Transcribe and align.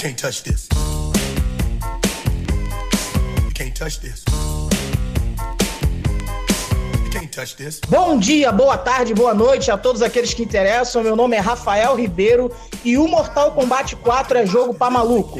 can't 0.00 0.16
touch 0.16 0.42
this. 0.42 0.66
You 3.44 3.52
can't 3.52 3.74
touch 3.74 4.00
this. 4.00 4.24
You 7.04 7.10
can't 7.10 7.30
touch 7.30 7.54
this. 7.56 7.80
Bom 7.86 8.18
dia, 8.18 8.50
boa 8.50 8.78
tarde, 8.78 9.12
boa 9.12 9.34
noite 9.34 9.70
a 9.70 9.76
todos 9.76 10.00
aqueles 10.00 10.32
que 10.32 10.42
interessam. 10.42 11.02
Meu 11.02 11.14
nome 11.14 11.36
é 11.36 11.40
Rafael 11.40 11.94
Ribeiro 11.96 12.50
e 12.82 12.96
o 12.96 13.06
Mortal 13.06 13.52
Kombat 13.52 13.94
4 13.96 14.38
é 14.38 14.46
jogo 14.46 14.72
pra 14.72 14.88
maluco. 14.88 15.38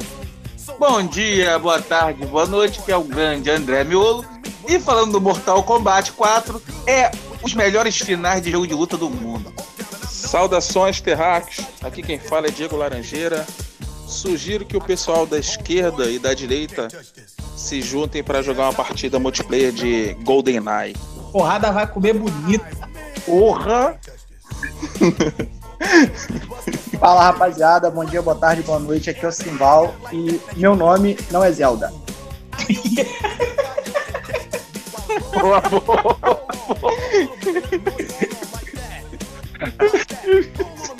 Bom 0.78 1.06
dia, 1.06 1.58
boa 1.58 1.80
tarde, 1.80 2.26
boa 2.26 2.44
noite, 2.44 2.82
que 2.82 2.92
é 2.92 2.96
o 2.98 3.02
grande 3.02 3.50
André 3.50 3.82
Miolo. 3.82 4.26
E 4.68 4.78
falando 4.78 5.12
do 5.12 5.22
Mortal 5.22 5.62
Kombat 5.62 6.12
4, 6.12 6.62
é 6.86 7.10
os 7.42 7.54
melhores 7.54 7.96
finais 7.96 8.42
de 8.42 8.50
jogo 8.50 8.66
de 8.66 8.74
luta 8.74 8.98
do 8.98 9.08
mundo. 9.08 9.54
Saudações, 10.06 11.00
terráqueos. 11.00 11.66
Aqui 11.82 12.02
quem 12.02 12.18
fala 12.18 12.48
é 12.48 12.50
Diego 12.50 12.76
Laranjeira. 12.76 13.46
Sugiro 14.10 14.64
que 14.64 14.76
o 14.76 14.80
pessoal 14.80 15.24
da 15.24 15.38
esquerda 15.38 16.10
e 16.10 16.18
da 16.18 16.34
direita 16.34 16.88
se 17.56 17.80
juntem 17.80 18.24
para 18.24 18.42
jogar 18.42 18.64
uma 18.64 18.72
partida 18.72 19.20
multiplayer 19.20 19.70
de 19.70 20.14
GoldenEye. 20.24 20.96
Porrada 21.30 21.70
vai 21.70 21.86
comer 21.86 22.14
bonito. 22.14 22.64
Porra! 23.24 23.96
Fala 26.98 27.22
rapaziada, 27.22 27.88
bom 27.88 28.04
dia, 28.04 28.20
boa 28.20 28.34
tarde, 28.34 28.62
boa 28.62 28.80
noite. 28.80 29.10
Aqui 29.10 29.24
é 29.24 29.28
o 29.28 29.32
Simbal 29.32 29.94
e 30.12 30.40
meu 30.56 30.74
nome 30.74 31.16
não 31.30 31.44
é 31.44 31.52
Zelda. 31.52 31.92
Boa, 35.40 35.60
boa. 35.60 36.18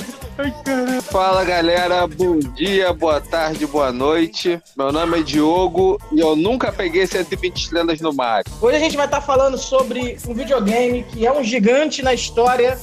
Fala 1.02 1.44
galera, 1.44 2.06
bom 2.06 2.38
dia, 2.38 2.92
boa 2.92 3.20
tarde, 3.20 3.66
boa 3.66 3.92
noite. 3.92 4.60
Meu 4.76 4.90
nome 4.90 5.20
é 5.20 5.22
Diogo 5.22 5.98
e 6.12 6.20
eu 6.20 6.34
nunca 6.34 6.72
peguei 6.72 7.06
120 7.06 7.56
estrelas 7.56 8.00
no 8.00 8.12
Mario. 8.12 8.50
Hoje 8.60 8.76
a 8.76 8.78
gente 8.78 8.96
vai 8.96 9.06
estar 9.06 9.20
falando 9.20 9.58
sobre 9.58 10.16
um 10.26 10.32
videogame 10.32 11.02
que 11.02 11.26
é 11.26 11.32
um 11.32 11.42
gigante 11.42 12.02
na 12.02 12.14
história, 12.14 12.78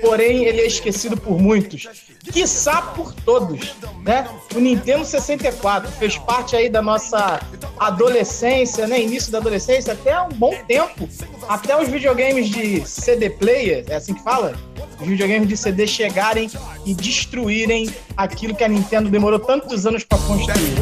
porém 0.00 0.44
ele 0.44 0.60
é 0.60 0.66
esquecido 0.66 1.16
por 1.16 1.38
muitos. 1.38 1.88
Quiçá 2.32 2.82
por 2.82 3.12
todos, 3.12 3.74
né? 4.04 4.28
O 4.54 4.60
Nintendo 4.60 5.04
64 5.04 5.90
fez 5.92 6.16
parte 6.18 6.54
aí 6.54 6.68
da 6.68 6.82
nossa 6.82 7.40
adolescência, 7.78 8.86
né? 8.86 9.00
Início 9.00 9.32
da 9.32 9.38
adolescência, 9.38 9.94
até 9.94 10.20
um 10.20 10.28
bom 10.28 10.54
tempo. 10.68 11.08
Até 11.48 11.80
os 11.80 11.88
videogames 11.88 12.48
de 12.48 12.86
CD 12.86 13.30
player, 13.30 13.84
é 13.88 13.96
assim 13.96 14.14
que 14.14 14.22
fala? 14.22 14.54
Os 15.00 15.06
videogames 15.06 15.48
de 15.48 15.56
CD 15.56 15.86
chegarem 15.86 16.50
e 16.84 16.94
destruírem 16.94 17.88
aquilo 18.16 18.54
que 18.54 18.64
a 18.64 18.68
Nintendo 18.68 19.08
demorou 19.08 19.38
tantos 19.38 19.86
anos 19.86 20.04
para 20.04 20.18
construir. 20.18 20.74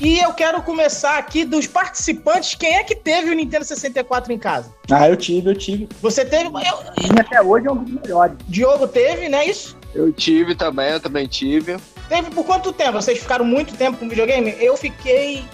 E 0.00 0.18
eu 0.18 0.32
quero 0.34 0.62
começar 0.62 1.16
aqui 1.18 1.44
dos 1.44 1.66
participantes. 1.66 2.54
Quem 2.54 2.76
é 2.76 2.84
que 2.84 2.94
teve 2.94 3.30
o 3.30 3.34
Nintendo 3.34 3.64
64 3.64 4.32
em 4.32 4.38
casa? 4.38 4.72
Ah, 4.90 5.08
eu 5.08 5.16
tive, 5.16 5.50
eu 5.50 5.54
tive. 5.56 5.88
Você 6.02 6.24
teve. 6.24 6.44
Eu, 6.44 6.52
E 6.52 7.20
até 7.20 7.40
hoje 7.40 7.66
é 7.66 7.72
um 7.72 7.82
dos 7.82 8.02
melhores. 8.02 8.36
Diogo 8.46 8.86
teve, 8.86 9.28
né? 9.28 9.46
Isso? 9.46 9.76
Eu 9.94 10.12
tive 10.12 10.54
também, 10.54 10.90
eu 10.90 11.00
também 11.00 11.26
tive. 11.26 11.78
Teve 12.08 12.30
por 12.30 12.44
quanto 12.44 12.72
tempo? 12.72 12.92
Vocês 12.92 13.18
ficaram 13.18 13.44
muito 13.44 13.74
tempo 13.74 13.96
com 13.98 14.08
videogame? 14.08 14.54
Eu 14.60 14.76
fiquei. 14.76 15.44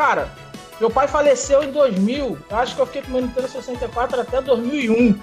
Cara, 0.00 0.30
meu 0.80 0.88
pai 0.88 1.06
faleceu 1.06 1.62
em 1.62 1.70
2000. 1.70 2.38
Eu 2.50 2.56
acho 2.56 2.74
que 2.74 2.80
eu 2.80 2.86
fiquei 2.86 3.02
com 3.02 3.08
o 3.08 3.12
meu 3.12 3.20
Nintendo 3.20 3.46
64 3.48 4.18
até 4.18 4.40
2001. 4.40 5.14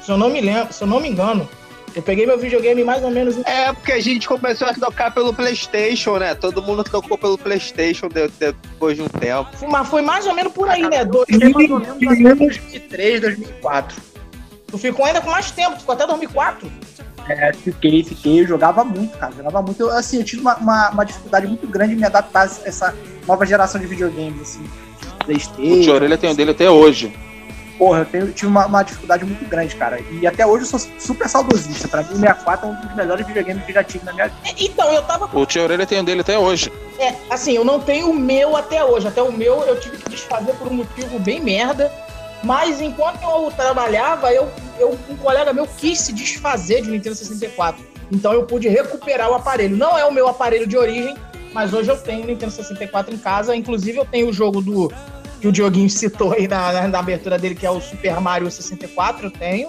Se 0.00 0.12
eu 0.12 0.16
não 0.16 0.30
me 0.30 0.40
lembro, 0.40 0.72
se 0.72 0.84
eu 0.84 0.86
não 0.86 1.00
me 1.00 1.08
engano. 1.08 1.48
Eu 1.92 2.02
peguei 2.02 2.24
meu 2.24 2.38
videogame 2.38 2.84
mais 2.84 3.02
ou 3.02 3.10
menos 3.10 3.36
em 3.36 3.42
É 3.44 3.72
porque 3.72 3.90
a 3.90 4.00
gente 4.00 4.28
começou 4.28 4.68
a 4.68 4.74
tocar 4.74 5.12
pelo 5.12 5.34
PlayStation, 5.34 6.18
né? 6.18 6.36
Todo 6.36 6.62
mundo 6.62 6.84
tocou 6.84 7.18
pelo 7.18 7.36
PlayStation 7.36 8.06
de- 8.08 8.28
de- 8.28 8.52
depois 8.52 8.96
de 8.96 9.02
um 9.02 9.08
tempo. 9.08 9.50
Mas 9.68 9.88
foi 9.88 10.02
mais 10.02 10.24
ou 10.24 10.34
menos 10.34 10.52
por 10.52 10.68
aí, 10.68 10.82
né? 10.88 11.02
Eu 11.02 11.26
fiquei 11.26 11.48
mais 11.52 11.68
ou 11.70 11.80
menos 11.80 11.96
até 12.06 12.34
2003, 12.36 13.20
2004. 13.22 14.00
Tu 14.68 14.78
ficou 14.78 15.04
ainda 15.04 15.20
com 15.20 15.30
mais 15.32 15.50
tempo, 15.50 15.72
tu 15.74 15.80
ficou 15.80 15.94
até 15.96 16.06
2004. 16.06 16.70
É, 17.28 17.52
fiquei, 17.52 18.04
fiquei, 18.04 18.40
eu 18.42 18.46
jogava 18.46 18.84
muito, 18.84 19.18
cara, 19.18 19.32
jogava 19.32 19.60
muito. 19.62 19.80
Eu, 19.80 19.90
assim, 19.90 20.18
eu 20.18 20.24
tive 20.24 20.42
uma, 20.42 20.54
uma, 20.56 20.90
uma 20.90 21.04
dificuldade 21.04 21.48
muito 21.48 21.66
grande 21.66 21.94
em 21.94 21.96
me 21.96 22.04
adaptar 22.04 22.42
a 22.42 22.68
essa 22.68 22.94
nova 23.26 23.44
geração 23.46 23.80
de 23.80 23.86
videogames, 23.86 24.40
assim. 24.42 24.64
O 25.20 25.24
Playstation. 25.24 25.82
tio 25.82 25.94
Orelha 25.94 26.18
tem 26.18 26.30
o 26.30 26.34
dele 26.34 26.50
até 26.50 26.68
hoje. 26.70 27.16
Porra, 27.78 28.00
eu 28.00 28.04
tenho- 28.04 28.26
tive 28.32 28.46
uma, 28.46 28.66
uma 28.66 28.82
dificuldade 28.82 29.24
muito 29.24 29.44
grande, 29.48 29.74
cara. 29.74 29.98
E 30.10 30.26
até 30.26 30.46
hoje 30.46 30.64
eu 30.64 30.78
sou 30.78 30.78
super 30.98 31.28
saudosista. 31.28 31.88
Pra 31.88 32.02
mim, 32.02 32.12
o 32.12 32.16
64 32.18 32.66
é 32.66 32.70
um 32.70 32.74
dos 32.80 32.94
melhores 32.94 33.26
videogames 33.26 33.64
que 33.64 33.70
eu 33.70 33.74
já 33.74 33.82
tive 33.84 34.04
na 34.04 34.12
minha 34.12 34.28
vida. 34.28 34.38
É, 34.48 34.54
Então, 34.64 34.92
eu 34.92 35.02
tava 35.02 35.28
O 35.36 35.46
tio 35.46 35.62
Orelha 35.64 35.86
tem 35.86 35.98
o 36.00 36.04
dele 36.04 36.20
até 36.20 36.38
hoje. 36.38 36.70
É, 36.98 37.14
assim, 37.30 37.52
eu 37.56 37.64
não 37.64 37.80
tenho 37.80 38.10
o 38.10 38.14
meu 38.14 38.56
até 38.56 38.84
hoje. 38.84 39.08
Até 39.08 39.22
o 39.22 39.32
meu 39.32 39.62
eu 39.64 39.80
tive 39.80 39.96
que 39.96 40.10
desfazer 40.10 40.52
por 40.54 40.68
um 40.68 40.74
motivo 40.74 41.18
bem 41.18 41.40
merda. 41.40 41.90
Mas 42.44 42.80
enquanto 42.80 43.22
eu 43.22 43.50
trabalhava, 43.56 44.32
eu, 44.32 44.48
eu, 44.78 44.98
um 45.08 45.16
colega 45.16 45.52
meu 45.52 45.66
quis 45.66 45.98
se 46.00 46.12
desfazer 46.12 46.82
de 46.82 46.88
um 46.88 46.92
Nintendo 46.92 47.14
64. 47.16 47.82
Então 48.10 48.32
eu 48.32 48.44
pude 48.44 48.68
recuperar 48.68 49.30
o 49.30 49.34
aparelho. 49.34 49.76
Não 49.76 49.96
é 49.98 50.04
o 50.04 50.12
meu 50.12 50.28
aparelho 50.28 50.66
de 50.66 50.76
origem, 50.76 51.16
mas 51.52 51.72
hoje 51.72 51.90
eu 51.90 51.96
tenho 51.96 52.24
o 52.24 52.26
Nintendo 52.26 52.52
64 52.52 53.14
em 53.14 53.18
casa. 53.18 53.54
Inclusive 53.54 53.98
eu 53.98 54.04
tenho 54.04 54.28
o 54.28 54.32
jogo 54.32 54.60
do 54.60 54.92
que 55.40 55.48
o 55.48 55.52
Dioguinho 55.52 55.88
citou 55.90 56.32
aí 56.32 56.48
na, 56.48 56.72
na, 56.72 56.88
na 56.88 56.98
abertura 56.98 57.38
dele, 57.38 57.54
que 57.54 57.66
é 57.66 57.70
o 57.70 57.80
Super 57.80 58.20
Mario 58.20 58.50
64, 58.50 59.26
eu 59.26 59.30
tenho. 59.30 59.68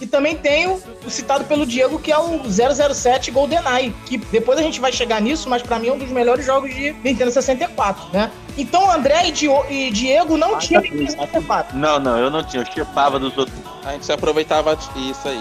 E 0.00 0.06
também 0.06 0.36
tenho 0.36 0.80
o 1.06 1.10
citado 1.10 1.44
pelo 1.44 1.64
Diego, 1.64 1.98
que 2.00 2.10
é 2.10 2.18
o 2.18 2.40
007 2.50 3.30
GoldenEye, 3.30 3.94
que 4.06 4.18
depois 4.18 4.58
a 4.58 4.62
gente 4.62 4.80
vai 4.80 4.92
chegar 4.92 5.20
nisso, 5.20 5.48
mas 5.48 5.62
pra 5.62 5.78
mim 5.78 5.88
é 5.88 5.92
um 5.92 5.98
dos 5.98 6.10
melhores 6.10 6.44
jogos 6.44 6.74
de 6.74 6.92
Nintendo 7.04 7.30
64, 7.30 8.06
né? 8.12 8.30
Então 8.58 8.90
André 8.90 9.28
e, 9.28 9.32
Dio- 9.32 9.64
e 9.70 9.90
Diego 9.90 10.36
não 10.36 10.58
tinham 10.58 10.82
Nintendo 10.82 11.12
64. 11.12 11.76
Não, 11.78 11.98
não, 12.00 12.18
eu 12.18 12.28
não 12.30 12.42
tinha. 12.42 12.62
Eu 12.62 12.66
chipava 12.72 13.18
dos 13.20 13.36
outros. 13.38 13.56
A 13.84 13.92
gente 13.92 14.06
se 14.06 14.12
aproveitava 14.12 14.74
disso 14.76 15.28
aí. 15.28 15.40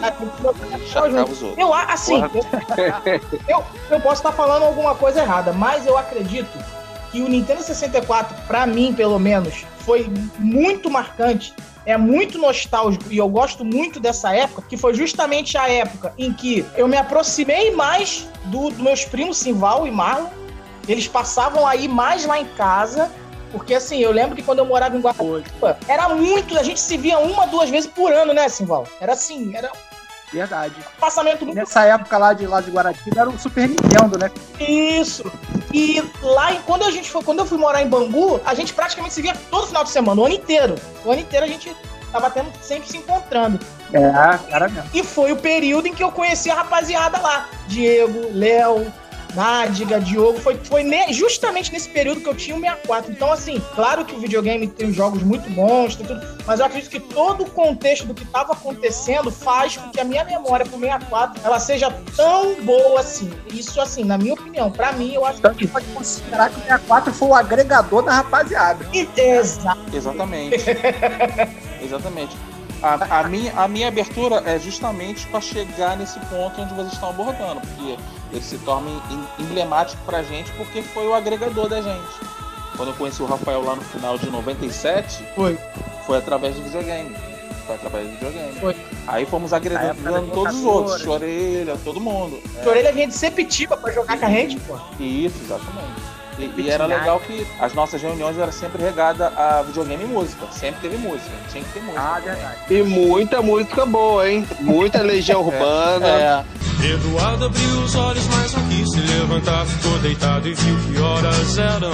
Chacava 0.91 1.31
os 1.31 1.41
outros. 1.41 1.57
Eu, 1.57 1.73
assim, 1.73 2.21
eu, 2.21 2.29
eu, 3.57 3.63
eu 3.89 3.99
posso 4.01 4.15
estar 4.21 4.31
falando 4.33 4.63
alguma 4.63 4.93
coisa 4.95 5.21
errada, 5.21 5.51
mas 5.51 5.85
eu 5.87 5.97
acredito 5.97 6.49
que 7.11 7.21
o 7.21 7.27
Nintendo 7.27 7.61
64, 7.63 8.35
pra 8.47 8.65
mim, 8.67 8.93
pelo 8.93 9.17
menos, 9.19 9.65
foi 9.79 10.07
muito 10.37 10.89
marcante. 10.89 11.53
É 11.85 11.97
muito 11.97 12.37
nostálgico 12.37 13.05
e 13.11 13.17
eu 13.17 13.27
gosto 13.27 13.65
muito 13.65 13.99
dessa 13.99 14.33
época, 14.33 14.63
que 14.69 14.77
foi 14.77 14.93
justamente 14.93 15.57
a 15.57 15.67
época 15.69 16.13
em 16.17 16.31
que 16.31 16.65
eu 16.77 16.87
me 16.87 16.95
aproximei 16.97 17.71
mais 17.71 18.27
do- 18.45 18.69
dos 18.69 18.77
meus 18.79 19.03
primos 19.05 19.37
Simval 19.37 19.85
e 19.85 19.91
Marlon. 19.91 20.27
Eles 20.87 21.07
passavam 21.07 21.65
aí 21.67 21.87
mais 21.87 22.25
lá 22.25 22.39
em 22.39 22.45
casa, 22.45 23.11
porque 23.51 23.73
assim, 23.75 23.99
eu 23.99 24.11
lembro 24.11 24.35
que 24.35 24.41
quando 24.43 24.59
eu 24.59 24.65
morava 24.65 24.95
em 24.95 25.01
Guarulhos, 25.01 25.47
era 25.87 26.09
muito, 26.09 26.57
a 26.57 26.63
gente 26.63 26.79
se 26.79 26.97
via 26.97 27.19
uma, 27.19 27.45
duas 27.47 27.69
vezes 27.69 27.89
por 27.89 28.11
ano, 28.11 28.33
né, 28.33 28.47
Simval? 28.49 28.85
Era 29.01 29.13
assim, 29.13 29.55
era 29.55 29.69
Verdade. 30.31 30.75
um 30.97 30.99
passamento 30.99 31.45
muito 31.45 31.55
Nessa 31.57 31.83
época 31.85 32.17
lá 32.17 32.33
de, 32.33 32.47
lá 32.47 32.59
de 32.59 32.71
Guaratiba 32.71 33.21
era 33.21 33.29
o 33.29 33.37
Super 33.37 33.69
Nintendo, 33.69 34.17
né? 34.17 34.31
Isso. 34.59 35.23
E 35.73 36.03
lá, 36.21 36.55
quando 36.65 36.83
a 36.83 36.91
gente 36.91 37.09
foi, 37.09 37.23
quando 37.23 37.39
eu 37.39 37.45
fui 37.45 37.57
morar 37.57 37.81
em 37.81 37.87
Bangu, 37.87 38.39
a 38.45 38.53
gente 38.53 38.73
praticamente 38.73 39.13
se 39.13 39.21
via 39.21 39.33
todo 39.49 39.65
final 39.67 39.83
de 39.83 39.89
semana, 39.89 40.21
o 40.21 40.25
ano 40.25 40.35
inteiro. 40.35 40.75
O 41.03 41.11
ano 41.11 41.21
inteiro 41.21 41.45
a 41.45 41.49
gente 41.49 41.75
tava 42.11 42.29
tendo, 42.29 42.51
sempre 42.61 42.87
se 42.87 42.97
encontrando. 42.97 43.59
É, 43.91 44.11
cara 44.49 44.69
mesmo. 44.69 44.89
E 44.93 45.03
foi 45.03 45.31
o 45.31 45.37
período 45.37 45.87
em 45.87 45.93
que 45.93 46.03
eu 46.03 46.11
conheci 46.11 46.51
a 46.51 46.55
rapaziada 46.55 47.19
lá. 47.19 47.49
Diego, 47.67 48.29
Léo, 48.31 48.93
Nádiga, 49.35 49.99
Diogo. 49.99 50.39
Foi, 50.39 50.55
foi 50.63 50.83
ne- 50.83 51.11
justamente 51.13 51.71
nesse 51.71 51.89
período 51.89 52.21
que 52.21 52.27
eu 52.29 52.35
tinha 52.35 52.55
o 52.55 52.59
64. 52.59 53.11
Então, 53.11 53.31
assim, 53.31 53.61
claro 53.75 54.05
que 54.05 54.15
o 54.15 54.19
videogame 54.19 54.67
tem 54.67 54.91
jogos 54.93 55.23
muito 55.23 55.49
bons, 55.51 55.95
tem 55.95 56.05
tudo, 56.05 56.21
mas 56.45 56.59
eu 56.59 56.65
acredito 56.65 56.89
que 56.89 56.99
todo 56.99 57.43
o 57.43 57.49
contexto 57.49 58.05
do 58.05 58.13
que 58.13 58.23
estava 58.23 58.53
acontecendo 58.53 59.31
faz 59.31 59.77
com 59.77 59.89
que 59.89 59.99
a 59.99 60.03
minha 60.03 60.23
memória 60.23 60.65
pro 60.65 60.79
64 60.79 61.41
ela 61.43 61.59
seja 61.59 61.91
tão 62.15 62.55
boa 62.61 62.99
assim. 62.99 63.31
Isso, 63.51 63.79
assim, 63.81 64.03
na 64.03 64.17
minha 64.17 64.33
opinião, 64.33 64.69
pra 64.71 64.91
mim, 64.91 65.13
eu 65.13 65.25
acho 65.25 65.39
Então 65.39 65.51
a 65.51 65.53
gente 65.53 65.67
pode 65.67 65.85
considerar 65.87 66.49
que 66.49 66.57
o 66.59 66.61
64 66.63 67.13
foi 67.13 67.27
o 67.27 67.33
agregador 67.35 68.03
da 68.03 68.13
rapaziada. 68.13 68.83
que. 68.85 69.07
Exato. 69.19 69.79
Exatamente. 69.93 70.57
Exatamente. 71.81 72.35
A, 72.83 73.21
a 73.21 73.23
minha, 73.29 73.53
a 73.55 73.67
minha 73.67 73.87
abertura 73.87 74.43
é 74.45 74.59
justamente 74.59 75.25
para 75.27 75.39
chegar 75.39 75.95
nesse 75.97 76.19
ponto 76.21 76.61
onde 76.61 76.73
vocês 76.73 76.93
estão 76.93 77.09
abordando, 77.11 77.61
porque 77.61 77.97
ele 78.31 78.41
se 78.43 78.57
torna 78.59 78.89
em- 79.09 79.43
emblemático 79.43 80.01
pra 80.05 80.21
gente 80.21 80.51
porque 80.51 80.81
foi 80.81 81.07
o 81.07 81.13
agregador 81.13 81.69
da 81.69 81.81
gente. 81.81 82.19
Quando 82.75 82.89
eu 82.89 82.95
conheci 82.95 83.21
o 83.21 83.25
Rafael 83.25 83.63
lá 83.63 83.75
no 83.75 83.81
final 83.83 84.17
de 84.17 84.29
97, 84.29 85.23
Foi. 85.35 85.57
foi 86.05 86.17
através 86.17 86.55
do 86.55 86.63
videogame. 86.63 87.15
Foi 87.65 87.75
através 87.75 88.05
do 88.07 88.11
videogame. 88.13 88.59
Foi. 88.59 88.75
Aí 89.07 89.25
fomos 89.25 89.53
agregando 89.53 90.01
da 90.03 90.21
todos 90.33 90.55
os 90.55 90.65
outros, 90.65 91.07
Orelha, 91.07 91.77
todo 91.85 92.01
mundo. 92.01 92.41
A 92.65 92.67
orelha 92.67 92.91
vinha 92.91 93.07
de 93.07 93.13
Sepetiba 93.13 93.77
pra 93.77 93.91
jogar 93.93 94.17
com 94.19 94.25
a 94.25 94.29
gente, 94.29 94.59
pô. 94.61 94.75
Isso, 94.99 95.37
exatamente. 95.45 96.12
E, 96.37 96.51
e 96.61 96.69
era 96.69 96.85
legal 96.85 97.19
que 97.19 97.45
as 97.59 97.73
nossas 97.73 98.01
reuniões 98.01 98.37
eram 98.37 98.51
sempre 98.51 98.81
regadas 98.81 99.31
a 99.37 99.61
videogame 99.61 100.03
e 100.03 100.07
música. 100.07 100.45
Sempre 100.51 100.81
teve 100.89 100.97
música. 100.97 101.31
Tinha 101.51 101.63
que 101.63 101.71
ter 101.71 101.81
música. 101.81 102.01
Ah, 102.01 102.15
também. 102.21 102.35
verdade. 102.35 102.57
E 102.69 102.83
muita 102.83 103.41
música 103.41 103.85
boa, 103.85 104.29
hein? 104.29 104.47
Muita 104.59 105.01
Legião 105.01 105.41
Urbana. 105.45 106.07
É, 106.07 106.43
Eduardo 106.85 107.45
abriu 107.45 107.79
os 107.79 107.95
olhos, 107.95 108.25
mas 108.27 108.53
não 108.53 108.67
quis 108.67 108.89
se 108.91 108.99
levantar. 108.99 109.65
Ficou 109.65 109.97
deitado 109.99 110.47
e 110.47 110.53
viu 110.53 110.75
que 110.77 110.99
horas 110.99 111.57
eram. 111.57 111.93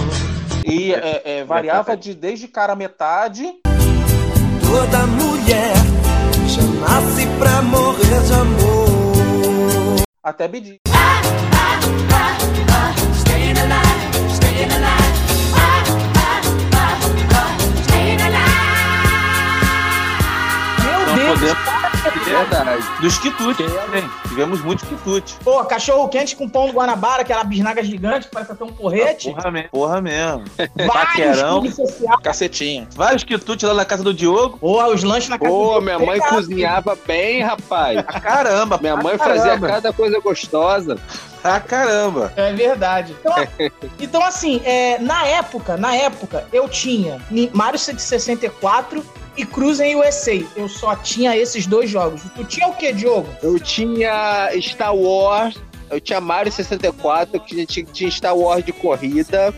e 0.65 0.93
é, 0.93 1.21
é, 1.25 1.43
variava 1.43 1.95
de 1.97 2.13
desde 2.13 2.47
cara 2.47 2.75
metade 2.75 3.45
Toda 4.61 5.07
mulher 5.07 5.73
já 6.47 6.61
nasce 6.61 7.27
pra 7.39 7.61
morrer 7.63 8.21
de 8.23 8.33
amor. 8.33 9.95
até 10.23 10.47
BD. 10.47 10.77
Meu 12.55 12.68
Não 14.59 14.67
Deus. 14.67 14.98
Podemos. 21.29 21.79
Verdade. 22.25 22.83
Dos 23.01 23.17
quitutes? 23.17 23.65
Tivemos 24.27 24.61
muitos 24.61 24.87
quitutes. 24.87 25.37
Pô, 25.43 25.63
cachorro 25.65 26.07
quente 26.09 26.35
com 26.35 26.47
pão 26.47 26.67
do 26.67 26.73
Guanabara, 26.73 27.21
aquela 27.21 27.43
bisnaga 27.43 27.83
gigante, 27.83 28.27
que 28.27 28.33
parece 28.33 28.51
até 28.51 28.63
um 28.63 28.71
porrete. 28.71 29.31
Porra 29.31 29.51
mesmo. 29.51 29.69
Porra 29.69 30.01
mesmo. 30.01 30.43
Vários 30.57 30.93
paquerão. 30.93 31.63
Cacetinho. 32.23 32.87
Vários 32.95 33.23
quitutes 33.23 33.67
lá 33.67 33.73
na 33.73 33.85
casa 33.85 34.03
do 34.03 34.13
Diogo. 34.13 34.57
Porra, 34.57 34.87
os 34.89 35.03
lanches 35.03 35.29
na 35.29 35.37
casa 35.37 35.51
Pô, 35.51 35.75
do- 35.75 35.81
minha 35.81 35.99
mãe 35.99 36.19
Cara, 36.19 36.35
cozinhava 36.35 36.97
bem, 37.05 37.41
rapaz. 37.41 38.01
Pra 38.01 38.19
caramba. 38.19 38.77
Minha 38.79 38.95
mãe 38.95 39.17
caramba, 39.17 39.41
fazia 39.43 39.59
cada 39.59 39.93
coisa 39.93 40.19
gostosa. 40.19 40.97
Pra 41.41 41.59
caramba. 41.59 42.33
É 42.35 42.51
verdade. 42.53 43.15
Então, 43.19 43.47
então 43.99 44.23
assim, 44.25 44.61
é, 44.65 44.99
na 44.99 45.25
época, 45.25 45.77
na 45.77 45.95
época, 45.95 46.45
eu 46.51 46.67
tinha 46.67 47.21
Mario 47.53 47.79
64 47.79 49.03
e 49.41 49.45
Cruising 49.45 49.95
USA. 49.95 50.43
Eu 50.55 50.67
só 50.67 50.95
tinha 50.95 51.35
esses 51.37 51.65
dois 51.65 51.89
jogos. 51.89 52.21
Tu 52.35 52.43
tinha 52.45 52.67
o 52.67 52.73
que, 52.73 52.91
Diogo? 52.93 53.27
Eu 53.41 53.59
tinha 53.59 54.49
Star 54.61 54.95
Wars, 54.95 55.55
eu 55.89 55.99
tinha 55.99 56.19
Mario 56.21 56.51
64, 56.51 57.35
eu 57.37 57.39
tinha, 57.45 57.65
tinha- 57.65 57.85
tinha 57.85 58.11
Star 58.11 58.35
Wars 58.37 58.63
de 58.65 58.71
corrida. 58.71 59.53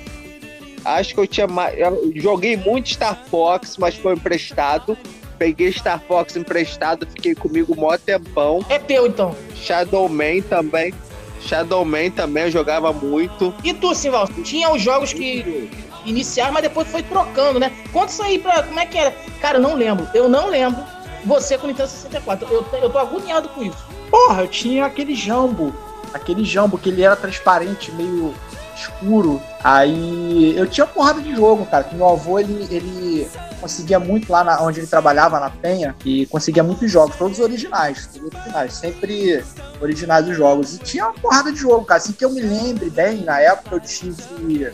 Acho 0.84 1.14
que 1.14 1.20
eu 1.20 1.28
tinha. 1.28 1.48
Eu 1.76 2.12
joguei 2.16 2.58
muito 2.58 2.90
Star 2.90 3.18
Fox, 3.30 3.78
mas 3.78 3.96
foi 3.96 4.14
emprestado. 4.14 4.98
Peguei 5.38 5.72
Star 5.72 6.00
Fox 6.08 6.36
emprestado, 6.36 7.08
fiquei 7.08 7.34
comigo 7.34 7.76
mó 7.76 7.98
tempão. 7.98 8.64
É 8.70 8.78
teu, 8.78 9.08
então. 9.08 9.36
Shadowman 9.56 10.42
também. 10.44 10.94
Shadowman 11.42 12.12
também 12.12 12.44
eu 12.44 12.52
jogava 12.52 12.94
muito. 12.94 13.52
E 13.64 13.74
tu, 13.74 13.96
Simval, 13.96 14.28
tinha 14.44 14.72
os 14.72 14.82
jogos 14.82 15.12
que 15.14 15.68
iniciaram, 16.06 16.54
mas 16.54 16.64
depois 16.64 16.88
foi 16.88 17.04
trocando, 17.04 17.60
né? 17.60 17.72
Conta 17.92 18.12
isso 18.12 18.24
aí 18.24 18.40
pra. 18.40 18.64
Como 18.64 18.80
é 18.80 18.86
que 18.86 18.98
era? 18.98 19.12
Cara, 19.40 19.58
eu 19.58 19.62
não 19.62 19.76
lembro. 19.76 20.08
Eu 20.14 20.28
não 20.28 20.50
lembro. 20.50 20.84
Você 21.26 21.58
com 21.58 21.66
o 21.66 21.68
Nintendo 21.68 21.90
64. 21.90 22.48
Eu, 22.52 22.66
eu 22.82 22.90
tô 22.90 22.98
agoniado 22.98 23.50
com 23.50 23.64
isso. 23.64 23.86
Porra, 24.10 24.42
eu 24.42 24.48
tinha 24.48 24.86
aquele 24.86 25.16
jambo. 25.16 25.74
Aquele 26.14 26.44
jambo 26.44 26.78
que 26.78 26.90
ele 26.90 27.04
era 27.04 27.16
transparente, 27.16 27.92
meio 27.92 28.34
escuro. 28.76 29.42
Aí 29.64 30.58
eu 30.58 30.68
tinha 30.68 30.86
porrada 30.86 31.22
de 31.22 31.36
jogo, 31.36 31.66
cara. 31.66 31.84
Que 31.84 31.96
meu 31.96 32.10
avô 32.10 32.40
ele, 32.40 32.68
ele 32.70 33.30
conseguia 33.60 34.00
muito 34.00 34.32
lá 34.32 34.44
na, 34.44 34.62
onde 34.62 34.80
ele 34.80 34.88
trabalhava, 34.88 35.40
na 35.40 35.50
Penha, 35.50 35.96
e 36.04 36.26
conseguia 36.26 36.64
muitos 36.64 36.92
jogos, 36.92 37.16
todos 37.16 37.40
originais, 37.40 38.08
todos 38.08 38.34
originais, 38.34 38.74
sempre 38.74 39.44
originais 39.80 40.28
os 40.28 40.36
jogos. 40.36 40.76
E 40.76 40.80
tinha 40.80 41.06
uma 41.06 41.14
porrada 41.14 41.52
de 41.52 41.60
jogo, 41.60 41.86
cara. 41.86 42.00
Assim 42.00 42.14
que 42.14 42.26
eu 42.26 42.32
me 42.32 42.42
lembre 42.42 42.90
bem, 42.90 43.24
na 43.24 43.40
época 43.40 43.76
eu 43.76 43.80
tive 43.80 44.72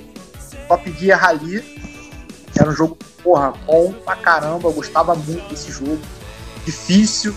Top 0.68 0.92
Gear 0.92 1.20
Rally. 1.20 1.62
que 2.52 2.60
Era 2.60 2.70
um 2.70 2.74
jogo, 2.74 2.98
porra, 3.24 3.54
bom 3.66 3.94
pra 4.06 4.16
caramba. 4.16 4.68
Eu 4.68 4.74
gostava 4.74 5.16
muito 5.16 5.50
desse 5.50 5.72
jogo. 5.72 6.00
Difícil, 6.66 7.36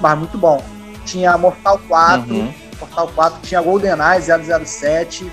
mas 0.00 0.18
muito 0.18 0.38
bom. 0.38 0.62
Tinha 1.04 1.36
Mortal 1.36 1.80
4. 1.88 2.34
Uhum. 2.34 2.54
Mortal 2.80 3.08
4 3.14 3.40
tinha 3.42 3.60
GoldenEye 3.60 4.22
007, 4.66 5.30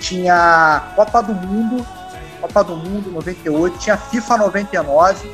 tinha 0.00 0.92
Copa 0.94 1.22
do 1.22 1.34
Mundo, 1.34 1.86
Copa 2.40 2.62
do 2.62 2.76
Mundo 2.76 3.10
98, 3.10 3.78
tinha 3.78 3.96
FIFA 3.96 4.38
99, 4.38 5.30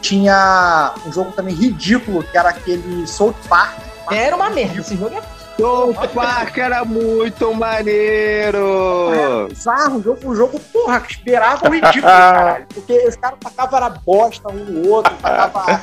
tinha 0.00 0.94
um 1.06 1.12
jogo 1.12 1.32
também 1.32 1.54
ridículo 1.54 2.22
que 2.22 2.36
era 2.36 2.50
aquele 2.50 3.06
South 3.06 3.34
Park. 3.48 3.78
Era 4.10 4.36
uma 4.36 4.50
merda. 4.50 4.80
Esse 4.80 4.96
jogo 4.96 5.14
é 5.14 5.22
South 5.58 6.08
Park 6.14 6.56
era 6.56 6.84
muito 6.84 7.52
maneiro! 7.52 9.10
Bizarro, 9.48 9.96
um 9.96 10.02
jogo, 10.02 10.30
um 10.30 10.36
jogo, 10.36 10.60
porra, 10.72 11.00
que 11.00 11.12
esperava 11.12 11.68
o 11.68 11.72
ridículo, 11.72 12.02
caralho. 12.02 12.66
Porque 12.72 13.08
os 13.08 13.16
caras 13.16 13.38
tacavam 13.40 13.76
era 13.76 13.90
bosta 13.90 14.48
um 14.52 14.64
no 14.64 14.88
outro, 14.88 15.12
tacava, 15.16 15.82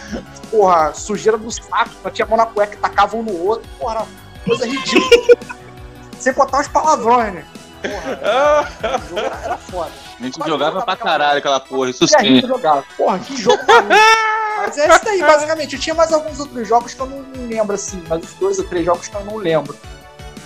porra, 0.50 0.94
sujeira 0.94 1.38
do 1.38 1.52
saco, 1.52 1.92
batia 2.02 2.24
a 2.24 2.28
mão 2.28 2.38
na 2.38 2.46
cueca 2.46 2.76
e 2.76 2.78
tacava 2.78 3.18
um 3.18 3.24
no 3.24 3.46
outro, 3.46 3.70
porra, 3.78 3.96
era 3.96 4.06
coisa 4.46 4.66
ridícula. 4.66 5.38
Sem 6.20 6.34
contar 6.34 6.62
os 6.62 6.68
palavrões, 6.70 7.34
né? 7.34 7.46
Porra, 7.82 8.70
era, 8.82 9.40
era 9.44 9.58
foda. 9.58 9.92
A 10.20 10.24
gente 10.24 10.40
jogava 10.48 10.82
pra 10.84 10.96
caralho 10.96 11.40
aquela 11.40 11.60
porra, 11.60 11.90
isso 11.90 12.06
E 12.06 12.16
a 12.16 12.24
gente 12.24 12.42
sim. 12.42 12.48
jogava. 12.48 12.84
Porra, 12.98 13.20
que 13.20 13.36
jogo 13.36 13.62
maluco. 13.68 13.94
Mas 14.68 14.78
é 14.78 14.88
isso 14.88 15.06
daí, 15.06 15.20
basicamente. 15.20 15.76
Eu 15.76 15.80
tinha 15.82 15.94
mais 15.96 16.12
alguns 16.14 16.40
outros 16.40 16.68
jogos 16.68 16.94
que 16.94 17.00
eu 17.00 17.06
não 17.06 17.24
lembro, 17.48 17.76
assim, 17.76 18.02
mas 18.08 18.24
os 18.24 18.34
dois 18.34 18.60
ou 18.60 18.66
três 18.66 18.86
jogos 18.86 19.08
que 19.08 19.16
eu 19.16 19.24
não 19.26 19.36
lembro. 19.38 19.76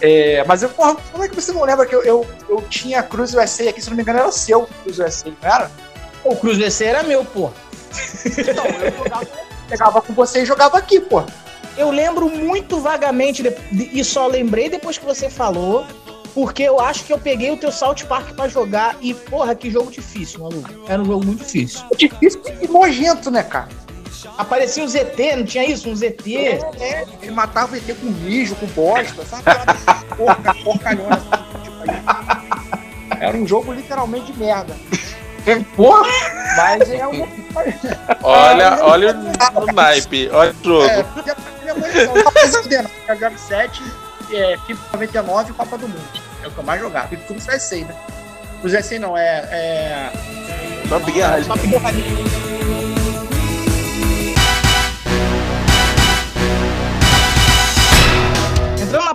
É, 0.01 0.44
mas 0.48 0.63
eu, 0.63 0.69
porra, 0.69 0.95
como 1.12 1.24
é 1.24 1.27
que 1.27 1.36
você 1.36 1.51
não 1.51 1.63
lembra 1.63 1.86
que 1.86 1.94
eu, 1.94 2.01
eu, 2.04 2.25
eu 2.48 2.62
tinha 2.69 3.04
Cruz 3.04 3.33
USA 3.33 3.69
aqui, 3.69 3.81
se 3.81 3.89
não 3.89 3.98
me 3.98 4.01
engano, 4.04 4.19
era 4.19 4.31
seu 4.31 4.68
Cruz 4.83 4.98
USA, 5.00 5.25
não 5.30 5.50
era? 5.50 5.71
O 6.24 6.36
Cruz 6.36 6.57
VC 6.57 6.86
era 6.86 7.04
meu, 7.04 7.24
pô. 7.25 7.50
Então, 8.25 8.66
eu 8.66 8.92
jogava, 8.98 9.27
pegava 9.68 10.01
com 10.01 10.13
você 10.13 10.42
e 10.44 10.45
jogava 10.45 10.77
aqui, 10.77 11.00
pô. 11.00 11.24
Eu 11.77 11.92
lembro 11.92 12.30
muito 12.30 12.80
vagamente 12.80 13.42
de- 13.44 13.50
de- 13.71 14.00
e 14.00 14.04
só 14.04 14.27
lembrei 14.27 14.69
depois 14.69 14.98
que 14.98 15.06
você 15.06 15.30
falou, 15.30 15.86
porque 16.33 16.63
eu 16.63 16.80
acho 16.80 17.04
que 17.06 17.12
eu 17.13 17.18
peguei 17.18 17.51
o 17.51 17.57
teu 17.57 17.71
Salt 17.71 18.04
Park 18.06 18.33
pra 18.36 18.48
jogar 18.48 18.95
e, 19.01 19.13
porra, 19.13 19.56
que 19.56 19.69
jogo 19.71 19.89
difícil, 19.92 20.42
maluco. 20.42 20.69
Era 20.88 21.01
um 21.01 21.06
jogo 21.06 21.25
muito 21.25 21.44
difícil. 21.44 21.86
Difícil 21.98 22.42
e 22.62 22.68
nojento, 22.68 23.31
né, 23.31 23.44
cara? 23.44 23.69
Aparecia 24.38 24.83
um 24.83 24.88
ZT, 24.88 25.36
não 25.38 25.45
tinha 25.45 25.66
isso? 25.66 25.89
Um 25.89 25.95
ZT. 25.95 26.36
É, 26.80 27.06
ele 27.21 27.31
matava 27.31 27.74
o 27.74 27.75
ET 27.75 27.86
com 28.00 28.06
mijo, 28.07 28.56
com 28.56 28.66
bosta, 28.68 29.25
sabe? 29.25 29.44
Porca, 30.16 30.54
porcalhona. 30.63 31.21
tipo 31.63 31.83
aí. 31.83 33.19
Era 33.21 33.38
um 33.38 33.48
jogo 33.48 33.74
literalmente 33.74 34.31
de 34.31 34.39
merda. 34.39 34.75
Porra! 35.75 36.10
Mas 36.57 36.89
é 36.89 37.07
um. 37.07 37.27
Olha, 38.21 38.83
olha 38.83 39.16
o, 39.56 39.62
o 39.62 39.66
naipe, 39.74 40.30
olha 40.31 40.51
o 40.51 40.63
jogo. 40.63 40.86
É, 40.86 41.04
Copa 42.24 42.47
Zidane, 42.47 42.88
Jogo 43.19 43.38
7, 43.38 43.83
é, 44.33 44.57
FIFA 44.66 44.81
99 44.94 45.52
e 45.52 45.54
Copa 45.54 45.78
do 45.78 45.88
Mundo. 45.88 46.21
É 46.44 46.47
o 46.47 46.52
que 46.52 46.57
eu 46.57 46.64
mais 46.64 46.80
jogava. 46.80 47.14
E 47.14 47.18
tudo 47.18 47.40
vai 47.42 47.59
ser, 47.59 47.85
né? 47.85 47.95
Os 48.64 48.71
SA 48.71 48.99
não, 48.99 49.18
é. 49.18 49.47
é... 49.52 50.11
Top 50.90 51.11
Gear 51.11 51.31
Rally. 51.31 51.45
Top 51.45 51.68
Gear 51.68 51.81
Rally. 51.81 52.89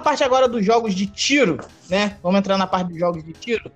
Parte 0.04 0.22
agora 0.22 0.46
dos 0.46 0.64
jogos 0.64 0.94
de 0.94 1.06
tiro, 1.06 1.58
né? 1.88 2.16
Vamos 2.22 2.38
entrar 2.38 2.56
na 2.56 2.66
parte 2.66 2.88
dos 2.90 2.98
jogos 2.98 3.24
de 3.24 3.32
tiro. 3.32 3.70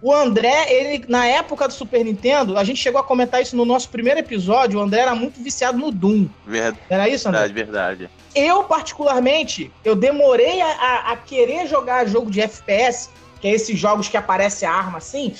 O 0.00 0.12
André, 0.12 0.66
ele, 0.72 1.04
na 1.08 1.26
época 1.26 1.66
do 1.66 1.72
Super 1.74 2.04
Nintendo, 2.04 2.56
a 2.56 2.62
gente 2.62 2.80
chegou 2.80 3.00
a 3.00 3.04
comentar 3.04 3.42
isso 3.42 3.56
no 3.56 3.64
nosso 3.64 3.88
primeiro 3.88 4.20
episódio, 4.20 4.78
o 4.78 4.82
André 4.82 5.00
era 5.00 5.14
muito 5.14 5.42
viciado 5.42 5.76
no 5.78 5.90
Doom. 5.90 6.28
Verdade, 6.46 6.78
Era 6.88 7.08
isso, 7.08 7.28
André? 7.28 7.48
verdade. 7.48 8.10
Eu, 8.34 8.62
particularmente, 8.64 9.72
eu 9.84 9.96
demorei 9.96 10.60
a, 10.60 10.66
a- 10.68 11.12
a 11.12 11.16
querer 11.16 11.66
jogar 11.66 12.06
jogo 12.06 12.30
de 12.30 12.40
FPS, 12.40 13.10
que 13.40 13.48
é 13.48 13.52
esses 13.52 13.76
jogos 13.78 14.08
que 14.08 14.16
aparece 14.16 14.64
a 14.64 14.72
arma 14.72 14.98
assim, 14.98 15.34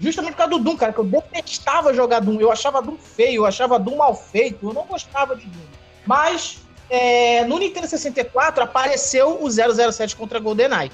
justamente 0.00 0.32
por 0.32 0.38
causa 0.38 0.50
do 0.52 0.58
Doom, 0.58 0.76
cara, 0.76 0.92
que 0.92 1.00
eu 1.00 1.04
detestava 1.04 1.92
jogar 1.92 2.20
Doom. 2.20 2.40
Eu 2.40 2.50
achava 2.50 2.80
Doom 2.80 2.96
feio, 2.96 3.42
eu 3.42 3.46
achava 3.46 3.78
Doom 3.78 3.96
mal 3.96 4.14
feito, 4.14 4.68
eu 4.68 4.72
não 4.72 4.86
gostava 4.86 5.36
de 5.36 5.44
Doom. 5.46 5.60
Mas 6.06 6.60
é, 6.90 7.44
no 7.44 7.58
Nintendo 7.58 7.86
64 7.86 8.64
apareceu 8.64 9.42
o 9.42 9.50
007 9.50 10.16
contra 10.16 10.38
GoldenEye. 10.38 10.90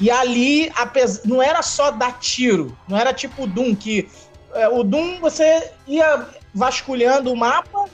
E 0.00 0.10
ali, 0.10 0.72
não 1.24 1.40
era 1.40 1.62
só 1.62 1.90
dar 1.90 2.18
tiro, 2.18 2.76
não 2.88 2.98
era 2.98 3.12
tipo 3.14 3.44
o 3.44 3.46
Doom, 3.46 3.74
que 3.76 4.08
é, 4.52 4.68
o 4.68 4.82
Doom 4.82 5.20
você 5.20 5.70
ia 5.86 6.26
vasculhando 6.52 7.32
o 7.32 7.36
mapa, 7.36 7.86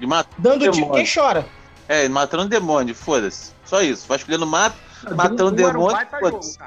mat... 0.00 0.26
dando 0.38 0.60
tiro. 0.60 0.72
Demônio. 0.72 0.94
Quem 0.94 1.06
chora? 1.12 1.46
É, 1.88 2.08
matando 2.08 2.48
demônio, 2.48 2.94
foda-se. 2.94 3.52
Só 3.64 3.82
isso. 3.82 4.08
Vai 4.08 4.16
escolhendo 4.16 4.46
mato, 4.46 4.76
matando 5.14 5.36
Doom 5.36 5.48
um 5.48 5.52
demônio, 5.52 5.92
baita 5.92 6.18
foda-se. 6.18 6.58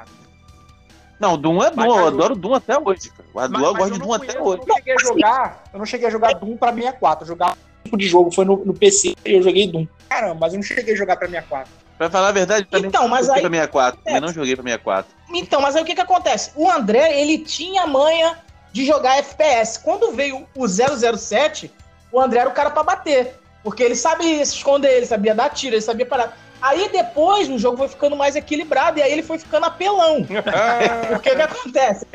Não, 1.18 1.36
Doom 1.36 1.62
é 1.62 1.70
bom, 1.70 1.98
eu 1.98 2.06
adoro 2.06 2.34
Doom 2.34 2.54
até 2.54 2.78
hoje, 2.78 3.10
cara. 3.10 3.28
Eu, 3.34 3.40
adoro, 3.40 3.64
eu 3.64 3.74
gosto 3.74 3.88
eu 3.88 3.92
de 3.92 3.98
Doom 3.98 4.08
conheço, 4.08 4.30
até 4.30 4.40
hoje. 4.40 4.62
Eu 4.62 4.66
não 4.66 4.76
cheguei 4.76 4.94
a 4.94 4.98
jogar, 4.98 5.64
eu 5.72 5.78
não 5.78 5.86
cheguei 5.86 6.06
a 6.06 6.10
jogar 6.10 6.34
Doom 6.34 6.56
pra 6.56 6.72
64, 6.72 7.24
eu 7.24 7.28
jogava 7.28 7.58
tipo 7.84 7.96
de 7.96 8.06
jogo, 8.08 8.30
foi 8.30 8.44
no, 8.44 8.56
no 8.64 8.74
PC 8.74 9.14
e 9.24 9.34
eu 9.34 9.42
joguei 9.42 9.66
Doom. 9.70 9.86
caramba, 10.08 10.36
mas 10.40 10.52
eu 10.52 10.58
não 10.58 10.62
cheguei 10.64 10.94
a 10.94 10.96
jogar 10.96 11.16
pra 11.16 11.26
64. 11.28 11.70
Pra 11.98 12.08
falar 12.10 12.28
a 12.28 12.32
verdade, 12.32 12.66
também 12.66 12.88
Então, 12.88 13.06
mas 13.08 13.26
joguei 13.26 13.42
aí- 13.42 13.48
pra 13.48 13.50
64. 13.58 14.00
Também 14.04 14.20
não 14.20 14.32
joguei 14.32 14.54
pra 14.56 14.62
64. 14.62 15.12
Então, 15.34 15.60
mas 15.60 15.76
aí 15.76 15.82
o 15.82 15.86
que 15.86 15.94
que 15.94 16.00
acontece? 16.00 16.50
O 16.56 16.70
André, 16.70 17.20
ele 17.20 17.38
tinha 17.38 17.86
manha 17.86 18.38
de 18.72 18.86
jogar 18.86 19.18
FPS. 19.18 19.78
Quando 19.78 20.10
veio 20.12 20.46
o 20.56 20.66
007, 20.66 21.70
o 22.10 22.20
André 22.20 22.40
era 22.40 22.48
o 22.48 22.52
cara 22.52 22.70
pra 22.70 22.82
bater. 22.82 23.34
Porque 23.62 23.82
ele 23.82 23.94
sabia 23.94 24.44
se 24.46 24.54
esconder, 24.56 24.90
ele 24.96 25.06
sabia 25.06 25.34
dar 25.34 25.50
tiro, 25.50 25.74
ele 25.74 25.82
sabia 25.82 26.06
parar. 26.06 26.36
Aí 26.62 26.88
depois 26.90 27.48
o 27.48 27.58
jogo 27.58 27.76
foi 27.76 27.88
ficando 27.88 28.16
mais 28.16 28.34
equilibrado 28.36 28.98
e 28.98 29.02
aí 29.02 29.12
ele 29.12 29.22
foi 29.22 29.38
ficando 29.38 29.66
apelão. 29.66 30.26
O 31.16 31.20
que 31.20 31.28
acontece? 31.30 32.06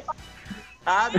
Ah. 0.86 1.10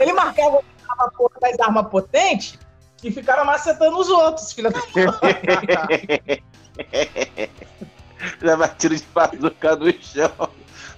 Ele 0.00 0.12
marcava 0.12 0.60
a 0.88 1.10
porra 1.10 1.34
das 1.40 1.58
armas 1.60 1.88
potentes 1.88 2.58
e 3.04 3.12
ficava 3.12 3.44
macetando 3.44 3.98
os 3.98 4.08
outros, 4.08 4.52
filha 4.52 4.70
da 4.70 4.80
Leva 8.40 8.68
tiro 8.78 8.96
de 8.96 9.04
bazuca 9.14 9.76
no 9.76 9.92
chão. 10.02 10.48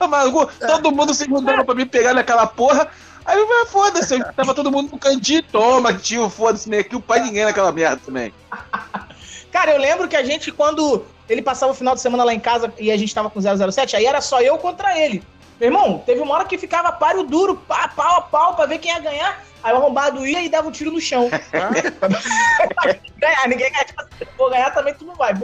Maluco, 0.09 0.51
todo 0.59 0.93
mundo 0.93 1.13
se 1.13 1.25
juntando 1.25 1.65
pra 1.65 1.75
me 1.75 1.85
pegar 1.85 2.15
naquela 2.15 2.47
porra. 2.47 2.89
Aí 3.25 3.37
eu 3.37 3.47
falei, 3.47 3.67
foda-se, 3.67 4.25
tava 4.35 4.55
todo 4.55 4.71
mundo 4.71 4.93
no 4.93 4.99
cantinho, 4.99 5.43
toma, 5.43 5.93
tio, 5.93 6.31
foda-se, 6.31 6.71
nem 6.71 6.81
aqui 6.81 6.95
o 6.95 7.01
pai 7.01 7.21
ninguém 7.21 7.45
naquela 7.45 7.73
merda 7.73 8.01
também. 8.05 8.33
Cara, 9.51 9.73
eu 9.73 9.81
lembro 9.81 10.07
que 10.07 10.15
a 10.15 10.23
gente, 10.23 10.53
quando 10.53 11.05
ele 11.29 11.43
passava 11.43 11.73
o 11.73 11.75
final 11.75 11.95
de 11.95 12.01
semana 12.01 12.23
lá 12.23 12.33
em 12.33 12.39
casa 12.39 12.73
e 12.79 12.91
a 12.91 12.97
gente 12.97 13.13
tava 13.13 13.31
com 13.31 13.41
007, 13.41 13.97
aí 13.97 14.07
era 14.07 14.21
só 14.21 14.41
eu 14.41 14.57
contra 14.59 14.97
ele. 14.99 15.25
Meu 15.59 15.69
irmão, 15.69 16.03
teve 16.05 16.21
uma 16.21 16.35
hora 16.35 16.45
que 16.45 16.59
ficava 16.59 16.93
páreo 16.93 17.23
duro, 17.23 17.57
pá, 17.57 17.89
pau 17.89 18.17
a 18.17 18.21
pau, 18.21 18.55
pra 18.55 18.67
ver 18.67 18.79
quem 18.79 18.93
ia 18.93 19.01
ganhar. 19.01 19.43
Aí 19.63 19.73
o 19.73 19.77
arrombado 19.77 20.27
ia 20.27 20.43
e 20.43 20.49
dava 20.49 20.69
um 20.69 20.71
tiro 20.71 20.93
no 20.93 21.01
chão. 21.01 21.31
ganhar, 23.19 23.49
ninguém 23.49 23.73
ganha. 23.73 23.85
Tipo, 23.85 24.01
assim, 24.03 24.27
Vou 24.37 24.51
ganhar 24.51 24.71
também, 24.73 24.95
tu 24.95 25.05
não 25.05 25.15
vai. 25.15 25.35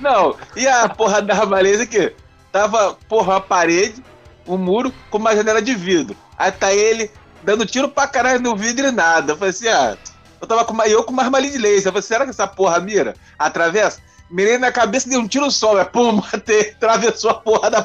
Não, 0.00 0.36
e 0.56 0.66
a 0.66 0.88
porra 0.88 1.22
da 1.22 1.34
Ramaleza 1.34 1.86
que 1.86 2.14
tava, 2.50 2.98
porra, 3.08 3.34
uma 3.34 3.40
parede, 3.40 4.02
um 4.46 4.58
muro 4.58 4.92
com 5.08 5.18
uma 5.18 5.34
janela 5.34 5.62
de 5.62 5.74
vidro. 5.74 6.16
Aí 6.36 6.50
tá 6.50 6.72
ele 6.72 7.10
dando 7.42 7.64
tiro 7.64 7.88
pra 7.88 8.06
caralho 8.06 8.40
no 8.40 8.56
vidro 8.56 8.88
e 8.88 8.90
nada. 8.90 9.32
Eu 9.32 9.36
falei 9.36 9.50
assim, 9.50 9.68
ah, 9.68 9.96
eu 10.40 10.46
tava 10.46 10.64
com 10.64 10.72
uma, 10.72 10.86
eu 10.86 11.04
com 11.04 11.12
uma 11.12 11.22
arma 11.22 11.38
ali 11.38 11.50
de 11.50 11.58
laser. 11.58 11.86
Eu 11.88 11.92
falei, 11.92 12.02
será 12.02 12.24
que 12.24 12.30
essa 12.30 12.46
porra 12.46 12.80
mira? 12.80 13.14
Atravessa? 13.38 14.00
Mirei 14.30 14.58
na 14.58 14.70
cabeça 14.70 15.06
e 15.06 15.10
dei 15.10 15.18
um 15.18 15.28
tiro 15.28 15.50
só, 15.50 15.78
é 15.78 15.84
pum, 15.84 16.12
matei, 16.32 16.70
atravessou 16.70 17.30
a 17.30 17.34
porra 17.34 17.70
da, 17.70 17.80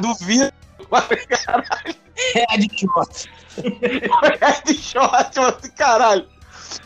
do 0.00 0.14
vidro. 0.14 0.52
Falei, 0.90 1.26
caralho, 1.26 1.94
É 2.34 2.56
de 2.58 2.68
é 4.40 4.74
shot, 4.74 5.36
eu 5.36 5.42
falei, 5.52 5.70
caralho. 5.76 6.26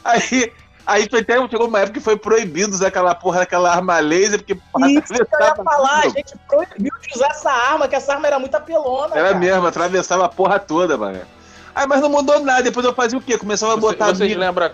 Aí, 0.05 0.53
aí 0.87 1.09
foi 1.09 1.21
até, 1.21 1.35
chegou 1.49 1.69
uma 1.69 1.79
época 1.81 1.95
que 1.95 2.01
foi 2.05 2.17
proibido 2.17 2.73
usar 2.75 2.89
aquela 2.89 3.15
porra 3.15 3.41
daquela 3.41 3.71
arma 3.73 3.99
laser, 4.01 4.39
porque 4.39 4.55
porra, 4.55 4.91
Isso 4.91 5.13
que 5.13 5.21
eu 5.21 5.27
ia 5.41 5.55
falar, 5.55 5.99
a 5.99 6.03
tudo. 6.03 6.15
gente 6.15 6.35
proibiu 6.49 6.93
de 7.01 7.15
usar 7.17 7.29
essa 7.29 7.51
arma, 7.51 7.89
que 7.89 7.95
essa 7.97 8.13
arma 8.15 8.27
era 8.27 8.39
muito 8.39 8.55
apelona. 8.55 9.15
Era 9.15 9.29
cara. 9.29 9.39
mesmo, 9.39 9.67
atravessava 9.67 10.25
a 10.25 10.29
porra 10.29 10.59
toda, 10.59 10.97
mano. 10.97 11.21
Aí, 11.75 11.87
mas 11.87 12.01
não 12.01 12.11
mudou 12.11 12.39
nada. 12.41 12.63
Depois 12.63 12.85
eu 12.85 12.93
fazia 12.95 13.19
o 13.19 13.23
quê? 13.23 13.39
Começava 13.39 13.73
a 13.73 13.77
Você- 13.77 13.81
botar 13.81 14.07
vocês 14.07 14.29
mina. 14.29 14.47
lembram 14.47 14.71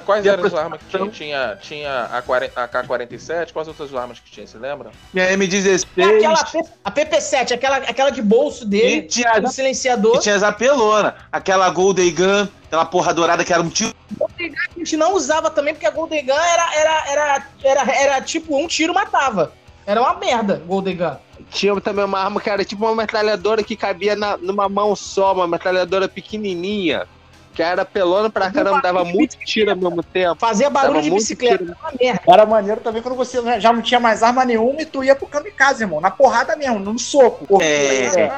quais, 0.00 0.24
E 0.24 0.28
eram 0.28 0.44
as 0.44 0.54
armas 0.54 0.80
que 0.80 0.96
tinha? 0.96 1.10
Tinha, 1.10 1.58
tinha 1.60 2.04
a, 2.04 2.22
40 2.22 2.62
a 2.62 2.68
K-47, 2.68 3.52
quais 3.52 3.68
outras 3.68 3.94
armas 3.94 4.18
que 4.20 4.30
tinha, 4.30 4.46
você 4.46 4.56
lembra? 4.58 4.90
Minha 5.12 5.28
M16. 5.36 5.86
É 5.98 6.04
aquela 6.04 6.46
a 6.84 6.90
PP7, 6.90 7.52
aquela, 7.52 7.76
aquela 7.78 8.10
de 8.10 8.22
bolso 8.22 8.64
E 8.64 8.68
dele, 8.68 9.02
tinha, 9.02 9.32
o 9.42 9.48
silenciador. 9.48 10.16
e 10.16 10.20
tinha 10.20 10.36
as 10.36 10.42
apelona. 10.42 11.16
Aquela 11.30 11.68
Golden 11.70 12.14
Gun, 12.14 12.48
aquela 12.66 12.84
porra 12.84 13.12
dourada 13.12 13.44
que 13.44 13.52
era 13.52 13.60
um 13.62 13.68
tiro. 13.68 13.92
A 14.20 14.78
gente 14.78 14.96
não 14.96 15.14
usava 15.14 15.50
também, 15.50 15.74
porque 15.74 15.86
a 15.86 15.90
Golden 15.90 16.24
Gun 16.24 16.32
era, 16.32 16.74
era, 16.74 17.04
era, 17.10 17.46
era, 17.62 17.92
era 17.92 18.20
tipo 18.22 18.56
um 18.56 18.66
tiro 18.66 18.94
matava. 18.94 19.52
Era 19.84 20.00
uma 20.00 20.14
merda, 20.14 20.62
Golden 20.66 20.96
Gun. 20.96 21.16
Tinha 21.50 21.78
também 21.80 22.04
uma 22.04 22.20
arma 22.20 22.40
que 22.40 22.48
era 22.48 22.64
tipo 22.64 22.84
uma 22.86 22.94
metralhadora 22.94 23.62
que 23.64 23.74
cabia 23.76 24.14
na- 24.14 24.36
numa 24.36 24.68
mão 24.68 24.94
só, 24.94 25.32
uma 25.34 25.46
metralhadora 25.48 26.08
pequenininha. 26.08 27.06
Que 27.54 27.62
era 27.62 27.84
pelona 27.84 28.30
pra 28.30 28.50
caramba, 28.50 28.80
dava 28.80 29.04
muito 29.04 29.36
tiro 29.38 29.70
ao 29.70 29.76
mesmo 29.76 30.02
tempo. 30.02 30.36
Fazia 30.40 30.70
barulho 30.70 30.94
Dava 30.94 31.04
de 31.04 31.10
bicicleta, 31.10 31.62
era 31.64 31.76
uma 31.80 31.92
merda. 32.00 32.20
Era 32.28 32.46
maneiro 32.46 32.80
também 32.80 33.02
quando 33.02 33.14
você 33.14 33.60
já 33.60 33.72
não 33.72 33.82
tinha 33.82 34.00
mais 34.00 34.22
arma 34.22 34.44
nenhuma 34.44 34.80
e 34.80 34.86
tu 34.86 35.04
ia 35.04 35.14
pro 35.14 35.26
kamikaze, 35.26 35.82
irmão. 35.84 36.00
Na 36.00 36.10
porrada 36.10 36.56
mesmo, 36.56 36.78
no 36.78 36.98
soco. 36.98 37.46
Porque 37.46 37.64
É. 37.64 38.04
é, 38.06 38.28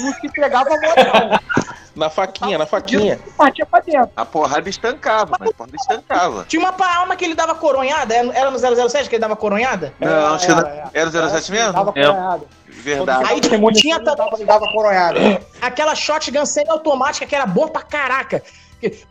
não 0.00 0.12
se 0.12 0.28
pegava 0.32 0.70
mortal. 0.70 1.40
Na 1.96 2.08
faquinha, 2.08 2.56
na 2.56 2.66
faquinha. 2.66 3.18
Partia 3.36 3.66
pra 3.66 3.80
dentro. 3.80 4.10
A 4.16 4.24
porrada 4.24 4.68
estancava, 4.70 5.36
mas 5.38 5.50
a 5.50 5.52
porrada 5.52 5.76
estancava. 5.76 6.44
Tinha 6.48 6.60
uma 6.62 6.72
arma 6.86 7.16
que 7.16 7.24
ele 7.24 7.34
dava 7.34 7.52
coronhada, 7.56 8.14
era 8.14 8.32
era 8.32 8.50
no 8.50 8.58
007 8.58 9.08
que 9.08 9.16
ele 9.16 9.20
dava 9.20 9.34
coronhada? 9.34 9.92
Não, 9.98 10.34
acho 10.34 10.46
que 10.46 10.52
Era, 10.52 10.62
não- 10.62 10.68
era. 10.70 10.90
era 10.94 11.08
o 11.08 11.12
07 11.30 11.50
mesmo? 11.50 11.72
Dava 11.72 11.90
É, 11.96 12.06
coronhada. 12.06 12.42
Verdade. 12.70 13.24
Aí 13.28 13.58
munição, 13.58 13.72
tinha 13.72 13.98
dava, 13.98 14.72
coronhada. 14.72 15.42
aquela 15.60 15.94
shotgun 15.94 16.46
semi-automática 16.46 17.26
que 17.26 17.34
era 17.34 17.46
boa 17.46 17.68
pra 17.68 17.82
caraca. 17.82 18.42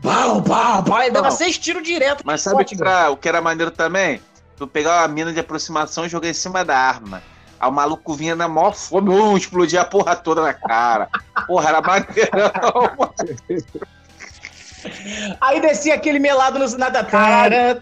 Bau, 0.02 0.42
bau, 0.42 0.82
bau, 0.82 1.02
ele 1.02 1.12
dava 1.12 1.30
seis 1.30 1.58
tiros 1.58 1.84
direto. 1.84 2.24
Mas 2.26 2.42
sabe 2.42 2.62
o 2.62 2.66
que, 2.66 2.76
era, 2.82 3.12
o 3.12 3.18
que 3.18 3.30
era 3.30 3.42
maneiro 3.42 3.70
também? 3.70 4.20
Tu 4.58 4.68
pegar 4.68 5.02
uma 5.02 5.08
mina 5.08 5.32
de 5.32 5.40
aproximação 5.40 6.06
e 6.06 6.10
jogar 6.10 6.28
em 6.28 6.34
cima 6.34 6.66
da 6.66 6.78
arma. 6.78 7.22
Aí 7.60 7.70
o 7.70 7.72
maluco 7.72 8.14
vinha 8.14 8.36
na 8.36 8.48
maior 8.48 8.74
fome, 8.74 9.14
explodia 9.38 9.82
a 9.82 9.86
porra 9.86 10.16
toda 10.16 10.42
na 10.42 10.54
cara. 10.54 11.10
Porra, 11.46 11.70
era 11.70 11.82
maneirão. 11.82 13.14
Aí 15.42 15.60
descia 15.60 15.96
aquele 15.96 16.20
melado 16.20 16.60
no 16.60 16.78
nada. 16.78 17.04
Caralho. 17.04 17.82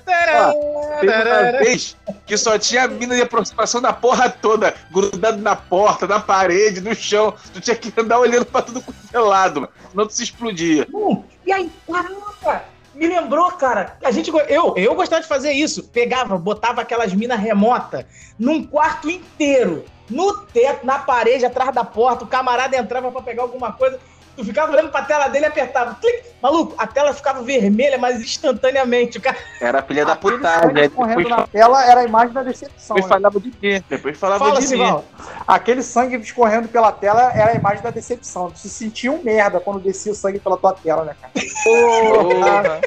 Teve 1.00 1.64
vez 1.64 1.96
que 2.26 2.38
só 2.38 2.58
tinha 2.58 2.88
mina 2.88 3.16
de 3.16 3.22
aproximação 3.22 3.82
da 3.82 3.94
porra 3.94 4.30
toda, 4.30 4.74
grudado 4.92 5.38
na 5.38 5.56
porta, 5.56 6.08
na 6.08 6.20
parede, 6.20 6.82
no 6.82 6.96
chão. 6.96 7.34
Tu 7.54 7.62
tinha 7.62 7.76
que 7.76 7.94
andar 8.00 8.20
olhando 8.20 8.46
pra 8.46 8.62
tudo 8.62 8.82
quanto 8.82 8.98
é 9.14 9.20
mano. 9.60 9.70
Senão 9.92 10.08
tu 10.08 10.14
se 10.14 10.24
explodia. 10.24 10.88
Hum, 10.94 11.24
E 11.46 11.52
aí, 11.52 11.72
caramba! 11.90 12.64
Me 12.98 13.08
lembrou, 13.08 13.52
cara. 13.52 13.96
A 14.04 14.10
gente, 14.10 14.32
eu, 14.50 14.74
eu 14.76 14.96
gostava 14.96 15.22
de 15.22 15.28
fazer 15.28 15.52
isso. 15.52 15.84
Pegava, 15.84 16.36
botava 16.36 16.82
aquelas 16.82 17.14
minas 17.14 17.40
remotas 17.40 18.06
num 18.40 18.64
quarto 18.64 19.08
inteiro. 19.10 19.86
No 20.10 20.34
teto, 20.38 20.86
na 20.86 20.98
parede, 20.98 21.46
atrás 21.46 21.74
da 21.76 21.84
porta. 21.84 22.24
O 22.24 22.28
camarada 22.28 22.76
entrava 22.76 23.12
pra 23.12 23.22
pegar 23.22 23.44
alguma 23.44 23.72
coisa. 23.72 24.00
Tu 24.38 24.46
ficava 24.46 24.72
olhando 24.72 24.92
pra 24.92 25.02
tela 25.02 25.28
dele 25.30 25.46
e 25.46 25.48
apertava. 25.48 25.96
Clique. 25.96 26.28
Maluco, 26.40 26.76
a 26.78 26.86
tela 26.86 27.12
ficava 27.12 27.42
vermelha, 27.42 27.98
mas 27.98 28.22
instantaneamente. 28.22 29.18
O 29.18 29.22
cara 29.22 29.36
Era 29.60 29.82
filha 29.82 30.06
da 30.06 30.16
putagem. 30.16 30.68
sangue 30.68 30.80
Aí 30.80 30.90
correndo 30.90 31.30
na 31.30 31.48
tela 31.48 31.84
era 31.84 32.02
a 32.02 32.04
imagem 32.04 32.34
da 32.34 32.44
decepção. 32.44 32.96
depois 32.96 33.06
né? 33.06 33.10
falava 33.10 33.40
de 33.40 33.48
mim. 33.48 33.84
Depois 33.90 34.18
falava 34.18 34.46
fala 34.46 34.60
de 34.60 34.66
assim. 34.66 35.04
Aquele 35.48 35.82
sangue 35.82 36.18
escorrendo 36.18 36.68
pela 36.68 36.92
tela 36.92 37.34
era 37.34 37.54
a 37.54 37.56
imagem 37.56 37.82
da 37.82 37.90
decepção. 37.90 38.52
Tu 38.52 38.60
se 38.60 38.70
sentia 38.70 39.12
um 39.12 39.24
merda 39.24 39.60
quando 39.60 39.80
descia 39.80 40.12
o 40.12 40.16
sangue 40.16 40.38
pela 40.38 40.56
tua 40.56 40.74
tela, 40.74 41.04
né, 41.04 41.16
cara? 41.20 41.34
Porra. 41.64 42.82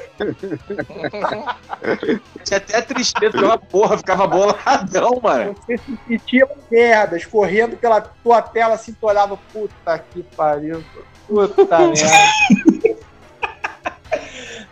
Tinha 2.45 2.57
até 2.57 2.81
tristeza, 2.81 3.35
aquela 3.37 3.57
porra, 3.57 3.97
ficava 3.97 4.25
boladão, 4.25 5.19
mano. 5.21 5.53
Você 5.65 5.77
se 5.77 5.99
sentia 6.07 6.45
um 6.45 6.57
merda 6.71 7.17
escorrendo 7.17 7.75
pela 7.75 7.99
tua 7.99 8.41
tela 8.41 8.75
assim, 8.75 8.93
tu 8.93 9.05
olhava, 9.05 9.37
puta 9.51 9.99
que 9.99 10.23
pariu. 10.23 10.81
Puta 11.27 11.79
merda. 11.87 13.01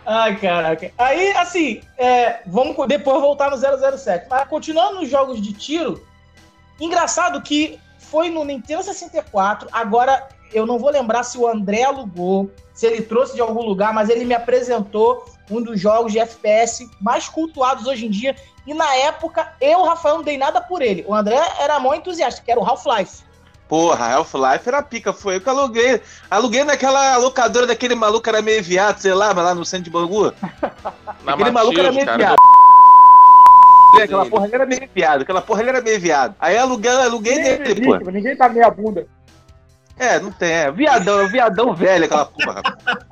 Ai, 0.06 0.36
caraca. 0.38 0.90
Aí, 0.98 1.30
assim, 1.36 1.82
é, 1.96 2.40
vamos 2.46 2.76
depois 2.88 3.20
voltar 3.20 3.50
no 3.50 3.56
007. 3.56 4.26
Mas 4.28 4.48
continuando 4.48 5.00
nos 5.00 5.08
jogos 5.08 5.40
de 5.40 5.52
tiro, 5.52 6.04
engraçado 6.80 7.40
que 7.42 7.78
foi 7.98 8.28
no 8.28 8.44
Nintendo 8.44 8.82
64. 8.82 9.68
Agora, 9.70 10.28
eu 10.52 10.66
não 10.66 10.78
vou 10.78 10.90
lembrar 10.90 11.22
se 11.22 11.38
o 11.38 11.46
André 11.46 11.84
alugou, 11.84 12.50
se 12.74 12.86
ele 12.86 13.02
trouxe 13.02 13.34
de 13.34 13.40
algum 13.40 13.62
lugar, 13.62 13.92
mas 13.92 14.08
ele 14.08 14.24
me 14.24 14.34
apresentou 14.34 15.24
um 15.48 15.62
dos 15.62 15.80
jogos 15.80 16.12
de 16.12 16.18
FPS 16.18 16.88
mais 17.00 17.28
cultuados 17.28 17.86
hoje 17.86 18.06
em 18.06 18.10
dia. 18.10 18.34
E 18.66 18.74
na 18.74 18.92
época, 18.96 19.52
eu, 19.60 19.84
Rafael, 19.84 20.16
não 20.16 20.24
dei 20.24 20.36
nada 20.36 20.60
por 20.60 20.82
ele. 20.82 21.04
O 21.06 21.14
André 21.14 21.40
era 21.60 21.78
mó 21.78 21.94
entusiasta, 21.94 22.42
que 22.42 22.50
era 22.50 22.60
o 22.60 22.64
Half-Life. 22.64 23.22
Porra, 23.70 24.16
Half-Life 24.16 24.68
era 24.68 24.82
pica, 24.82 25.12
foi 25.12 25.36
eu 25.36 25.40
que 25.40 25.48
aluguei. 25.48 26.02
Aluguei 26.28 26.64
naquela 26.64 27.16
locadora 27.18 27.68
daquele 27.68 27.94
maluco 27.94 28.24
que 28.24 28.28
era 28.28 28.42
meio 28.42 28.60
viado, 28.64 28.98
sei 28.98 29.14
lá, 29.14 29.32
mas 29.32 29.44
lá 29.44 29.54
no 29.54 29.64
centro 29.64 29.84
de 29.84 29.90
Bangu. 29.90 30.34
Na 31.22 31.34
Aquele 31.34 31.52
maluco 31.52 31.78
era 31.78 31.92
meio 31.92 32.04
cara. 32.04 32.18
viado. 32.18 32.36
Aquela 34.02 34.26
porra 34.26 34.46
ele 34.46 34.54
era 34.56 34.66
meio 34.66 34.90
viado, 34.92 35.22
aquela 35.22 35.40
porra 35.40 35.60
ele 35.60 35.68
era 35.68 35.80
meio 35.80 36.00
viado. 36.00 36.34
Aí 36.40 36.58
aluguei, 36.58 36.90
aluguei 36.90 37.40
dele, 37.40 37.80
pô. 37.80 37.96
Ninguém 38.10 38.36
tá 38.36 38.48
meia 38.48 38.68
bunda. 38.70 39.06
É, 39.96 40.18
não 40.18 40.32
tem, 40.32 40.50
é. 40.50 40.72
Viadão, 40.72 41.20
é 41.20 41.28
viadão 41.28 41.72
velho 41.72 42.06
aquela 42.06 42.26
porra. 42.26 42.62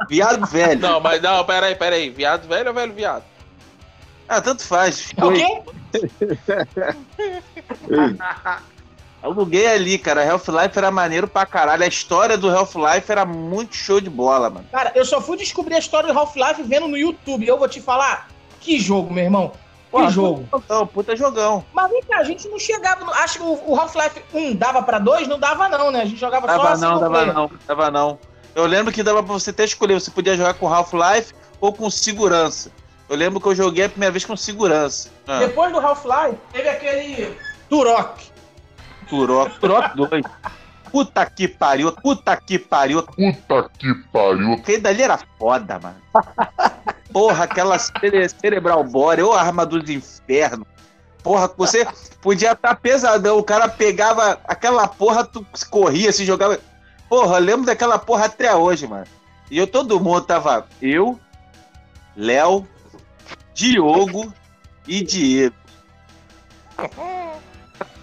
Viado 0.09 0.45
velho. 0.47 0.81
Não, 0.81 1.01
mas 1.01 1.23
não, 1.23 1.45
peraí, 1.45 1.77
peraí. 1.77 2.11
Viado 2.11 2.49
velho 2.49 2.67
ou 2.69 2.75
velho 2.75 2.93
viado? 2.93 3.23
Ah, 4.29 4.41
tanto 4.41 4.65
faz. 4.65 5.13
O 5.19 5.33
quê? 5.33 5.63
Aluguei 9.23 9.67
ali, 9.67 9.99
cara. 9.99 10.31
Half-Life 10.31 10.79
era 10.79 10.91
maneiro 10.91 11.27
pra 11.27 11.45
caralho. 11.45 11.83
A 11.83 11.87
história 11.89 12.39
do 12.39 12.49
Half-Life 12.49 13.11
era 13.11 13.25
muito 13.25 13.75
show 13.75 14.01
de 14.01 14.09
bola, 14.09 14.49
mano. 14.49 14.67
Cara, 14.71 14.93
eu 14.95 15.05
só 15.05 15.21
fui 15.21 15.37
descobrir 15.37 15.75
a 15.75 15.79
história 15.79 16.13
do 16.13 16.19
Half-Life 16.19 16.63
vendo 16.63 16.87
no 16.87 16.97
YouTube. 16.97 17.47
Eu 17.47 17.59
vou 17.59 17.69
te 17.69 17.81
falar, 17.81 18.29
que 18.61 18.79
jogo, 18.79 19.13
meu 19.13 19.25
irmão. 19.25 19.53
Que 19.91 20.09
jogo. 20.11 20.47
Jogão, 20.53 20.87
puta 20.87 21.17
jogão. 21.17 21.65
Mas 21.73 21.91
vem 21.91 22.03
cá, 22.03 22.19
a 22.19 22.25
gente 22.25 22.47
não 22.49 22.59
chegava. 22.59 23.11
Acho 23.13 23.39
que 23.39 23.45
o 23.45 23.75
Half-Life 23.75 24.23
1 24.35 24.55
dava 24.55 24.83
pra 24.83 24.99
2? 24.99 25.27
Não 25.27 25.39
dava, 25.39 25.69
não, 25.69 25.91
né? 25.91 26.03
A 26.03 26.05
gente 26.05 26.21
jogava 26.21 26.47
só 26.47 26.63
Dava 26.63 26.77
single 26.77 26.91
não, 26.93 27.01
dava 27.01 27.27
não, 27.33 27.51
dava 27.67 27.91
não. 27.91 28.19
Eu 28.55 28.67
lembro 28.67 28.93
que 28.93 29.03
dava 29.03 29.23
pra 29.23 29.33
você 29.33 29.51
até 29.51 29.65
escolher, 29.65 29.95
você 29.95 30.11
podia 30.11 30.37
jogar 30.37 30.55
com 30.55 30.73
Half-Life 30.73 31.33
ou 31.61 31.73
com 31.73 31.89
segurança. 31.91 32.71
Eu 33.09 33.17
lembro 33.17 33.41
que 33.41 33.47
eu 33.47 33.55
joguei 33.55 33.87
a 33.87 33.89
primeira 33.89 34.13
vez 34.13 34.25
com 34.25 34.37
segurança. 34.37 35.11
Ah, 35.27 35.39
Depois 35.39 35.73
do 35.73 35.79
Half-Life, 35.79 36.39
teve 36.53 36.69
aquele 36.69 37.39
Turok. 37.71 38.31
Turok, 39.09 39.59
Turok 39.59 39.97
2. 39.97 40.25
Puta 40.91 41.27
que 41.27 41.47
pariu, 41.47 41.93
puta 41.93 42.37
que 42.37 42.59
pariu. 42.59 43.03
Puta 43.03 43.71
que 43.79 43.95
pariu. 44.13 44.55
Aquele 44.55 44.79
dali 44.79 45.03
era 45.03 45.19
foda, 45.39 45.79
mano. 45.79 45.97
Porra, 47.13 47.45
aquela 47.45 47.79
cere 47.79 48.29
Cerebral 48.29 48.85
Bore, 48.85 49.23
ou 49.23 49.35
arma 49.35 49.67
dos 49.67 49.89
infernos. 49.89 50.67
Porra, 51.23 51.51
você 51.57 51.87
podia 52.23 52.53
estar 52.53 52.75
pesadão, 52.77 53.39
o 53.39 53.43
cara 53.43 53.69
pegava 53.69 54.41
aquela 54.45 54.87
porra, 54.89 55.25
tu 55.25 55.45
corria, 55.71 56.13
se 56.13 56.25
jogava. 56.25 56.59
Porra, 57.09 57.37
eu 57.37 57.43
lembro 57.43 57.67
daquela 57.67 57.99
porra 57.99 58.27
até 58.27 58.55
hoje, 58.55 58.87
mano. 58.87 59.07
E 59.51 59.59
eu, 59.59 59.67
todo 59.67 60.01
mundo 60.01 60.21
tava. 60.23 60.67
Eu, 60.81 61.19
Léo, 62.17 62.67
Diogo 63.55 64.33
e 64.87 65.03
Diego. 65.03 65.55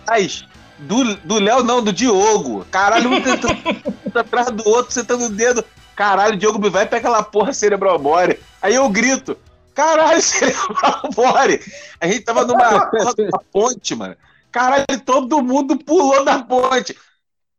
Mas, 0.07 0.45
do 0.79 1.39
Léo 1.39 1.63
não, 1.63 1.81
do 1.81 1.93
Diogo. 1.93 2.65
Caralho, 2.71 3.11
um 3.11 3.21
tentando 3.21 3.57
atrás 4.13 4.51
do 4.51 4.67
outro, 4.67 4.93
sentando 4.93 5.25
o 5.25 5.29
dedo. 5.29 5.63
Caralho, 5.95 6.37
Diogo 6.37 6.59
me 6.59 6.69
vai 6.69 6.85
pra 6.85 6.97
aquela 6.97 7.23
porra 7.23 7.53
cerebral 7.53 7.97
bore. 7.97 8.39
Aí 8.61 8.75
eu 8.75 8.89
grito. 8.89 9.37
Caralho, 9.73 10.19
cerebral 10.21 11.09
bore. 11.15 11.61
A 11.99 12.07
gente 12.07 12.21
tava 12.21 12.45
numa 12.45 12.89
ponte, 13.51 13.95
mano. 13.95 14.15
Caralho, 14.51 14.85
todo 15.05 15.41
mundo 15.41 15.77
pulou 15.77 16.23
da 16.23 16.39
ponte. 16.39 16.95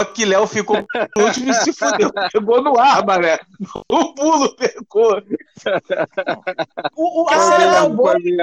Só 0.00 0.08
que 0.08 0.26
Léo 0.26 0.46
ficou 0.46 0.87
por 1.14 1.23
último 1.23 1.50
e 1.50 1.54
se 1.54 1.73
fudeu. 1.73 2.11
Pegou 2.30 2.62
no 2.62 2.78
ar, 2.78 3.04
mané. 3.04 3.38
O 3.90 4.12
pulo 4.12 4.54
pegou. 4.54 5.23
O, 6.94 7.23
o, 7.23 7.30
a 7.30 7.38
Cerebral 7.38 7.90
Bore, 7.90 8.37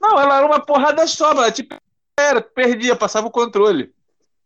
Não, 0.00 0.18
ela 0.18 0.38
era 0.38 0.46
uma 0.46 0.58
porrada 0.58 1.06
só, 1.06 1.32
mano. 1.32 1.52
Tipo, 1.52 1.76
era, 2.18 2.40
perdia, 2.40 2.96
passava 2.96 3.28
o 3.28 3.30
controle. 3.30 3.94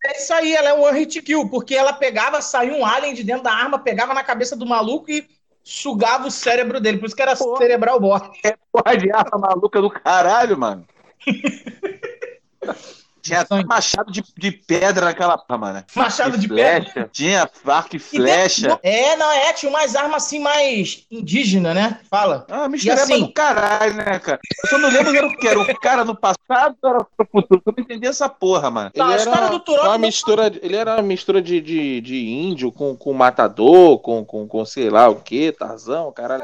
É 0.05 0.17
isso 0.17 0.33
aí, 0.33 0.55
ela 0.55 0.71
é 0.71 0.75
um 0.75 0.83
one 0.83 0.99
hit 0.99 1.21
kill, 1.23 1.49
porque 1.49 1.75
ela 1.75 1.93
pegava, 1.93 2.41
saía 2.41 2.73
um 2.73 2.87
alien 2.87 3.15
de 3.15 3.23
dentro 3.23 3.45
da 3.45 3.53
arma, 3.53 3.79
pegava 3.79 4.15
na 4.15 4.25
cabeça 4.25 4.57
do 4.57 4.67
maluco 4.67 5.11
e 5.11 5.27
sugava 5.63 6.27
o 6.27 6.31
cérebro 6.31 6.81
dele. 6.81 6.99
Por 6.99 7.07
isso 7.07 7.17
que 7.17 7.23
era 7.23 7.37
Cerebral 7.37 8.01
Bore. 8.01 8.31
Porra 8.73 8.97
de 8.97 9.13
arma 9.13 9.39
maluca 9.39 9.81
do 9.81 9.91
caralho, 9.91 10.59
mano. 10.59 10.87
Tinha 13.23 13.41
até 13.41 13.63
machado 13.65 14.11
de, 14.11 14.23
de 14.37 14.51
pedra 14.53 15.07
naquela 15.07 15.43
mano. 15.51 15.85
Machado 15.95 16.39
de 16.39 16.49
flecha. 16.49 16.91
pedra. 16.93 17.09
Tinha 17.13 17.51
arco 17.67 17.95
e 17.95 17.97
E 17.97 17.99
flecha. 18.01 18.69
dentro- 18.69 18.81
É, 18.83 19.17
não, 19.17 19.31
é, 19.31 19.53
tinha 19.53 19.71
umas 19.71 19.95
armas 19.95 20.25
assim 20.25 20.39
mais 20.41 21.05
indígena, 21.11 21.75
né? 21.75 22.01
Fala. 22.11 22.47
Ah, 22.51 22.69
mistureba 22.69 23.01
E 23.01 23.03
assim- 23.03 23.21
do 23.27 23.33
caralho, 23.33 23.95
né, 23.95 24.19
cara? 24.19 24.39
Eu 24.65 24.71
só 24.71 24.79
não 24.79 24.89
lembro 24.91 25.15
era 25.17 25.27
o 25.27 25.37
que 25.37 25.47
era. 25.49 25.61
O 25.61 25.81
cara 25.81 26.05
no 26.05 26.15
passado 26.17 26.77
ou 26.83 26.91
era 26.91 27.05
pro 27.17 27.29
futuro? 27.31 27.63
Eu 27.67 27.75
não 27.77 27.85
entendi 27.85 28.07
essa 28.07 28.29
porra, 28.29 28.71
mano. 28.71 28.91
Tá, 28.91 29.05
a 29.07 29.09
Ele 29.11 29.17
história 29.19 29.39
era 29.41 29.49
do 29.51 29.61
Turok 29.61 29.87
uma 29.87 29.99
mistura, 29.99 30.47
ele 30.63 30.77
era 30.77 30.95
uma 30.95 31.03
mistura 31.03 31.41
de, 31.43 31.61
de, 31.61 32.01
de 32.01 32.29
índio 32.29 32.71
com, 32.73 32.97
com 32.97 33.13
matador, 33.13 33.99
com, 33.99 34.25
com, 34.25 34.47
com 34.49 34.65
sei 34.65 34.89
lá 34.91 35.09
o 35.09 35.17
que, 35.17 35.53
Tarzão, 35.53 36.11
caralho. 36.13 36.43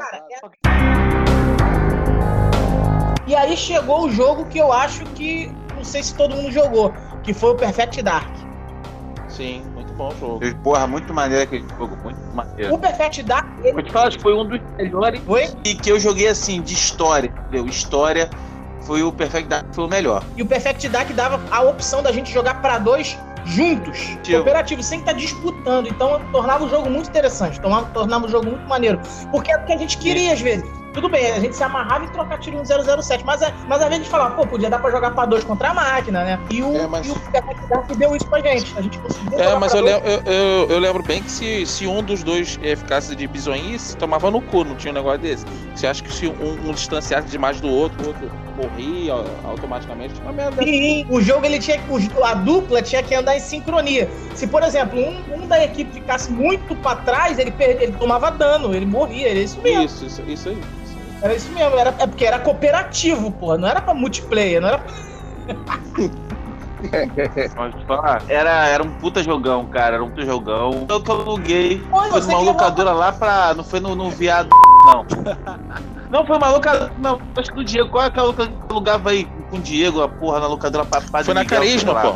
E 3.27 3.35
aí 3.35 3.57
chegou 3.57 4.05
o 4.05 4.09
jogo 4.09 4.45
que 4.45 4.57
eu 4.57 4.71
acho 4.71 5.03
que. 5.07 5.51
Não 5.87 5.91
sei 5.93 6.03
se 6.03 6.13
todo 6.15 6.35
mundo 6.35 6.51
jogou, 6.51 6.93
que 7.23 7.33
foi 7.33 7.51
o 7.51 7.55
Perfect 7.55 8.01
Dark. 8.01 8.29
Sim, 9.29 9.63
muito 9.73 9.93
bom 9.93 10.09
o 10.09 10.19
jogo. 10.19 10.55
Porra, 10.61 10.85
muito 10.85 11.13
maneiro 11.13 11.45
aquele 11.45 11.65
jogo, 11.77 11.95
muito 12.03 12.19
maneiro. 12.35 12.73
O 12.73 12.77
Perfect 12.77 13.23
Dark, 13.23 13.47
ele 13.63 13.71
Vou 13.71 13.81
te 13.81 13.93
falar 13.93 14.09
que 14.09 14.21
foi 14.21 14.33
um 14.35 14.45
dos 14.45 14.59
melhores 14.77 15.21
foi. 15.21 15.49
e 15.63 15.75
que 15.75 15.89
eu 15.89 15.97
joguei 15.97 16.27
assim, 16.27 16.61
de 16.61 16.73
história, 16.73 17.33
entendeu? 17.33 17.65
História 17.67 18.29
foi 18.81 19.01
o 19.01 19.13
Perfect 19.13 19.47
Dark, 19.47 19.65
foi 19.71 19.85
o 19.85 19.87
melhor. 19.87 20.25
E 20.35 20.41
o 20.41 20.45
Perfect 20.45 20.89
Dark 20.89 21.09
dava 21.11 21.41
a 21.49 21.61
opção 21.61 22.03
da 22.03 22.11
gente 22.11 22.33
jogar 22.33 22.61
pra 22.61 22.79
dois 22.79 23.17
juntos, 23.45 24.17
Tio. 24.23 24.39
cooperativo, 24.39 24.83
sem 24.83 24.99
estar 24.99 25.13
disputando. 25.13 25.87
Então 25.87 26.19
tornava 26.33 26.65
o 26.65 26.69
jogo 26.69 26.89
muito 26.89 27.07
interessante, 27.07 27.61
tornava, 27.61 27.85
tornava 27.93 28.25
o 28.25 28.29
jogo 28.29 28.45
muito 28.47 28.67
maneiro. 28.67 28.99
Porque 29.31 29.53
é 29.53 29.57
o 29.57 29.63
que 29.63 29.71
a 29.71 29.77
gente 29.77 29.97
queria 29.99 30.33
às 30.33 30.41
vezes. 30.41 30.69
Tudo 30.93 31.09
bem, 31.09 31.31
a 31.31 31.39
gente 31.39 31.55
se 31.55 31.61
amarrava 31.63 32.05
em 32.05 32.07
trocar 32.07 32.39
tiro 32.39 32.57
no 32.57 32.65
007, 32.65 33.23
mas, 33.23 33.41
a- 33.43 33.53
mas 33.67 33.81
às 33.81 33.87
vezes 33.87 33.93
a 33.93 33.97
gente 34.03 34.09
falava, 34.09 34.35
pô, 34.35 34.47
podia 34.47 34.69
dar 34.69 34.79
pra 34.79 34.89
jogar 34.89 35.11
pra 35.11 35.25
dois 35.25 35.43
contra 35.43 35.69
a 35.69 35.73
máquina, 35.73 36.23
né? 36.23 36.39
E 36.49 36.63
o, 36.63 36.75
É, 36.75 36.87
mas- 36.87 37.05
e 37.05 37.11
o 37.11 37.17
Dark 37.69 37.87
deu 37.95 38.15
isso 38.15 38.25
pra 38.27 38.39
gente. 38.39 38.73
A 38.77 38.81
gente 38.81 38.97
conseguiu 38.97 39.39
É, 39.39 39.55
mas 39.55 39.73
eu, 39.73 39.85
eu, 39.87 39.99
eu, 40.25 40.67
eu 40.69 40.79
lembro 40.79 41.03
bem 41.03 41.21
que 41.21 41.29
se, 41.31 41.65
se 41.65 41.85
um 41.85 42.01
dos 42.01 42.23
dois 42.23 42.57
eh, 42.63 42.75
ficasse 42.75 43.15
de 43.15 43.27
bisonhice, 43.27 43.95
tomava 43.95 44.31
no 44.31 44.41
cu, 44.41 44.63
não 44.63 44.75
tinha 44.75 44.91
um 44.91 44.95
negócio 44.95 45.19
desse. 45.19 45.45
Você 45.75 45.85
acha 45.85 46.01
que 46.01 46.11
se 46.11 46.27
um, 46.27 46.69
um 46.69 46.73
distanciasse 46.73 47.27
demais 47.27 47.61
do 47.61 47.69
outro, 47.69 48.03
o 48.03 48.07
outro 48.07 48.31
morria 48.55 49.13
automaticamente? 49.43 50.19
Uma 50.21 50.31
merda. 50.31 50.63
Sim, 50.63 51.05
o 51.09 51.21
jogo 51.21 51.45
ele 51.45 51.59
tinha 51.59 51.79
a 52.23 52.33
dupla 52.33 52.81
tinha 52.81 53.03
que 53.03 53.13
andar 53.13 53.35
em 53.37 53.39
sincronia. 53.39 54.09
Se 54.33 54.47
por 54.47 54.63
exemplo 54.63 54.99
um, 54.99 55.43
um 55.43 55.47
da 55.47 55.63
equipe 55.63 55.93
ficasse 55.93 56.31
muito 56.31 56.75
pra 56.77 56.95
trás, 56.95 57.37
ele 57.37 57.53
ele 57.59 57.91
tomava 57.93 58.31
dano, 58.31 58.73
ele 58.75 58.85
morria, 58.85 59.29
era 59.29 59.39
isso 59.39 59.61
mesmo. 59.61 59.83
Isso, 59.83 60.05
isso, 60.05 60.23
isso 60.27 60.49
aí. 60.49 60.57
Era 61.21 61.33
isso 61.33 61.51
mesmo, 61.51 61.75
era, 61.77 61.93
é 61.97 62.07
porque 62.07 62.25
era 62.25 62.39
cooperativo, 62.39 63.31
pô, 63.31 63.57
não 63.57 63.67
era 63.67 63.81
pra 63.81 63.93
multiplayer, 63.93 64.61
não 64.61 64.69
era 64.69 64.77
pra... 64.77 64.93
Pode 67.55 67.77
te 67.77 67.85
falar? 67.85 68.21
Era, 68.29 68.67
era 68.67 68.83
um 68.83 68.91
puta 68.99 69.23
jogão, 69.23 69.65
cara. 69.65 69.95
Era 69.95 70.03
um 70.03 70.09
puta 70.09 70.25
jogão. 70.25 70.85
Eu 70.87 71.01
que 71.01 71.09
eu 71.09 71.21
aluguei. 71.21 71.81
Foi 71.89 72.09
numa 72.09 72.21
que 72.21 72.45
locadora 72.45 72.91
lá 72.91 73.11
pra. 73.11 73.53
Não 73.55 73.63
foi 73.63 73.79
no, 73.79 73.95
no 73.95 74.11
viado, 74.11 74.49
não. 74.85 75.05
Não, 76.09 76.25
foi 76.25 76.37
uma 76.37 76.49
locadora. 76.49 76.91
Não, 76.99 77.19
acho 77.35 77.49
que 77.49 77.55
do 77.57 77.63
Diego. 77.65 77.89
Qual 77.89 78.03
é 78.03 78.07
aquela 78.07 78.27
locadora 78.27 78.55
que 78.55 78.71
alugava 78.71 79.09
aí 79.09 79.27
com 79.49 79.57
o 79.57 79.59
Diego, 79.59 80.01
a 80.01 80.07
porra, 80.07 80.39
na 80.39 80.47
locadora 80.47 80.85
pra 80.85 81.01
Foi 81.01 81.33
na 81.33 81.41
Miguel, 81.41 81.59
Carisma, 81.59 81.95
pô. 81.95 82.15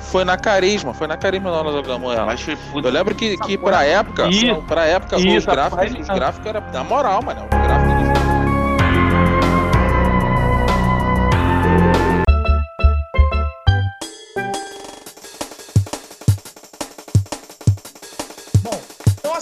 Foi 0.00 0.24
na 0.24 0.36
Carisma, 0.36 0.92
foi 0.92 1.06
na 1.06 1.16
Carisma 1.16 1.50
nós 1.62 1.72
jogamos 1.72 2.12
ela. 2.12 2.26
Mas 2.26 2.40
foi 2.40 2.56
puta. 2.56 2.88
Eu 2.88 2.92
lembro 2.92 3.14
que, 3.14 3.36
que 3.38 3.56
pra 3.56 3.84
época, 3.84 4.26
Isso. 4.28 4.60
pra 4.66 4.84
época, 4.86 5.16
os 5.16 5.24
Isso, 5.24 5.46
gráficos, 5.48 5.78
rapaz. 5.78 6.08
os 6.08 6.08
gráficos 6.08 6.46
eram 6.46 6.62
da 6.72 6.82
moral, 6.82 7.22
mano. 7.22 7.42
Os 7.44 7.66
gráficos 7.66 7.89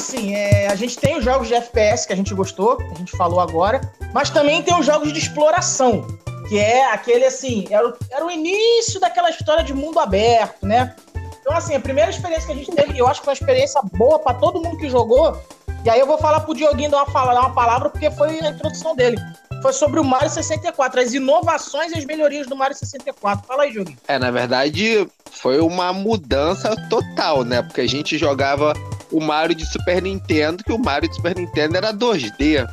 assim, 0.09 0.35
é, 0.35 0.69
a 0.69 0.75
gente 0.75 0.97
tem 0.97 1.17
os 1.17 1.25
jogos 1.25 1.49
de 1.49 1.55
FPS 1.55 2.07
que 2.07 2.13
a 2.13 2.17
gente 2.17 2.35
gostou, 2.35 2.79
a 2.81 2.95
gente 2.95 3.15
falou 3.17 3.41
agora, 3.41 3.81
mas 4.15 4.31
também 4.31 4.63
tem 4.63 4.75
os 4.79 4.87
jogos 4.87 5.13
de 5.13 5.19
exploração, 5.19 6.07
que 6.49 6.59
é 6.59 6.91
aquele 6.91 7.27
assim, 7.27 7.67
era 7.71 7.93
era 8.11 8.25
o 8.25 8.31
início 8.31 8.99
daquela 8.99 9.29
história 9.29 9.63
de 9.63 9.75
mundo 9.75 10.01
aberto, 10.01 10.67
né? 10.67 10.97
Então 11.41 11.55
assim, 11.55 11.75
a 11.75 11.81
primeira 11.81 12.11
experiência 12.11 12.47
que 12.47 12.53
a 12.53 12.57
gente 12.57 12.71
teve, 12.71 12.99
eu 12.99 13.07
acho 13.07 13.21
que 13.21 13.27
foi 13.27 13.35
uma 13.35 13.39
experiência 13.39 13.81
boa 13.83 14.19
pra 14.19 14.33
todo 14.33 14.63
mundo 14.63 14.79
que 14.79 14.89
jogou, 14.89 15.39
e 15.85 15.91
aí 15.91 16.01
eu 16.01 16.07
vou 16.07 16.19
falar 16.19 16.41
pro 16.41 16.55
Dioguinho 16.55 16.91
dar 16.91 16.99
uma, 16.99 17.07
fala, 17.11 17.35
dar 17.35 17.41
uma 17.41 17.55
palavra, 17.55 17.91
porque 17.91 18.11
foi 18.11 18.41
a 18.41 18.51
introdução 18.51 18.97
dele. 18.97 19.17
Foi 19.63 19.73
sobre 19.73 19.99
o 19.99 20.05
Mario 20.05 20.31
64, 20.31 21.01
as 21.01 21.15
inovações 21.15 21.93
e 21.93 21.99
as 21.99 22.05
melhorias 22.05 22.47
do 22.47 22.57
Mario 22.57 22.77
64. 22.77 23.47
Fala 23.47 23.65
aí, 23.65 23.73
Dioguinho. 23.73 23.99
É, 24.07 24.19
na 24.19 24.31
verdade, 24.31 25.09
foi 25.31 25.61
uma 25.61 25.93
mudança 25.93 26.75
total, 26.89 27.45
né? 27.45 27.63
Porque 27.63 27.81
a 27.81 27.89
gente 27.89 28.17
jogava 28.17 28.73
o 29.11 29.21
Mario 29.21 29.55
de 29.55 29.67
Super 29.67 30.03
Nintendo, 30.03 30.63
que 30.63 30.73
o 30.73 30.79
Mario 30.79 31.09
de 31.09 31.17
Super 31.17 31.37
Nintendo 31.37 31.77
era 31.77 31.93
2D. 31.93 32.67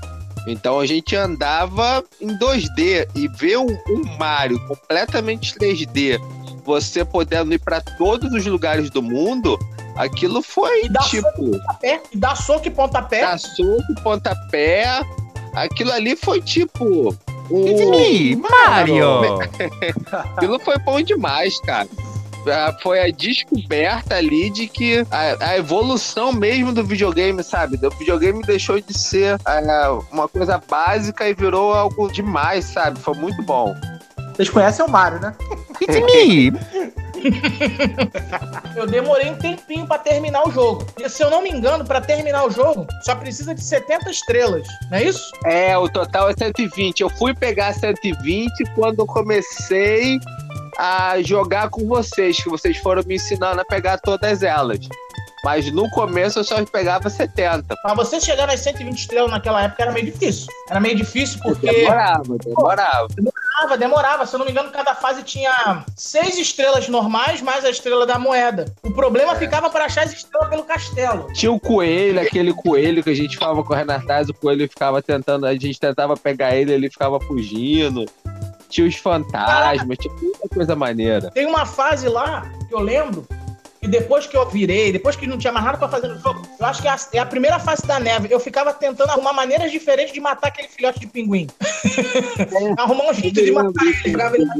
Então 0.48 0.80
a 0.80 0.86
gente 0.86 1.15
andava 1.15 2.04
em 2.21 2.38
2D 2.38 3.08
e 3.15 3.28
ver 3.28 3.58
um, 3.58 3.67
um 3.89 4.17
Mario 4.17 4.60
completamente 4.67 5.56
3D, 5.56 6.19
você 6.63 7.04
podendo 7.04 7.54
ir 7.54 7.60
para 7.60 7.82
todos 7.82 8.32
os 8.32 8.45
lugares 8.45 8.89
do 8.89 9.02
mundo, 9.02 9.58
aquilo 9.95 10.41
foi 10.41 10.86
E 10.86 10.89
dá 10.89 11.02
tipo 11.02 11.52
Pontapé, 11.52 12.02
e 12.12 12.17
dá 12.17 12.36
soco 12.36 12.67
e 12.67 12.71
pontapé. 12.71 13.21
dar 13.21 13.39
soco, 13.39 13.95
pontapé. 14.04 15.02
Aquilo 15.54 15.91
ali 15.91 16.15
foi 16.15 16.41
tipo. 16.41 17.15
It's 17.50 17.89
me, 17.89 18.36
Mario! 18.36 19.39
Aquilo 20.36 20.60
foi 20.60 20.78
bom 20.80 21.00
demais, 21.00 21.60
cara. 21.62 21.88
Foi 22.81 22.99
a 22.99 23.12
descoberta 23.12 24.15
ali 24.15 24.49
de 24.49 24.67
que 24.67 25.05
a, 25.12 25.51
a 25.51 25.58
evolução 25.58 26.31
mesmo 26.31 26.73
do 26.73 26.84
videogame, 26.84 27.43
sabe? 27.43 27.79
O 27.86 27.89
videogame 27.91 28.41
deixou 28.43 28.79
de 28.79 28.97
ser 28.97 29.38
uma 30.12 30.27
coisa 30.27 30.62
básica 30.69 31.27
e 31.27 31.34
virou 31.34 31.73
algo 31.73 32.12
demais, 32.12 32.65
sabe? 32.65 32.99
Foi 32.99 33.15
muito 33.15 33.41
bom. 33.43 33.75
Vocês 34.36 34.49
conhecem 34.49 34.86
o 34.86 34.89
Mario, 34.89 35.19
né? 35.19 35.34
It's 35.81 35.95
me! 35.95 36.51
Eu 38.75 38.86
demorei 38.86 39.31
um 39.31 39.36
tempinho 39.36 39.88
pra 39.88 39.97
terminar 39.97 40.47
o 40.47 40.51
jogo. 40.51 40.86
E 40.99 41.10
se 41.10 41.23
eu 41.23 41.29
não 41.29 41.41
me 41.41 41.49
engano, 41.49 41.86
pra 41.86 42.01
terminar 42.01 42.45
o 42.45 42.51
jogo, 42.51 42.86
só 43.01 43.15
precisa 43.15 43.55
de 43.55 43.63
70 43.63 44.10
estrelas, 44.10 44.67
não 44.91 44.97
é 44.97 45.03
isso? 45.05 45.31
É, 45.45 45.77
o 45.77 45.89
total 45.89 46.29
é 46.29 46.34
120. 46.38 47.01
Eu 47.01 47.10
fui 47.10 47.34
pegar 47.34 47.73
120 47.73 48.51
quando 48.75 48.99
eu 48.99 49.05
comecei 49.05 50.19
a 50.78 51.22
jogar 51.22 51.70
com 51.70 51.86
vocês, 51.88 52.42
que 52.42 52.50
vocês 52.50 52.78
foram 52.78 53.04
me 53.06 53.16
ensinando 53.16 53.62
a 53.62 53.66
pegar 53.66 53.98
todas 53.98 54.44
elas. 54.44 54.80
Mas 55.46 55.72
no 55.72 55.88
começo 55.92 56.40
eu 56.40 56.44
só 56.44 56.66
pegava 56.66 57.08
70. 57.08 57.76
Pra 57.84 57.94
você 57.94 58.20
chegar 58.20 58.48
nas 58.48 58.62
120 58.62 58.98
estrelas 58.98 59.30
naquela 59.30 59.62
época 59.62 59.84
era 59.84 59.92
meio 59.92 60.08
difícil. 60.08 60.48
Era 60.68 60.80
meio 60.80 60.96
difícil 60.96 61.40
porque 61.44 61.72
Demorava, 61.72 62.36
demorava. 62.44 63.08
demorava, 63.10 63.78
demorava. 63.78 64.26
Se 64.26 64.34
eu 64.34 64.40
não 64.40 64.46
me 64.48 64.52
engano, 64.52 64.72
cada 64.72 64.96
fase 64.96 65.22
tinha 65.22 65.86
seis 65.96 66.40
estrelas 66.40 66.88
normais 66.88 67.44
mais 67.44 67.64
a 67.64 67.70
estrela 67.70 68.08
da 68.08 68.18
moeda. 68.18 68.74
O 68.82 68.90
problema 68.90 69.36
ficava 69.36 69.70
para 69.70 69.86
achar 69.86 70.06
as 70.06 70.14
estrelas 70.14 70.50
pelo 70.50 70.64
castelo. 70.64 71.32
Tinha 71.34 71.52
o 71.52 71.60
coelho, 71.60 72.20
aquele 72.20 72.52
coelho 72.52 73.04
que 73.04 73.12
a 73.12 73.16
gente 73.16 73.34
ficava 73.36 73.64
correndo 73.64 73.92
atrás, 73.92 74.28
o 74.28 74.34
coelho 74.34 74.68
ficava 74.68 75.00
tentando, 75.00 75.46
a 75.46 75.54
gente 75.54 75.80
tentava 75.80 76.18
pegar 76.18 76.56
ele, 76.56 76.74
ele 76.74 76.90
ficava 76.90 77.20
fugindo. 77.20 78.04
Tinha 78.76 78.90
os 78.90 78.96
fantasmas, 78.96 79.98
tinha 79.98 80.14
muita 80.22 80.50
coisa 80.50 80.76
maneira. 80.76 81.32
Tem 81.32 81.46
uma 81.46 81.66
fase 81.66 82.10
lá 82.10 82.42
que 82.68 82.76
eu 82.76 82.82
lembro. 82.82 83.26
E 83.86 83.88
depois 83.88 84.26
que 84.26 84.36
eu 84.36 84.50
virei, 84.50 84.91
depois 84.91 85.15
que 85.15 85.28
não 85.28 85.38
tinha 85.38 85.54
mais 85.54 85.63
nada 85.63 85.78
pra 85.78 85.88
fazer 85.88 86.08
no 86.08 86.17
jogo, 86.19 86.41
eu 86.60 86.65
acho 86.65 86.82
que 86.82 86.88
é 86.88 86.91
a, 86.91 86.98
é 87.13 87.19
a 87.19 87.26
primeira 87.26 87.60
fase 87.60 87.86
da 87.86 88.00
neve. 88.00 88.28
Eu 88.32 88.39
ficava 88.39 88.74
tentando 88.74 89.12
arrumar 89.12 89.32
maneiras 89.32 89.71
diferentes 89.71 90.12
de 90.12 90.19
matar 90.19 90.48
aquele 90.48 90.67
filhote 90.67 91.00
de 91.02 91.06
pinguim. 91.06 91.48
arrumar 92.80 93.12
um 93.12 93.13
jeito 93.13 93.43
de 93.43 93.52
matar 93.52 93.84
ele. 93.86 93.93
Jogava 94.12 94.36
ele 94.36 94.45
na 94.45 94.56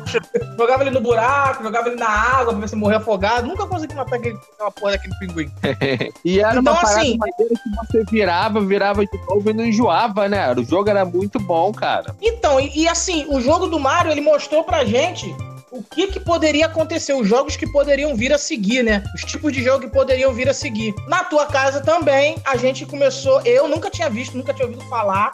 caixa, 0.00 0.20
jogava 0.58 0.82
ele 0.82 0.90
no 0.90 1.00
buraco, 1.00 1.62
jogava 1.62 1.88
ele 1.88 1.96
na 1.96 2.06
água 2.08 2.52
pra 2.52 2.60
ver 2.60 2.68
se 2.68 2.76
morrer 2.76 2.96
afogado. 2.96 3.46
Nunca 3.48 3.66
consegui 3.66 3.94
matar 3.94 4.16
aquele, 4.16 4.36
aquela 4.54 4.70
porra 4.70 4.92
daquele 4.92 5.14
pinguim. 5.20 5.50
E 6.22 6.38
era 6.40 6.50
Então, 6.60 6.60
uma 6.74 6.74
parada 6.74 7.00
assim- 7.00 7.16
maneira 7.16 7.54
que 7.54 7.86
você 7.86 8.04
virava, 8.10 8.60
virava 8.60 9.06
de 9.06 9.18
novo 9.26 9.48
e 9.48 9.52
não 9.54 9.64
enjoava, 9.64 10.28
né? 10.28 10.52
O 10.52 10.62
jogo 10.62 10.90
era 10.90 11.04
muito 11.04 11.38
bom, 11.40 11.72
cara. 11.72 12.14
Então, 12.20 12.60
e, 12.60 12.82
e 12.82 12.88
assim, 12.88 13.24
o 13.28 13.40
jogo 13.40 13.68
do 13.68 13.78
Mario, 13.80 14.10
ele 14.12 14.20
mostrou 14.20 14.64
pra 14.64 14.84
gente 14.84 15.34
o 15.76 15.82
que, 15.82 16.06
que 16.06 16.18
poderia 16.18 16.66
acontecer, 16.66 17.12
os 17.12 17.28
jogos 17.28 17.54
que 17.54 17.70
poderiam 17.70 18.16
vir 18.16 18.32
a 18.32 18.38
seguir, 18.38 18.82
né? 18.82 19.04
Os 19.14 19.24
tipos 19.24 19.52
de 19.52 19.62
jogo 19.62 19.80
que 19.80 19.92
poderiam 19.92 20.32
vir 20.32 20.48
a 20.48 20.54
seguir. 20.54 20.94
Na 21.06 21.22
tua 21.24 21.44
casa 21.46 21.80
também, 21.80 22.36
a 22.46 22.56
gente 22.56 22.86
começou. 22.86 23.40
Eu 23.42 23.68
nunca 23.68 23.90
tinha 23.90 24.08
visto, 24.08 24.36
nunca 24.36 24.54
tinha 24.54 24.66
ouvido 24.66 24.84
falar. 24.88 25.30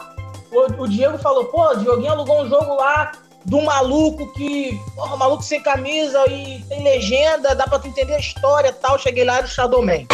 O, 0.51 0.83
o 0.83 0.87
Diego 0.87 1.17
falou, 1.17 1.45
pô, 1.45 1.71
o 1.71 1.75
Dioguinho 1.77 2.11
alugou 2.11 2.43
um 2.43 2.49
jogo 2.49 2.75
lá 2.75 3.13
do 3.45 3.61
maluco 3.61 4.31
que. 4.33 4.77
Porra, 4.95 5.15
maluco 5.15 5.43
sem 5.43 5.61
camisa 5.61 6.25
e 6.29 6.61
tem 6.67 6.83
legenda, 6.83 7.55
dá 7.55 7.65
pra 7.65 7.79
tu 7.79 7.87
entender 7.87 8.15
a 8.15 8.19
história 8.19 8.69
e 8.69 8.73
tal. 8.73 8.99
Cheguei 8.99 9.23
lá 9.23 9.37
era 9.37 9.45
o 9.45 9.49
Shadow 9.49 9.81
Man. 9.81 10.05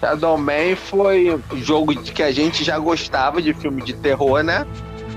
Shadow 0.00 0.36
Man 0.36 0.74
foi 0.74 1.32
um 1.32 1.56
jogo 1.58 1.94
que 2.02 2.22
a 2.22 2.32
gente 2.32 2.64
já 2.64 2.76
gostava 2.78 3.40
de 3.40 3.54
filme 3.54 3.80
de 3.82 3.92
terror, 3.94 4.42
né? 4.42 4.66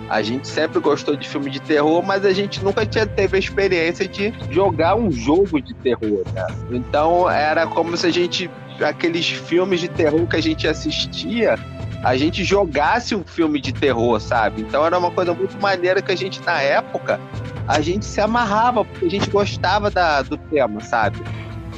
A 0.10 0.22
gente 0.22 0.48
sempre 0.48 0.80
gostou 0.80 1.15
de 1.15 1.28
filme 1.28 1.50
de 1.50 1.60
terror, 1.60 2.04
mas 2.04 2.26
a 2.26 2.32
gente 2.32 2.63
nunca 2.63 2.86
tinha 2.86 3.06
teve 3.06 3.38
a 3.38 3.39
experiência 3.39 4.08
de 4.08 4.34
jogar 4.52 4.96
um 4.96 5.12
jogo 5.12 5.60
de 5.62 5.74
terror, 5.74 6.24
né? 6.34 6.46
Então 6.72 7.30
era 7.30 7.65
como 7.65 7.96
se 7.98 8.06
a 8.06 8.12
gente 8.12 8.50
aqueles 8.80 9.28
filmes 9.28 9.80
de 9.80 9.88
terror 9.88 10.28
que 10.28 10.36
a 10.36 10.41
gente 10.41 10.68
assistia, 10.68 11.58
a 12.04 12.15
gente 12.15 12.44
jogasse 12.44 13.15
um 13.15 13.24
filme 13.24 13.60
de 13.60 13.74
terror, 13.74 14.20
sabe? 14.20 14.62
Então 14.62 14.86
era 14.86 14.98
uma 14.98 15.10
coisa 15.10 15.34
muito 15.34 15.60
maneira 15.60 16.02
que 16.02 16.12
a 16.12 16.18
gente 16.18 16.41
na 16.46 16.62
época 16.62 17.20
a 17.68 17.82
gente 17.82 18.06
se 18.06 18.22
amarrava 18.22 18.86
porque 18.86 19.06
a 19.06 19.10
gente 19.10 19.30
gostava 19.30 19.89
da, 19.89 20.22
do 20.22 20.38
tema, 20.38 20.82
sabe? 20.82 21.20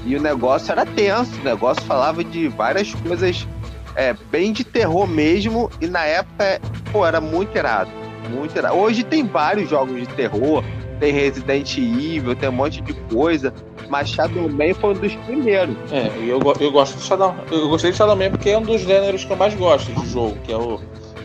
E 0.06 0.16
o 0.16 0.22
negócio 0.22 0.72
era 0.72 0.86
tenso, 0.86 1.40
o 1.40 1.44
negócio 1.44 1.84
falava 1.84 2.24
de 2.24 2.48
várias 2.50 2.94
coisas 2.94 3.48
é, 3.96 4.14
bem 4.32 4.54
de 4.54 4.64
terror 4.64 5.08
mesmo, 5.08 5.72
e 5.82 5.88
na 5.88 6.04
época, 6.06 6.62
pô, 6.92 7.06
era 7.06 7.20
muito 7.20 7.58
irado. 7.58 7.90
Muito 8.28 8.56
irado. 8.58 8.76
Hoje 8.78 9.04
tem 9.04 9.26
vários 9.26 9.70
jogos 9.70 10.00
de 10.00 10.08
terror, 10.08 10.64
tem 11.00 11.12
Resident 11.14 11.78
Evil, 11.78 12.36
tem 12.36 12.50
um 12.50 12.54
monte 12.54 12.82
de 12.82 12.94
coisa, 13.14 13.54
mas 13.90 14.10
Shadow 14.10 14.50
Man 14.50 14.74
foi 14.80 14.92
um 14.92 15.00
dos 15.00 15.16
primeiros. 15.16 15.76
É, 15.92 16.08
eu, 16.18 16.40
eu 16.60 16.72
gosto 16.72 16.96
do 16.98 17.02
Shadow 17.04 17.34
Eu 17.52 17.70
gostei 17.70 17.92
de 17.92 17.98
Shadow 17.98 18.16
Man 18.16 18.32
porque 18.32 18.50
é 18.50 18.58
um 18.58 18.62
dos 18.64 18.82
gêneros 18.82 19.24
que 19.24 19.32
eu 19.32 19.38
mais 19.38 19.54
gosto 19.56 19.92
de 19.94 20.10
jogo, 20.10 20.36
que 20.44 20.52
é 20.52 20.58
o 20.58 20.80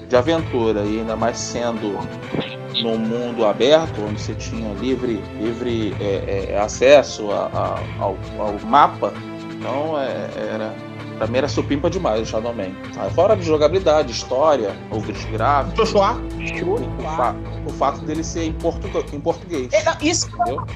de 0.08 0.16
aventura, 0.16 0.80
e 0.82 0.98
ainda 1.00 1.16
mais 1.16 1.38
sendo 1.38 1.98
num 2.82 2.98
mundo 2.98 3.46
aberto, 3.46 4.00
onde 4.06 4.20
você 4.20 4.34
tinha 4.34 4.72
livre, 4.74 5.22
livre 5.40 5.94
é, 6.00 6.50
é, 6.52 6.58
acesso 6.58 7.30
a- 7.30 7.50
a- 7.54 8.02
ao, 8.02 8.16
ao 8.38 8.54
mapa. 8.66 9.12
Então 9.58 9.98
é, 9.98 10.28
era. 10.54 10.74
Pra 11.22 11.30
mim 11.30 11.38
era 11.38 11.48
supimpa 11.48 11.88
demais 11.88 12.20
o 12.22 12.26
Shadow 12.26 12.52
Man. 12.52 12.72
Ah, 12.98 13.08
Fora 13.10 13.36
de 13.36 13.44
jogabilidade, 13.44 14.10
história, 14.10 14.74
ouvidos 14.90 15.24
gráficos, 15.26 15.76
Joshua. 15.76 16.20
o, 16.66 17.02
fa- 17.16 17.36
o 17.64 17.70
fato 17.74 18.00
dele 18.00 18.24
ser 18.24 18.42
em, 18.46 18.52
portuga- 18.54 19.04
em 19.12 19.20
português. 19.20 19.72
É, 19.72 19.84
Isso, 20.04 20.26
Entendeu? 20.34 20.66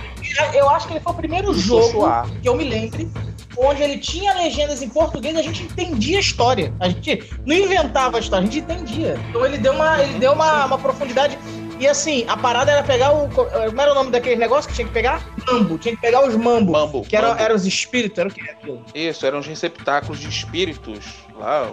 eu 0.54 0.70
acho 0.70 0.86
que 0.86 0.92
ele 0.92 1.00
foi 1.00 1.12
o 1.12 1.16
primeiro 1.16 1.52
jogo 1.52 1.86
Joshua. 1.86 2.26
que 2.40 2.48
eu 2.48 2.54
me 2.54 2.62
lembre, 2.62 3.10
onde 3.58 3.82
ele 3.82 3.98
tinha 3.98 4.34
legendas 4.34 4.82
em 4.82 4.88
português 4.88 5.34
e 5.34 5.40
a 5.40 5.42
gente 5.42 5.64
entendia 5.64 6.18
a 6.18 6.20
história. 6.20 6.72
A 6.78 6.88
gente 6.90 7.28
não 7.44 7.56
inventava 7.56 8.18
a 8.18 8.20
história, 8.20 8.46
a 8.46 8.48
gente 8.48 8.60
entendia. 8.60 9.18
Então 9.30 9.44
ele 9.44 9.58
deu 9.58 9.72
uma, 9.72 10.00
ele 10.00 10.16
deu 10.20 10.32
uma, 10.32 10.66
uma 10.66 10.78
profundidade. 10.78 11.36
E 11.78 11.86
assim, 11.86 12.24
a 12.26 12.36
parada 12.36 12.72
era 12.72 12.82
pegar 12.82 13.12
o. 13.12 13.28
Como 13.28 13.80
era 13.80 13.92
o 13.92 13.94
nome 13.94 14.10
daquele 14.10 14.36
negócio 14.36 14.68
que 14.68 14.74
tinha 14.74 14.86
que 14.86 14.92
pegar? 14.94 15.22
Mambo. 15.46 15.76
Tinha 15.78 15.94
que 15.94 16.00
pegar 16.00 16.26
os 16.26 16.34
mambo. 16.34 16.72
Mambo, 16.72 17.02
que 17.02 17.14
eram 17.16 17.36
eram 17.38 17.54
os 17.54 17.66
espíritos, 17.66 18.18
era 18.18 18.28
o 18.28 18.32
que 18.32 18.40
era 18.40 18.52
aquilo? 18.52 18.82
Isso, 18.94 19.26
eram 19.26 19.38
os 19.40 19.46
receptáculos 19.46 20.18
de 20.18 20.28
espíritos 20.28 20.98
lá, 21.38 21.70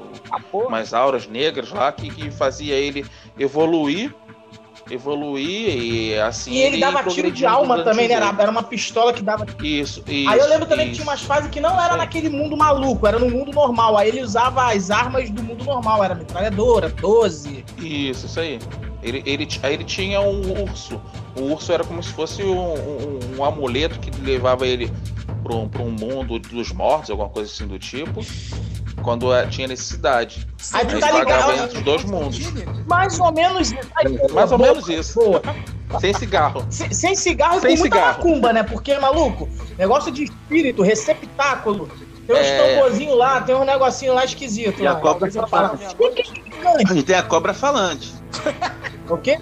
o- 0.53 0.57
umas 0.67 0.93
auras 0.93 1.25
negras 1.27 1.71
lá 1.71 1.91
que, 1.91 2.09
que 2.09 2.29
fazia 2.31 2.75
ele 2.75 3.05
evoluir, 3.39 4.13
evoluir 4.91 5.69
e 5.77 6.19
assim. 6.19 6.51
E 6.51 6.61
ele 6.61 6.79
dava 6.79 7.03
tiro 7.03 7.31
de 7.31 7.45
alma 7.45 7.83
também, 7.83 8.07
né? 8.07 8.15
Era, 8.15 8.35
era 8.37 8.51
uma 8.51 8.63
pistola 8.63 9.13
que 9.13 9.23
dava. 9.23 9.45
Isso, 9.63 10.03
isso. 10.07 10.29
Aí 10.29 10.39
eu 10.39 10.49
lembro 10.49 10.65
também 10.65 10.87
que 10.87 10.91
isso. 10.93 11.01
tinha 11.01 11.09
umas 11.11 11.21
fases 11.23 11.49
que 11.49 11.59
não 11.59 11.79
era 11.81 11.95
naquele 11.95 12.29
mundo 12.29 12.57
maluco, 12.57 13.07
era 13.07 13.17
no 13.17 13.29
mundo 13.29 13.51
normal. 13.53 13.97
Aí 13.97 14.09
ele 14.09 14.21
usava 14.21 14.71
as 14.73 14.91
armas 14.91 15.29
do 15.29 15.41
mundo 15.41 15.63
normal, 15.63 16.03
era 16.03 16.13
metralhadora, 16.15 16.89
12. 16.89 17.63
Isso, 17.77 18.25
isso 18.25 18.39
aí. 18.39 18.59
Ele, 19.03 19.21
ele, 19.25 19.47
aí 19.61 19.73
ele 19.73 19.83
tinha 19.83 20.21
um 20.21 20.63
urso. 20.63 20.99
O 21.37 21.51
urso 21.51 21.71
era 21.73 21.83
como 21.83 22.01
se 22.01 22.11
fosse 22.13 22.41
um, 22.43 22.73
um- 22.73 23.19
um 23.37 23.43
amuleto 23.43 23.99
que 23.99 24.09
levava 24.21 24.65
ele 24.65 24.91
para 25.43 25.55
um, 25.55 25.67
pra 25.67 25.81
um 25.81 25.91
mundo 25.91 26.39
dos 26.39 26.71
mortos, 26.71 27.09
alguma 27.09 27.27
coisa 27.29 27.51
assim 27.51 27.67
do 27.67 27.77
tipo, 27.77 28.21
quando 29.01 29.33
eh, 29.33 29.45
tinha 29.47 29.67
necessidade. 29.67 30.47
Aí 30.71 30.85
tu 30.85 30.99
tá 30.99 31.11
ligado? 31.11 31.51
entre 31.51 31.77
os 31.79 31.83
dois 31.83 32.05
mundos. 32.05 32.39
Mais 32.87 33.19
ou 33.19 33.31
menos 33.33 33.71
isso. 33.73 33.89
Aí, 33.97 34.17
Mais 34.31 34.51
ou 34.51 34.57
boa, 34.57 34.69
menos 34.71 34.87
isso. 34.87 35.19
Boa. 35.19 35.41
Sem 35.99 36.13
cigarro. 36.13 36.65
Sem, 36.69 36.91
sem 36.93 37.15
cigarro 37.15 37.59
Sem 37.59 37.71
e 37.71 37.73
com 37.75 37.79
muita 37.81 37.97
cigarro. 37.97 38.17
macumba, 38.17 38.53
né? 38.53 38.63
Porque, 38.63 38.97
maluco, 38.97 39.49
negócio 39.77 40.11
de 40.11 40.23
espírito, 40.23 40.81
receptáculo. 40.81 41.89
Tem 42.25 42.35
uns 42.37 42.45
É. 42.47 42.75
tamborzinhos 42.75 43.17
lá, 43.17 43.41
tem 43.41 43.53
um 43.53 43.65
negocinho 43.65 44.13
lá 44.13 44.23
esquisito. 44.23 44.81
E 44.81 44.87
a 44.87 44.93
lá. 44.93 44.99
cobra 45.01 45.29
Você 45.29 45.37
fala, 45.45 45.77
falante. 45.77 45.95
"O 45.99 46.09
que 46.09 46.09
que 46.09 46.21
é 46.21 46.25
gigante?" 46.35 46.83
A 46.89 46.93
gente 46.93 47.03
tem 47.03 47.15
a 47.17 47.23
cobra 47.23 47.53
falante. 47.53 48.13
O 49.09 49.17
quê? 49.17 49.39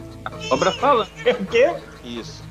Cobra 0.49 0.71
falante. 0.71 1.11
O 1.29 1.45
quê? 1.45 1.73
Isso. 2.03 2.43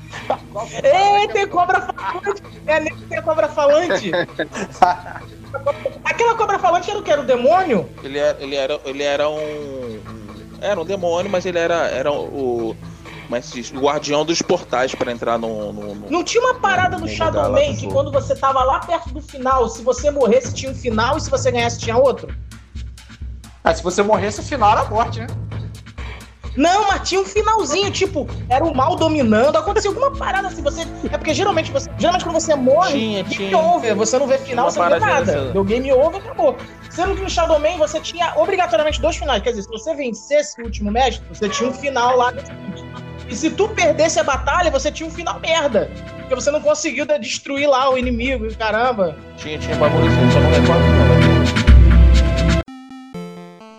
Ei, 0.83 1.27
tem 1.29 1.47
cobra 1.47 1.81
falante! 1.81 2.43
É 2.67 2.79
nem 2.79 2.93
que 2.95 3.03
tem 3.05 3.21
cobra 3.21 3.47
falante! 3.49 4.11
Aquela 6.03 6.35
cobra 6.35 6.59
falante 6.59 6.89
era 6.89 6.99
o 6.99 7.03
que? 7.03 7.11
Era 7.11 7.21
o 7.21 7.25
demônio? 7.25 7.89
Ele 8.03 8.17
era, 8.17 8.37
ele 8.41 8.55
era, 8.55 8.79
ele 8.85 9.03
era 9.03 9.29
um, 9.29 9.99
Era 10.61 10.79
um 10.79 10.85
demônio, 10.85 11.29
mas 11.31 11.45
ele 11.45 11.57
era, 11.59 11.87
era 11.87 12.11
o. 12.11 12.75
Como 13.25 13.35
é 13.37 13.39
diz? 13.39 13.71
O 13.71 13.79
guardião 13.79 14.25
dos 14.25 14.41
portais 14.41 14.93
para 14.93 15.11
entrar 15.11 15.37
no. 15.37 15.71
no- 15.71 15.95
no- 15.95 16.09
Não 16.09 16.23
tinha 16.23 16.43
uma 16.43 16.55
parada 16.55 16.97
no 16.97 17.03
Vamos 17.03 17.13
Shadow 17.15 17.51
Man 17.51 17.75
que 17.77 17.87
quando 17.87 18.11
você 18.11 18.35
tava 18.35 18.61
lá 18.63 18.79
perto 18.79 19.09
do 19.13 19.21
final, 19.21 19.69
se 19.69 19.81
você 19.81 20.11
morresse 20.11 20.53
tinha 20.53 20.71
um 20.71 20.75
final 20.75 21.17
e 21.17 21.21
se 21.21 21.29
você 21.29 21.49
ganhasse 21.51 21.79
tinha 21.79 21.95
outro? 21.97 22.33
Ah, 23.63 23.73
se 23.73 23.81
você 23.83 24.01
morresse, 24.03 24.41
o 24.41 24.43
final 24.43 24.71
era 24.71 24.81
a 24.81 24.85
morte, 24.89 25.19
né? 25.21 25.27
Não, 26.55 26.87
mas 26.87 27.07
tinha 27.07 27.21
um 27.21 27.25
finalzinho, 27.25 27.89
tipo, 27.91 28.27
era 28.49 28.63
o 28.63 28.75
mal 28.75 28.95
dominando, 28.95 29.55
acontecia 29.55 29.89
alguma 29.89 30.11
parada 30.11 30.49
assim, 30.49 30.61
você. 30.61 30.81
É 31.11 31.17
porque 31.17 31.33
geralmente 31.33 31.71
você. 31.71 31.89
Geralmente 31.97 32.23
quando 32.25 32.35
você 32.39 32.55
morre, 32.55 32.91
Tinha, 32.91 33.23
game 33.23 33.35
tinha. 33.35 33.57
over, 33.57 33.95
você 33.95 34.19
não 34.19 34.27
vê 34.27 34.37
final, 34.37 34.65
Uma 34.65 34.71
você 34.71 34.79
não 34.79 34.89
vê 34.89 34.99
nada. 34.99 35.25
dessa. 35.25 35.51
Deu 35.53 35.63
game 35.63 35.91
over, 35.93 36.19
acabou. 36.21 36.57
Sendo 36.89 37.15
que 37.15 37.21
no 37.21 37.29
Shadow 37.29 37.57
Man 37.59 37.77
você 37.77 37.99
tinha 38.01 38.33
obrigatoriamente 38.35 38.99
dois 39.01 39.15
finais. 39.15 39.41
Quer 39.41 39.51
dizer, 39.51 39.61
se 39.63 39.69
você 39.69 39.95
vencesse 39.95 40.61
o 40.61 40.65
último 40.65 40.91
mestre, 40.91 41.23
você 41.29 41.47
tinha 41.47 41.69
um 41.69 41.73
final 41.73 42.17
lá. 42.17 42.33
E 43.29 43.35
se 43.35 43.49
tu 43.51 43.69
perdesse 43.69 44.19
a 44.19 44.23
batalha, 44.23 44.69
você 44.69 44.91
tinha 44.91 45.07
um 45.07 45.11
final 45.11 45.39
merda. 45.39 45.89
Porque 46.19 46.35
você 46.35 46.51
não 46.51 46.59
conseguiu 46.59 47.05
de- 47.05 47.17
destruir 47.19 47.65
lá 47.69 47.89
o 47.89 47.97
inimigo, 47.97 48.45
e 48.45 48.53
caramba. 48.55 49.15
Tinha, 49.37 49.57
tinha 49.57 49.75
bagulho 49.77 50.05
assim, 50.05 50.31
só 50.31 50.39
não 50.41 50.49
recordo. 50.49 51.00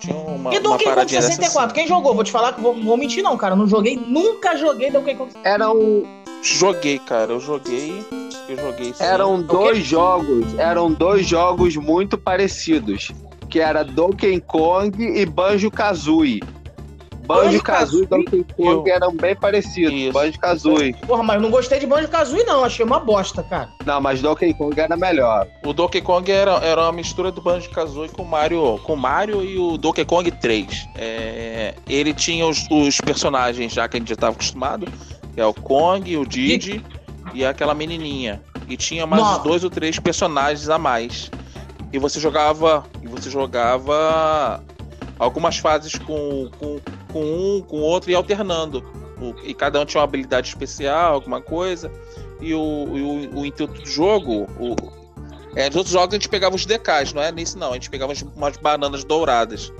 Tinha 0.03 0.17
uma, 0.17 0.53
e 0.53 0.59
uma 0.59 0.61
Donkey 0.61 0.85
Kong 0.85 0.85
paradinha 0.85 1.21
dessa 1.21 1.37
64, 1.37 1.73
quem 1.73 1.87
jogou? 1.87 2.12
Vou 2.12 2.25
te 2.25 2.33
falar 2.33 2.53
que 2.53 2.61
vou, 2.61 2.75
vou 2.75 2.97
mentir 2.97 3.23
não, 3.23 3.37
cara. 3.37 3.55
Não 3.55 3.69
joguei, 3.69 3.97
nunca 3.97 4.57
joguei 4.57 4.91
Donkey 4.91 5.15
Kong 5.15 5.33
Era 5.45 5.71
um. 5.71 6.05
Joguei, 6.43 6.99
cara. 6.99 7.33
Eu 7.33 7.38
joguei. 7.38 8.05
Eu 8.49 8.57
joguei 8.57 8.93
sim. 8.93 9.05
Eram 9.05 9.41
dois 9.41 9.79
jogos, 9.79 10.59
eram 10.59 10.93
dois 10.93 11.25
jogos 11.25 11.77
muito 11.77 12.19
parecidos, 12.19 13.12
que 13.49 13.61
era 13.61 13.85
Donkey 13.85 14.41
Kong 14.41 15.01
e 15.01 15.25
Banjo 15.25 15.71
Kazooie. 15.71 16.43
Banjo 17.27 17.63
Kazooie 17.63 18.05
e 18.05 18.07
Donkey 18.07 18.47
Kong 18.57 18.91
eram 18.91 19.15
bem 19.15 19.35
parecidos. 19.37 20.13
Banjo 20.13 20.39
Kazooie. 20.39 20.95
Porra, 21.07 21.23
mas 21.23 21.41
não 21.41 21.51
gostei 21.51 21.79
de 21.79 21.87
Banjo 21.87 22.09
Kazooie, 22.09 22.45
não. 22.45 22.65
Achei 22.65 22.85
uma 22.85 22.99
bosta, 22.99 23.43
cara. 23.43 23.69
Não, 23.85 24.01
mas 24.01 24.21
Donkey 24.21 24.53
Kong 24.55 24.79
era 24.79 24.97
melhor. 24.97 25.47
O 25.65 25.73
Donkey 25.73 26.01
Kong 26.01 26.31
era, 26.31 26.53
era 26.65 26.83
uma 26.83 26.93
mistura 26.93 27.31
do 27.31 27.41
Banjo 27.41 27.71
Kazooie 27.71 28.11
com 28.11 28.23
o 28.23 28.27
Mario, 28.27 28.79
com 28.83 28.95
o 28.95 28.97
Mario 28.97 29.45
e 29.45 29.59
o 29.59 29.79
Donkey 29.79 30.05
Kong 30.05 30.31
3. 30.31 30.89
É, 30.97 31.75
ele 31.89 32.13
tinha 32.13 32.47
os, 32.47 32.67
os 32.71 33.01
personagens 33.01 33.73
já 33.73 33.89
que 33.89 33.97
a 33.97 34.01
gente 34.01 34.09
já 34.09 34.15
estava 34.15 34.33
acostumado, 34.33 34.87
que 35.35 35.41
é 35.41 35.47
o 35.47 35.55
Kong, 35.55 36.17
o 36.17 36.27
Didi 36.27 36.85
e 37.33 37.45
aquela 37.45 37.75
menininha. 37.75 38.43
E 38.69 38.77
tinha 38.77 39.07
mais 39.07 39.23
Nossa. 39.23 39.43
dois 39.43 39.65
ou 39.65 39.71
três 39.71 39.99
personagens 39.99 40.69
a 40.69 40.79
mais. 40.79 41.31
E 41.93 41.99
você 41.99 42.19
jogava, 42.19 42.85
e 43.03 43.07
você 43.07 43.29
jogava 43.29 44.63
algumas 45.23 45.59
fases 45.59 45.95
com, 45.97 46.51
com, 46.59 46.81
com 47.13 47.23
um, 47.23 47.63
com 47.63 47.81
outro 47.81 48.11
e 48.11 48.15
alternando. 48.15 48.83
O- 49.21 49.35
e 49.45 49.55
cada 49.55 49.81
um 49.81 49.85
tinha 49.85 50.01
uma 50.01 50.05
habilidade 50.05 50.49
especial, 50.49 51.15
alguma 51.15 51.41
coisa. 51.41 51.91
E 52.41 52.53
o, 52.55 52.59
o, 52.61 53.41
o 53.41 53.47
intuito 53.47 53.81
do 53.81 53.87
jogo, 53.89 54.49
o, 54.59 54.75
é, 55.55 55.67
nos 55.69 55.77
outros 55.77 55.93
jogos 55.93 56.15
a 56.15 56.17
gente 56.19 56.29
pegava 56.29 56.57
os 56.57 56.67
DKs, 56.67 57.13
não 57.13 57.23
é 57.23 57.31
nesse 57.31 57.57
não. 57.57 57.71
A 57.71 57.75
gente 57.75 57.89
pegava 57.91 58.13
umas- 58.37 58.57
bananas 58.57 59.05
douradas. 59.05 59.73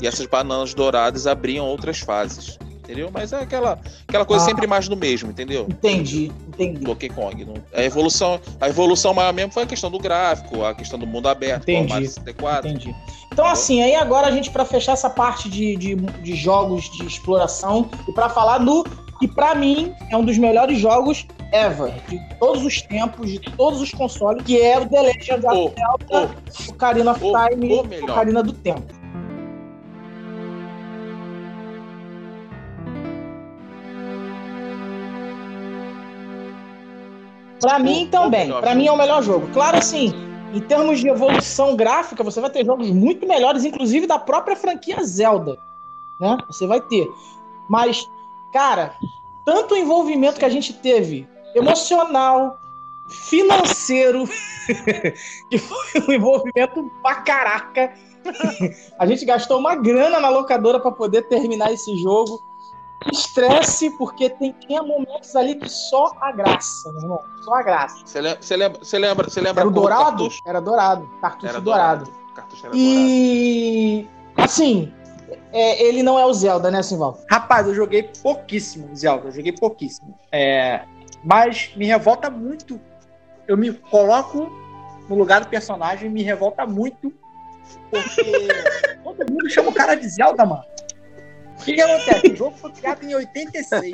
E 0.00 0.06
essas 0.06 0.26
bananas 0.26 0.74
douradas 0.74 1.26
abriam 1.26 1.66
outras 1.66 2.00
fases. 2.00 2.58
Entendeu? 2.82 3.10
Mas 3.14 3.32
é 3.32 3.36
aquela, 3.36 3.78
aquela 4.08 4.24
coisa 4.26 4.42
Ah. 4.44 4.46
sempre 4.48 4.66
mais 4.66 4.88
do 4.88 4.96
mesmo, 4.96 5.30
entendeu? 5.30 5.66
Entendi, 5.70 6.30
entendi. 6.48 6.80
Donkey 6.84 7.08
Kong. 7.08 7.44
não- 7.44 7.54
A 7.72 7.82
evolução, 7.82 8.38
a 8.60 8.68
evolução 8.68 9.14
maior 9.14 9.32
mesmo 9.32 9.52
foi 9.52 9.62
a 9.62 9.66
questão 9.66 9.90
do 9.90 9.98
gráfico, 9.98 10.62
a 10.64 10.74
questão 10.74 10.98
do 10.98 11.06
mundo 11.06 11.28
aberto, 11.28 11.62
Entendi. 11.62 11.88
Mario 11.90 12.08
64. 12.08 12.68
Entendi. 12.68 12.94
Então, 13.32 13.46
assim, 13.46 13.82
aí 13.82 13.94
agora 13.94 14.26
a 14.26 14.30
gente, 14.30 14.50
pra 14.50 14.64
fechar 14.64 14.92
essa 14.92 15.08
parte 15.08 15.48
de, 15.48 15.74
de, 15.76 15.94
de 15.96 16.34
jogos 16.36 16.84
de 16.90 17.06
exploração, 17.06 17.88
e 18.06 18.12
pra 18.12 18.28
falar 18.28 18.58
do 18.58 18.84
que 19.18 19.26
pra 19.26 19.54
mim 19.54 19.94
é 20.10 20.16
um 20.16 20.24
dos 20.24 20.36
melhores 20.36 20.78
jogos 20.78 21.26
ever, 21.52 21.92
de 22.08 22.18
todos 22.38 22.62
os 22.64 22.82
tempos, 22.82 23.30
de 23.30 23.38
todos 23.40 23.80
os 23.80 23.90
consoles, 23.90 24.42
que 24.44 24.60
é 24.60 24.78
o 24.78 24.86
The 24.86 25.00
Legend 25.00 25.46
of 25.46 25.56
O, 25.56 25.72
Zelda, 26.10 26.34
Ocarina 26.68 27.12
of 27.12 27.24
o- 27.24 27.32
Time, 27.48 27.72
o 27.72 27.84
melhor. 27.84 28.10
Ocarina 28.10 28.42
do 28.42 28.52
Tempo. 28.52 28.92
Pra 37.60 37.78
mim 37.78 38.08
também, 38.10 38.48
jogo. 38.48 38.74
mim 38.74 38.86
é 38.86 38.92
o 38.92 38.96
melhor 38.96 39.22
jogo. 39.22 39.46
Claro, 39.52 39.76
assim, 39.78 40.12
em 40.52 40.60
termos 40.60 41.00
de 41.00 41.08
evolução 41.08 41.74
gráfica, 41.74 42.22
você 42.22 42.40
vai 42.40 42.50
ter 42.50 42.64
jogos 42.64 42.90
muito 42.90 43.26
melhores, 43.26 43.64
inclusive 43.64 44.06
da 44.06 44.18
própria 44.18 44.54
franquia 44.54 45.02
Zelda, 45.02 45.58
né? 46.20 46.36
Você 46.46 46.66
vai 46.66 46.80
ter. 46.80 47.10
Mas, 47.68 48.08
cara, 48.52 48.94
tanto 49.44 49.74
envolvimento 49.76 50.38
que 50.38 50.44
a 50.44 50.50
gente 50.50 50.72
teve, 50.74 51.26
emocional, 51.54 52.60
financeiro, 53.08 54.28
que 55.50 55.58
foi 55.58 56.02
um 56.08 56.12
envolvimento 56.12 56.90
pra 57.02 57.16
caraca. 57.16 57.92
A 58.98 59.04
gente 59.04 59.24
gastou 59.24 59.58
uma 59.58 59.74
grana 59.74 60.20
na 60.20 60.28
locadora 60.28 60.78
pra 60.78 60.92
poder 60.92 61.22
terminar 61.22 61.72
esse 61.72 61.96
jogo. 61.96 62.40
Estresse, 63.10 63.90
porque 63.98 64.30
tem, 64.30 64.52
tinha 64.66 64.82
momentos 64.82 65.34
ali 65.34 65.54
que 65.56 65.68
só 65.68 66.12
a 66.20 66.30
graça, 66.32 66.92
meu 66.92 67.02
irmão. 67.02 67.20
Só 67.44 67.54
a 67.54 67.62
graça. 67.62 67.96
Você 68.04 68.20
lembra, 68.20 68.42
você 68.42 68.56
lembra, 68.56 68.78
você 68.84 68.98
lembra, 68.98 69.30
você 69.30 69.40
lembra 69.40 69.62
Era 69.62 69.70
dourado? 69.70 70.04
cartucho? 70.04 70.40
Era 70.44 70.60
dourado. 70.60 71.10
Cartucho 71.20 71.46
Era 71.46 71.60
dourado. 71.60 72.04
dourado. 72.04 72.22
Cartucho 72.34 72.66
era 72.66 72.74
dourado. 72.74 72.78
E 72.78 74.08
assim, 74.36 74.92
é, 75.52 75.82
ele 75.82 76.02
não 76.02 76.18
é 76.18 76.24
o 76.24 76.32
Zelda, 76.32 76.70
né, 76.70 76.82
Simval? 76.82 77.18
Rapaz, 77.30 77.66
eu 77.66 77.74
joguei 77.74 78.04
pouquíssimo 78.22 78.94
Zelda, 78.96 79.28
eu 79.28 79.32
joguei 79.32 79.52
pouquíssimo. 79.52 80.18
É, 80.30 80.84
mas 81.24 81.72
me 81.76 81.86
revolta 81.86 82.30
muito. 82.30 82.80
Eu 83.46 83.56
me 83.56 83.72
coloco 83.72 84.50
no 85.08 85.16
lugar 85.16 85.40
do 85.40 85.48
personagem 85.48 86.08
e 86.08 86.12
me 86.12 86.22
revolta 86.22 86.66
muito. 86.66 87.12
Porque 87.90 88.48
todo 89.04 89.30
mundo 89.30 89.50
chama 89.50 89.70
o 89.70 89.74
cara 89.74 89.94
de 89.94 90.08
Zelda, 90.08 90.44
mano. 90.46 90.64
O 91.62 91.64
que, 91.64 91.74
que 91.74 91.80
acontece? 91.80 92.32
O 92.32 92.36
jogo 92.36 92.56
foi 92.56 92.72
criado 92.72 93.04
em 93.04 93.14
86. 93.14 93.92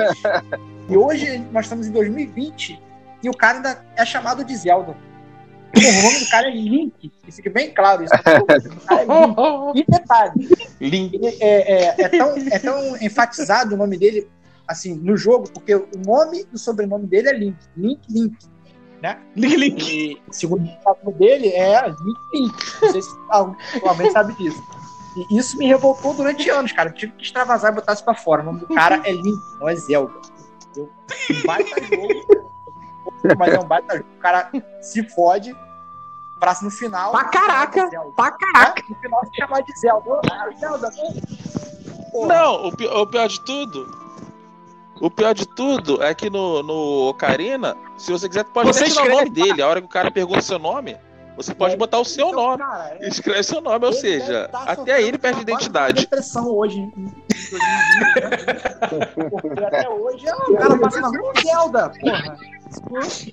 e 0.89 0.97
hoje 0.97 1.39
nós 1.53 1.67
estamos 1.67 1.87
em 1.87 1.93
2020 1.93 2.81
e 3.23 3.29
o 3.29 3.33
cara 3.37 3.57
ainda 3.59 3.85
é 3.97 4.05
chamado 4.07 4.43
de 4.43 4.57
Zelda. 4.57 4.97
O 5.77 6.03
nome 6.03 6.19
do 6.21 6.31
cara 6.31 6.49
é 6.49 6.51
Link. 6.55 7.13
Que 7.25 7.31
fique 7.31 7.51
bem 7.51 7.71
claro 7.75 8.03
isso. 8.05 8.15
Cara 8.23 9.03
é 9.03 9.05
Link. 9.05 9.79
E 9.79 9.85
detalhe, 9.91 10.49
Link. 10.81 11.15
ele 11.15 11.37
é, 11.41 11.73
é- 11.91 11.95
é 12.03 12.09
tão, 12.09 12.35
é 12.37 12.59
tão 12.59 12.97
enfatizado 13.03 13.75
o 13.75 13.79
nome 13.79 13.99
dele 13.99 14.27
assim 14.67 14.95
no 14.95 15.17
jogo, 15.17 15.51
porque 15.53 15.75
o 15.75 15.89
nome 16.07 16.47
e 16.51 16.55
o 16.55 16.59
sobrenome 16.59 17.07
dele 17.07 17.29
é 17.29 17.33
Link. 17.35 17.57
Link 17.77 18.01
Link. 18.11 18.37
Né? 19.03 19.19
Link, 19.37 19.57
link. 19.57 19.83
E 19.89 20.21
segundo 20.35 20.63
o 20.65 21.05
nome 21.05 21.19
dele 21.19 21.49
é 21.49 21.87
Link 21.87 22.19
Link. 22.35 22.55
Não 22.83 22.91
sei 22.93 23.03
se 23.03 23.11
alguém 23.83 24.11
sabe 24.11 24.35
disso. 24.37 24.59
E 25.31 25.39
isso 25.39 25.57
me 25.59 25.67
revoltou 25.67 26.15
durante 26.15 26.49
anos, 26.51 26.73
cara. 26.73 26.91
Eu 26.91 26.95
tive 26.95 27.13
que 27.13 27.23
extravasar 27.25 27.73
e 27.73 27.75
botar 27.75 27.93
isso 27.95 28.05
pra 28.05 28.15
fora. 28.15 28.43
O 28.43 28.45
nome 28.47 28.61
do 28.61 28.67
cara 28.69 29.01
é 29.05 29.13
Link, 29.13 29.41
não 29.59 29.69
é 29.69 29.75
Zelda. 29.77 30.13
Entendeu? 30.71 30.93
Um 31.31 31.47
baita 31.47 31.83
jogo. 31.85 32.49
Mas 33.39 33.55
é 33.55 33.59
um 33.59 33.65
baita 33.65 33.97
jogo. 33.97 34.09
O 34.17 34.21
cara 34.21 34.51
se 34.83 35.03
fode. 35.11 35.57
Pra 36.39 36.57
no 36.63 36.71
final. 36.71 37.11
Pra 37.11 37.25
caraca. 37.25 37.91
Pra 38.15 38.31
caraca. 38.31 38.83
No 38.89 38.95
final 38.97 39.21
se 39.27 39.37
chamar 39.37 39.61
de 39.63 39.73
Zelda. 39.81 40.21
Ah, 40.31 40.49
Zelda, 40.57 40.89
Porra. 42.13 42.29
Não, 42.35 42.67
o, 42.69 42.77
pi- 42.77 42.87
o 42.87 43.07
pior 43.07 43.27
de 43.29 43.41
tudo. 43.41 43.99
O 45.01 45.11
pior 45.11 45.35
de 45.35 45.47
tudo 45.47 46.03
é 46.03 46.15
que 46.15 46.31
no, 46.31 46.63
no 46.63 47.09
Ocarina, 47.09 47.77
se 47.97 48.11
você 48.13 48.29
quiser, 48.29 48.45
pode 48.45 48.69
Você 48.69 48.85
até 48.85 48.91
tirar 48.93 49.03
o 49.03 49.07
escreve- 49.07 49.25
nome 49.25 49.31
dele. 49.31 49.63
A 49.63 49.69
hora 49.69 49.81
que 49.81 49.87
o 49.87 49.91
cara 49.91 50.11
pergunta 50.13 50.41
seu 50.41 50.59
nome, 50.61 50.97
você 51.39 51.55
pode 51.55 51.77
botar 51.77 51.99
o 52.01 52.05
seu 52.05 52.29
Então, 52.29 52.43
nome. 52.43 52.59
cara, 52.59 52.97
é- 53.01 53.09
Escreve 53.09 53.43
seu 53.45 53.61
nome, 53.61 53.87
ou 53.87 53.93
seja, 53.93 54.49
tá 54.49 54.65
até 54.65 54.93
aí 54.95 55.07
ele 55.09 55.17
perde 55.19 55.41
identidade. 55.43 56.01
depressão 56.03 56.49
hoje, 56.51 56.79
em 56.79 56.85
em 56.85 57.13
2020, 57.51 58.21
né? 58.21 59.31
Porque 59.31 59.65
até 59.65 59.89
hoje 59.89 60.27
o 60.49 60.57
cara 60.57 60.79
passa 60.79 61.01
na 61.01 61.09
rua 61.09 61.33
Zelda, 61.41 61.91
porra. 61.91 62.37
Isso 63.01 63.33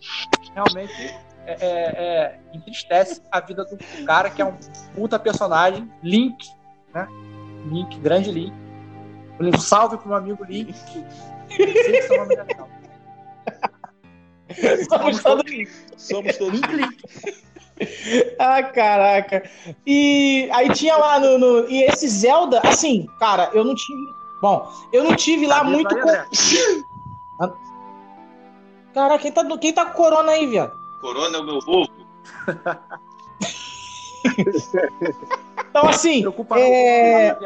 realmente 0.54 1.16
é, 1.48 1.58
é- 1.60 1.66
é- 1.66 2.40
entristece 2.54 3.22
a 3.32 3.40
vida 3.40 3.66
do 3.66 3.78
cara 4.06 4.30
que 4.30 4.42
é 4.42 4.46
um 4.46 4.56
puta 4.96 5.18
personagem, 5.20 5.92
Link, 6.04 6.48
né? 6.94 7.08
Link, 7.66 7.98
grande 8.00 8.32
Link. 8.32 8.54
Um 9.40 9.58
salve 9.60 9.98
pro 9.98 10.08
meu 10.08 10.18
amigo 10.18 10.44
Link. 10.46 10.74
sei 11.50 11.66
que 11.92 12.02
seu 12.04 12.18
nome 12.18 12.36
é 12.36 12.44
legal. 12.44 12.70
Somos 14.90 15.24
todos 15.24 15.46
Somos 15.98 16.38
todos. 16.38 16.60
Link, 16.62 16.72
Link. 16.74 17.04
Ah, 18.40 18.64
caraca. 18.64 19.50
E 19.86 20.50
aí 20.54 20.70
tinha 20.74 20.96
lá 20.98 21.20
no, 21.20 21.38
no- 21.38 21.70
E 21.70 21.84
esse 21.84 22.08
Zelda, 22.08 22.62
assim, 22.64 23.06
cara, 23.20 23.50
eu 23.54 23.64
não 23.66 23.76
tive. 23.76 24.14
Bom, 24.42 24.72
eu 24.94 25.04
não 25.04 25.16
tive 25.16 25.46
lá 25.48 25.64
muito. 25.64 25.94
Cara, 28.94 29.18
quem 29.20 29.32
tá, 29.32 29.44
quem 29.58 29.74
tá 29.74 29.86
com 29.88 29.94
corona 29.94 30.32
aí, 30.32 30.46
viado? 30.48 30.72
Corona 31.02 31.38
é 31.38 31.40
o 31.42 31.44
meu 31.44 31.58
ovo. 31.68 31.90
Então, 35.70 35.88
assim. 35.88 36.22
Preocupa 36.22 36.58
É-. 36.60 37.38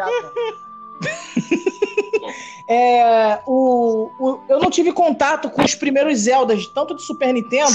É, 2.68 3.40
o, 3.48 4.10
o- 4.20 4.40
eu 4.48 4.60
não 4.60 4.70
tive 4.70 4.92
contato 4.94 5.50
com 5.50 5.64
os 5.64 5.74
primeiros 5.76 6.20
Zeldas, 6.20 6.68
tanto 6.68 6.94
de 6.96 7.02
Super 7.02 7.34
Nintendo 7.34 7.74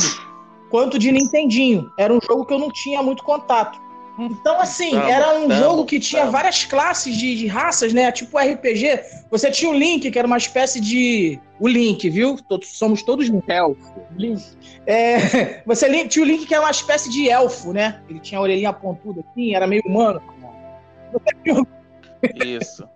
quanto 0.75 0.99
de 0.99 1.13
Nintendinho. 1.13 1.93
Era 1.97 2.13
um 2.13 2.19
jogo 2.21 2.45
que 2.45 2.53
eu 2.53 2.59
não 2.59 2.69
tinha 2.69 3.01
muito 3.01 3.23
contato. 3.23 3.81
Então, 4.19 4.61
assim, 4.61 4.91
Tamo, 4.91 5.09
era 5.09 5.39
um 5.39 5.47
tamo, 5.47 5.55
jogo 5.55 5.85
que 5.85 6.01
tinha 6.01 6.23
tamo. 6.23 6.33
várias 6.33 6.65
classes 6.65 7.17
de, 7.17 7.37
de 7.37 7.47
raças, 7.47 7.93
né? 7.93 8.11
Tipo 8.11 8.37
RPG. 8.37 9.01
Você 9.31 9.53
tinha 9.53 9.71
o 9.71 9.75
Link, 9.75 10.11
que 10.11 10.19
era 10.19 10.27
uma 10.27 10.37
espécie 10.37 10.81
de. 10.81 11.39
O 11.61 11.69
Link, 11.69 12.11
viu? 12.11 12.37
Todos, 12.49 12.77
somos 12.77 13.05
todos 13.05 13.31
Elfo. 13.47 13.95
Link. 14.17 14.43
É, 14.85 15.63
você 15.65 16.09
tinha 16.09 16.25
o 16.25 16.27
Link, 16.27 16.45
que 16.45 16.53
era 16.53 16.65
uma 16.65 16.73
espécie 16.73 17.09
de 17.09 17.29
elfo, 17.29 17.73
né? 17.73 18.03
Ele 18.09 18.19
tinha 18.19 18.41
a 18.41 18.43
orelhinha 18.43 18.73
pontuda 18.73 19.25
assim, 19.31 19.55
era 19.55 19.69
meio 19.69 19.83
humano. 19.87 20.21
Você 21.13 21.37
tinha 21.45 21.55
o 21.55 21.67
Isso. 22.45 22.89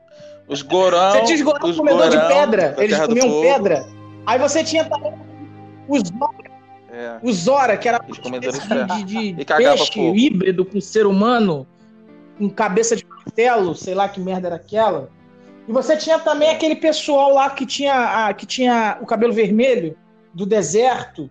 Os 0.48 0.62
Gorão. 0.62 1.12
Você 1.12 1.22
tinha 1.26 1.36
os 1.36 1.42
Gorão 1.42 1.70
os 1.70 1.76
comedor 1.76 2.08
de 2.08 2.16
Gorão 2.16 2.28
pedra. 2.28 2.70
da 2.70 2.82
Eles 2.82 2.98
comiam 2.98 3.40
pedra. 3.40 3.86
Aí 4.26 4.36
você 4.36 4.64
tinha 4.64 4.84
também 4.84 5.14
os 5.88 6.02
É. 7.00 7.18
o 7.22 7.32
Zora, 7.32 7.76
que 7.76 7.88
era 7.88 7.98
de 7.98 9.04
de, 9.04 9.04
de, 9.04 9.40
E 9.40 9.44
peixe 9.44 9.92
fogo. 9.94 10.16
híbrido 10.16 10.64
com 10.64 10.80
ser 10.80 11.06
humano, 11.06 11.64
com 12.36 12.50
cabeça 12.50 12.96
de 12.96 13.06
martelo, 13.06 13.74
sei 13.76 13.94
lá 13.94 14.08
que 14.08 14.18
merda 14.18 14.48
era 14.48 14.56
aquela. 14.56 15.08
E 15.68 15.72
você 15.72 15.96
tinha 15.96 16.18
também 16.18 16.50
aquele 16.50 16.74
pessoal 16.74 17.32
lá 17.32 17.50
que 17.50 17.64
tinha, 17.64 18.26
a- 18.26 18.34
que 18.34 18.44
tinha 18.46 18.98
o 19.00 19.06
cabelo 19.06 19.32
vermelho, 19.32 19.96
do 20.34 20.44
deserto. 20.44 21.30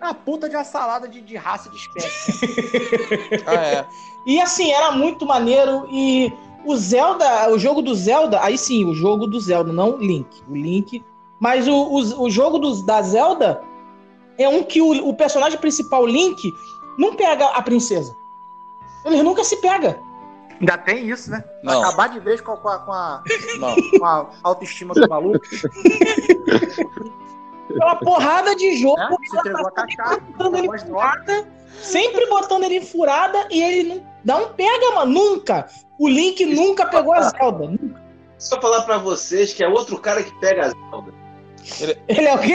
Uma 0.00 0.14
puta 0.14 0.48
de 0.48 0.54
uma 0.56 0.64
salada 0.64 1.08
de, 1.08 1.20
de 1.20 1.36
raça 1.36 1.68
de 1.70 1.76
espécie. 1.76 3.42
Ah, 3.46 3.54
é. 3.54 3.84
E 4.26 4.40
assim, 4.40 4.70
era 4.70 4.90
muito 4.92 5.26
maneiro. 5.26 5.86
E 5.90 6.32
o 6.64 6.76
Zelda, 6.76 7.50
o 7.50 7.58
jogo 7.58 7.82
do 7.82 7.94
Zelda, 7.94 8.40
aí 8.42 8.56
sim, 8.56 8.84
o 8.84 8.94
jogo 8.94 9.26
do 9.26 9.38
Zelda, 9.40 9.72
não 9.72 9.96
o 9.96 9.98
Link. 9.98 10.28
O 10.48 10.54
Link. 10.56 11.02
Mas 11.44 11.68
o, 11.68 11.74
o, 11.74 12.22
o 12.22 12.30
jogo 12.30 12.58
dos, 12.58 12.80
da 12.86 13.02
Zelda 13.02 13.60
é 14.38 14.48
um 14.48 14.62
que 14.62 14.80
o, 14.80 15.10
o 15.10 15.14
personagem 15.14 15.58
principal, 15.58 16.06
Link, 16.06 16.50
não 16.96 17.14
pega 17.14 17.44
a 17.48 17.60
princesa. 17.60 18.16
Ele 19.04 19.22
nunca 19.22 19.44
se 19.44 19.58
pega. 19.58 20.00
Ainda 20.58 20.78
tem 20.78 21.06
isso, 21.06 21.30
né? 21.30 21.44
Não. 21.62 21.82
Acabar 21.82 22.08
de 22.08 22.18
vez 22.18 22.40
com 22.40 22.52
a, 22.52 22.56
com 22.56 22.70
a, 22.70 22.78
com 22.78 22.92
a, 22.92 23.22
Não. 23.58 23.76
com 23.98 24.06
a 24.06 24.26
autoestima 24.42 24.94
do 24.94 25.06
maluco. 25.06 25.44
Pela 27.68 27.96
porrada 27.96 28.56
de 28.56 28.76
jogo? 28.78 28.96
Você 28.96 29.36
entregou 29.36 29.66
a 29.66 29.70
cachaça, 29.70 30.20
botando 30.20 30.56
ele 30.56 30.78
furada, 30.78 31.46
sempre 31.82 32.26
botando 32.26 32.64
ele 32.64 32.76
em 32.76 32.86
furada 32.86 33.48
e 33.50 33.62
ele 33.62 34.02
não, 34.24 34.40
não 34.40 34.48
pega, 34.54 34.94
mano. 34.94 35.12
Nunca. 35.12 35.68
O 35.98 36.08
Link 36.08 36.46
nunca 36.46 36.86
pegou 36.86 37.12
a 37.12 37.20
Zelda. 37.20 37.66
Nunca. 37.66 38.02
Só 38.38 38.58
falar 38.58 38.80
pra 38.84 38.96
vocês 38.96 39.52
que 39.52 39.62
é 39.62 39.68
outro 39.68 39.98
cara 39.98 40.22
que 40.22 40.32
pega 40.40 40.62
a 40.62 40.68
Zelda. 40.70 41.23
Ele 42.08 42.26
é 42.26 42.34
o 42.34 42.38
quê? 42.38 42.54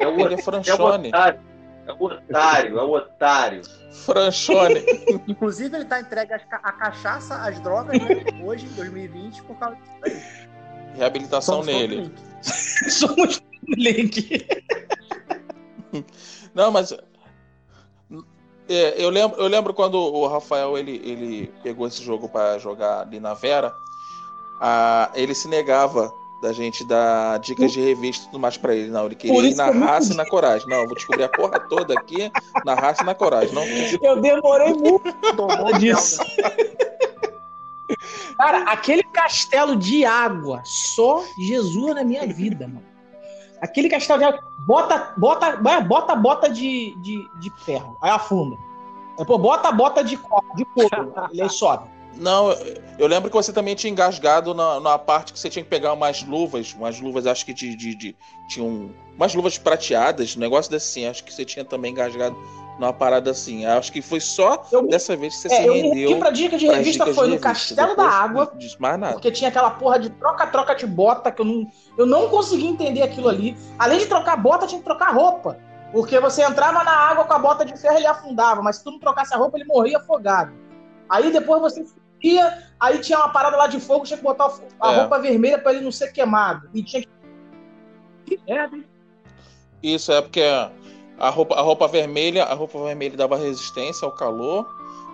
É 0.00 0.06
o, 0.06 0.20
Ele 0.20 0.34
é 0.34 0.36
o 0.36 0.42
Franchone. 0.42 1.08
otário. 1.08 1.40
É 1.86 1.92
o 1.92 2.04
otário, 2.04 2.78
é 2.78 2.82
o 2.82 2.90
otário. 2.92 3.62
Franchone. 3.92 4.82
Inclusive, 5.28 5.76
ele 5.76 5.84
tá 5.84 6.00
entregue 6.00 6.30
ca- 6.48 6.60
a 6.62 6.72
cachaça, 6.72 7.36
as 7.36 7.60
drogas, 7.60 8.00
né? 8.00 8.24
Hoje, 8.42 8.64
em 8.66 8.70
2020, 8.70 9.42
por 9.42 9.56
causa 9.56 9.76
disso. 10.02 10.48
Reabilitação 10.96 11.56
Somos 11.56 11.66
nele. 11.66 12.10
Somos 12.42 13.42
Link. 13.68 14.46
Não, 16.54 16.70
mas. 16.70 16.92
é, 18.68 18.94
eu, 19.04 19.10
lembro, 19.10 19.38
eu 19.40 19.46
lembro 19.46 19.74
quando 19.74 19.96
o 19.98 20.26
Rafael 20.26 20.76
ele, 20.78 21.00
ele 21.04 21.52
pegou 21.62 21.86
esse 21.86 22.02
jogo 22.02 22.28
pra 22.28 22.58
jogar 22.58 23.00
ali 23.02 23.20
na 23.20 23.34
Vera, 23.34 23.72
a, 24.60 25.10
ele 25.14 25.34
se 25.34 25.48
negava 25.48 26.12
da 26.44 26.52
gente 26.52 26.84
dar 26.84 27.38
dicas 27.38 27.72
de 27.72 27.80
revista 27.80 28.24
e 28.24 28.26
tudo 28.26 28.38
mais 28.38 28.58
pra 28.58 28.74
ele. 28.74 28.90
Não, 28.90 29.06
ele 29.06 29.14
queria 29.14 29.40
ir 29.40 29.54
na 29.54 29.70
raça 29.70 30.12
e 30.12 30.16
na 30.16 30.28
coragem. 30.28 30.68
Não, 30.68 30.82
eu 30.82 30.86
vou 30.86 30.94
descobrir 30.94 31.24
a 31.24 31.28
porra 31.28 31.58
toda 31.58 31.94
aqui 31.94 32.30
na 32.66 32.74
raça 32.74 33.02
e 33.02 33.06
na 33.06 33.14
coragem. 33.14 33.54
Não, 33.54 33.64
Eu 33.64 34.20
demorei 34.20 34.74
muito 34.74 35.10
Tomou 35.34 35.72
disso. 35.78 36.22
Cara, 38.36 38.70
aquele 38.70 39.02
castelo 39.04 39.74
de 39.74 40.04
água, 40.04 40.60
só 40.64 41.24
Jesus 41.38 41.94
na 41.94 42.04
minha 42.04 42.26
vida, 42.26 42.68
mano. 42.68 42.84
Aquele 43.62 43.88
castelo 43.88 44.18
de 44.18 44.26
água, 44.26 44.44
bota, 44.58 45.14
bota, 45.16 45.56
bota, 45.80 46.14
bota 46.14 46.50
de, 46.50 46.94
de, 47.00 47.26
de 47.40 47.50
ferro, 47.64 47.96
aí 48.02 48.10
afunda. 48.10 48.54
Pô, 49.26 49.38
bota, 49.38 49.72
bota 49.72 50.04
de, 50.04 50.18
de 50.56 50.64
couro, 50.66 51.14
ele 51.32 51.40
aí 51.40 51.48
sobe. 51.48 51.88
Não, 52.16 52.50
eu- 52.52 52.76
eu 52.98 53.06
lembro 53.06 53.28
que 53.30 53.36
você 53.36 53.52
também 53.52 53.74
tinha 53.74 53.90
engasgado 53.90 54.54
na, 54.54 54.78
na 54.80 54.98
parte 54.98 55.32
que 55.32 55.38
você 55.38 55.50
tinha 55.50 55.62
que 55.64 55.68
pegar 55.70 55.92
umas 55.92 56.22
luvas, 56.22 56.72
umas 56.74 57.00
luvas, 57.00 57.26
acho 57.26 57.44
que 57.44 57.52
de. 57.52 57.74
de, 57.76 57.94
de 57.94 58.16
tinha 58.48 58.64
um, 58.64 58.90
umas 59.16 59.34
luvas 59.34 59.58
prateadas, 59.58 60.36
um 60.36 60.40
negócio 60.40 60.70
desse 60.70 61.00
assim. 61.00 61.08
Acho 61.10 61.24
que 61.24 61.32
você 61.32 61.44
tinha 61.44 61.64
também 61.64 61.92
engasgado 61.92 62.36
numa 62.78 62.92
parada 62.92 63.30
assim. 63.30 63.64
Acho 63.66 63.90
que 63.92 64.00
foi 64.02 64.20
só 64.20 64.64
Eu, 64.70 64.86
dessa 64.88 65.16
vez 65.16 65.34
que 65.34 65.40
você 65.42 65.54
é, 65.54 65.56
se 65.62 65.66
eu 65.66 65.72
rendeu. 65.74 66.08
rendi 66.08 66.14
pra 66.16 66.30
dica 66.30 66.56
de 66.58 66.66
revista, 66.66 67.12
foi 67.14 67.26
no. 67.28 67.38
Castelo 67.38 67.88
da 67.88 68.02
Depois 68.02 68.14
Água, 68.14 68.52
Não 68.80 68.98
nada. 68.98 69.12
porque 69.14 69.30
tinha 69.32 69.48
aquela 69.48 69.70
porra 69.70 69.98
de 69.98 70.10
troca-troca 70.10 70.74
de 70.74 70.86
bota 70.86 71.30
que 71.32 71.40
eu 71.40 71.44
não, 71.46 71.66
eu 71.98 72.06
não 72.06 72.28
consegui 72.28 72.66
entender 72.66 73.02
aquilo 73.02 73.28
ali. 73.28 73.56
Além 73.78 73.98
de 73.98 74.06
trocar 74.06 74.36
bota, 74.36 74.66
tinha 74.66 74.78
que 74.78 74.84
trocar 74.84 75.12
roupa. 75.14 75.58
Porque 75.92 76.18
você 76.18 76.42
entrava 76.42 76.82
na 76.82 76.90
água 76.90 77.24
com 77.24 77.32
a 77.32 77.38
bota 77.38 77.64
de 77.64 77.76
ferro, 77.80 77.96
ele 77.96 78.06
afundava, 78.06 78.60
mas 78.60 78.76
se 78.78 78.84
tu 78.84 78.90
não 78.90 78.98
trocasse 78.98 79.32
a 79.32 79.36
roupa, 79.36 79.56
ele 79.56 79.64
morria 79.64 79.98
afogado. 79.98 80.52
Aí 81.08 81.30
depois 81.30 81.60
você 81.62 81.84
ia, 82.32 82.62
aí 82.80 82.98
tinha 82.98 83.18
uma 83.18 83.28
parada 83.28 83.56
lá 83.56 83.66
de 83.66 83.78
fogo, 83.80 84.04
tinha 84.04 84.16
que 84.16 84.22
botar 84.24 84.50
a 84.80 84.92
É. 84.92 84.96
roupa 85.00 85.18
vermelha 85.18 85.58
pra 85.58 85.72
ele 85.72 85.84
não 85.84 85.92
ser 85.92 86.12
queimado. 86.12 86.68
E 86.74 86.82
tinha 86.82 87.02
que. 87.02 87.08
Que 88.26 88.40
merda, 88.48 88.76
hein? 88.76 88.84
Isso 89.82 90.10
é 90.12 90.20
porque 90.22 90.42
a 91.18 91.28
roupa, 91.30 91.54
a 91.56 91.60
roupa 91.60 91.86
vermelha, 91.86 92.44
a 92.44 92.54
roupa 92.54 92.78
vermelha 92.82 93.16
dava 93.16 93.36
resistência 93.36 94.06
ao 94.06 94.12
calor. 94.12 94.66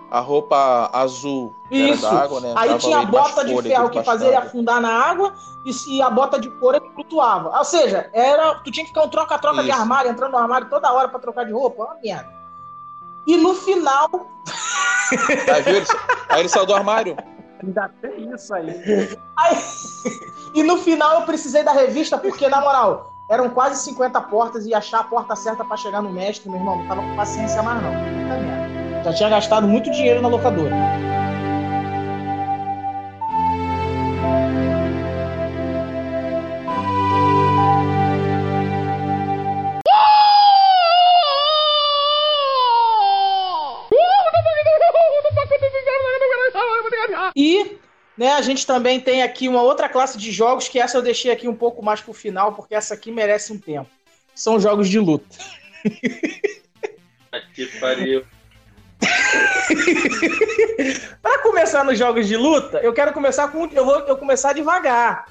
A 0.09 0.19
roupa 0.19 0.89
azul 0.91 1.53
era 1.71 1.89
Isso. 1.89 2.01
da 2.01 2.11
água, 2.23 2.41
né? 2.41 2.53
Aí 2.57 2.67
Dava 2.67 2.79
tinha 2.81 2.99
a 2.99 3.05
bota 3.05 3.45
de 3.45 3.61
ferro 3.61 3.89
que 3.89 4.03
fazia 4.03 4.27
ele 4.27 4.35
afundar 4.35 4.81
na 4.81 4.89
água 4.91 5.33
e, 5.65 5.71
se- 5.71 6.01
a 6.01 6.09
bota 6.09 6.37
de 6.37 6.49
couro 6.59 6.75
ele 6.75 6.89
flutuava. 6.93 7.57
Ou 7.57 7.63
seja, 7.63 8.09
era, 8.13 8.55
tu 8.55 8.69
tinha 8.71 8.83
que 8.83 8.89
ficar 8.89 9.03
um 9.05 9.09
troca-troca 9.09 9.63
de 9.63 9.71
armário, 9.71 10.11
entrando 10.11 10.33
no 10.33 10.37
armário 10.37 10.69
toda 10.69 10.91
hora 10.91 11.07
pra 11.07 11.17
trocar 11.17 11.45
de 11.45 11.53
roupa. 11.53 11.83
Uma 11.85 11.95
merda. 12.03 12.40
E 13.27 13.37
no 13.37 13.53
final, 13.53 14.09
Aí, 15.53 15.61
viu? 15.63 15.75
Ele- 15.77 15.85
Aí 16.29 16.39
ele 16.39 16.49
saiu 16.49 16.65
do 16.65 16.73
armário. 16.73 17.15
Ainda 17.63 17.89
tem 18.01 18.33
isso 18.33 18.53
aí. 18.53 18.69
aí- 19.37 19.57
e 20.55 20.63
no 20.63 20.77
final 20.77 21.19
eu 21.19 21.25
precisei 21.25 21.63
da 21.63 21.71
revista 21.71 22.17
porque, 22.17 22.47
na 22.47 22.59
moral, 22.61 23.13
eram 23.29 23.49
quase 23.49 23.83
50 23.83 24.19
portas 24.21 24.65
e 24.65 24.73
achar 24.73 25.01
a 25.01 25.03
porta 25.03 25.35
certa 25.35 25.63
pra 25.63 25.77
chegar 25.77 26.01
no 26.01 26.11
mestre, 26.11 26.49
meu 26.49 26.59
irmão, 26.59 26.77
não 26.77 26.87
tava 26.87 27.01
com 27.01 27.15
paciência 27.15 27.61
mais 27.61 27.81
não. 27.83 29.03
Já 29.03 29.13
tinha 29.13 29.29
gastado 29.29 29.67
muito 29.67 29.89
dinheiro 29.91 30.21
na 30.21 30.27
locadora. 30.27 30.71
A 48.41 48.43
gente 48.43 48.65
também 48.65 48.99
tem 48.99 49.21
aqui 49.21 49.47
uma 49.47 49.61
outra 49.61 49.87
classe 49.87 50.17
de 50.17 50.31
jogos 50.31 50.67
que 50.67 50.79
essa 50.79 50.97
eu 50.97 51.01
deixei 51.01 51.31
aqui 51.31 51.47
um 51.47 51.55
pouco 51.55 51.83
mais 51.83 52.01
pro 52.01 52.11
final, 52.11 52.53
porque 52.53 52.73
essa 52.73 52.95
aqui 52.95 53.11
merece 53.11 53.53
um 53.53 53.59
tempo. 53.59 53.89
São 54.33 54.59
jogos 54.59 54.89
de 54.89 54.99
luta. 54.99 55.37
Que 57.53 57.65
pariu. 57.79 58.25
Para 61.21 61.43
começar 61.43 61.85
nos 61.85 61.97
jogos 61.97 62.27
de 62.27 62.35
luta, 62.35 62.79
eu 62.79 62.93
quero 62.93 63.13
começar 63.13 63.47
com. 63.49 63.67
Eu 63.67 63.85
vou 63.85 63.99
eu 63.99 64.17
começar 64.17 64.53
devagar. 64.53 65.27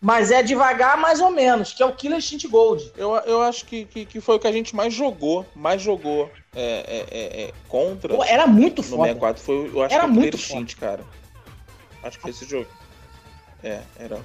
Mas 0.00 0.30
é 0.30 0.42
devagar 0.42 0.96
mais 0.96 1.20
ou 1.20 1.30
menos, 1.30 1.72
que 1.72 1.82
é 1.82 1.86
o 1.86 1.94
Killer 1.94 2.18
Instinct 2.18 2.48
Gold. 2.48 2.92
Eu, 2.96 3.14
eu 3.26 3.42
acho 3.42 3.66
que, 3.66 3.84
que, 3.84 4.06
que 4.06 4.20
foi 4.20 4.36
o 4.36 4.38
que 4.38 4.46
a 4.46 4.52
gente 4.52 4.74
mais 4.74 4.94
jogou, 4.94 5.44
mais 5.54 5.82
jogou 5.82 6.30
é, 6.54 6.62
é, 6.62 7.06
é, 7.10 7.42
é, 7.42 7.52
contra 7.68 8.14
Pô, 8.14 8.24
era 8.24 8.46
muito 8.46 8.78
no 8.78 8.88
foda. 8.88 9.02
64. 9.02 9.42
Foi, 9.42 9.70
eu 9.72 9.82
acho 9.82 9.94
Era 9.94 10.04
que 10.04 10.08
foi 10.08 10.08
o 10.08 10.08
muito 10.08 10.38
Killer 10.38 10.44
Instinct, 10.46 10.76
cara. 10.76 11.04
Acho 12.02 12.16
que 12.16 12.22
foi 12.22 12.30
esse 12.30 12.44
jogo. 12.46 12.66
É, 13.62 13.80
era. 13.98 14.20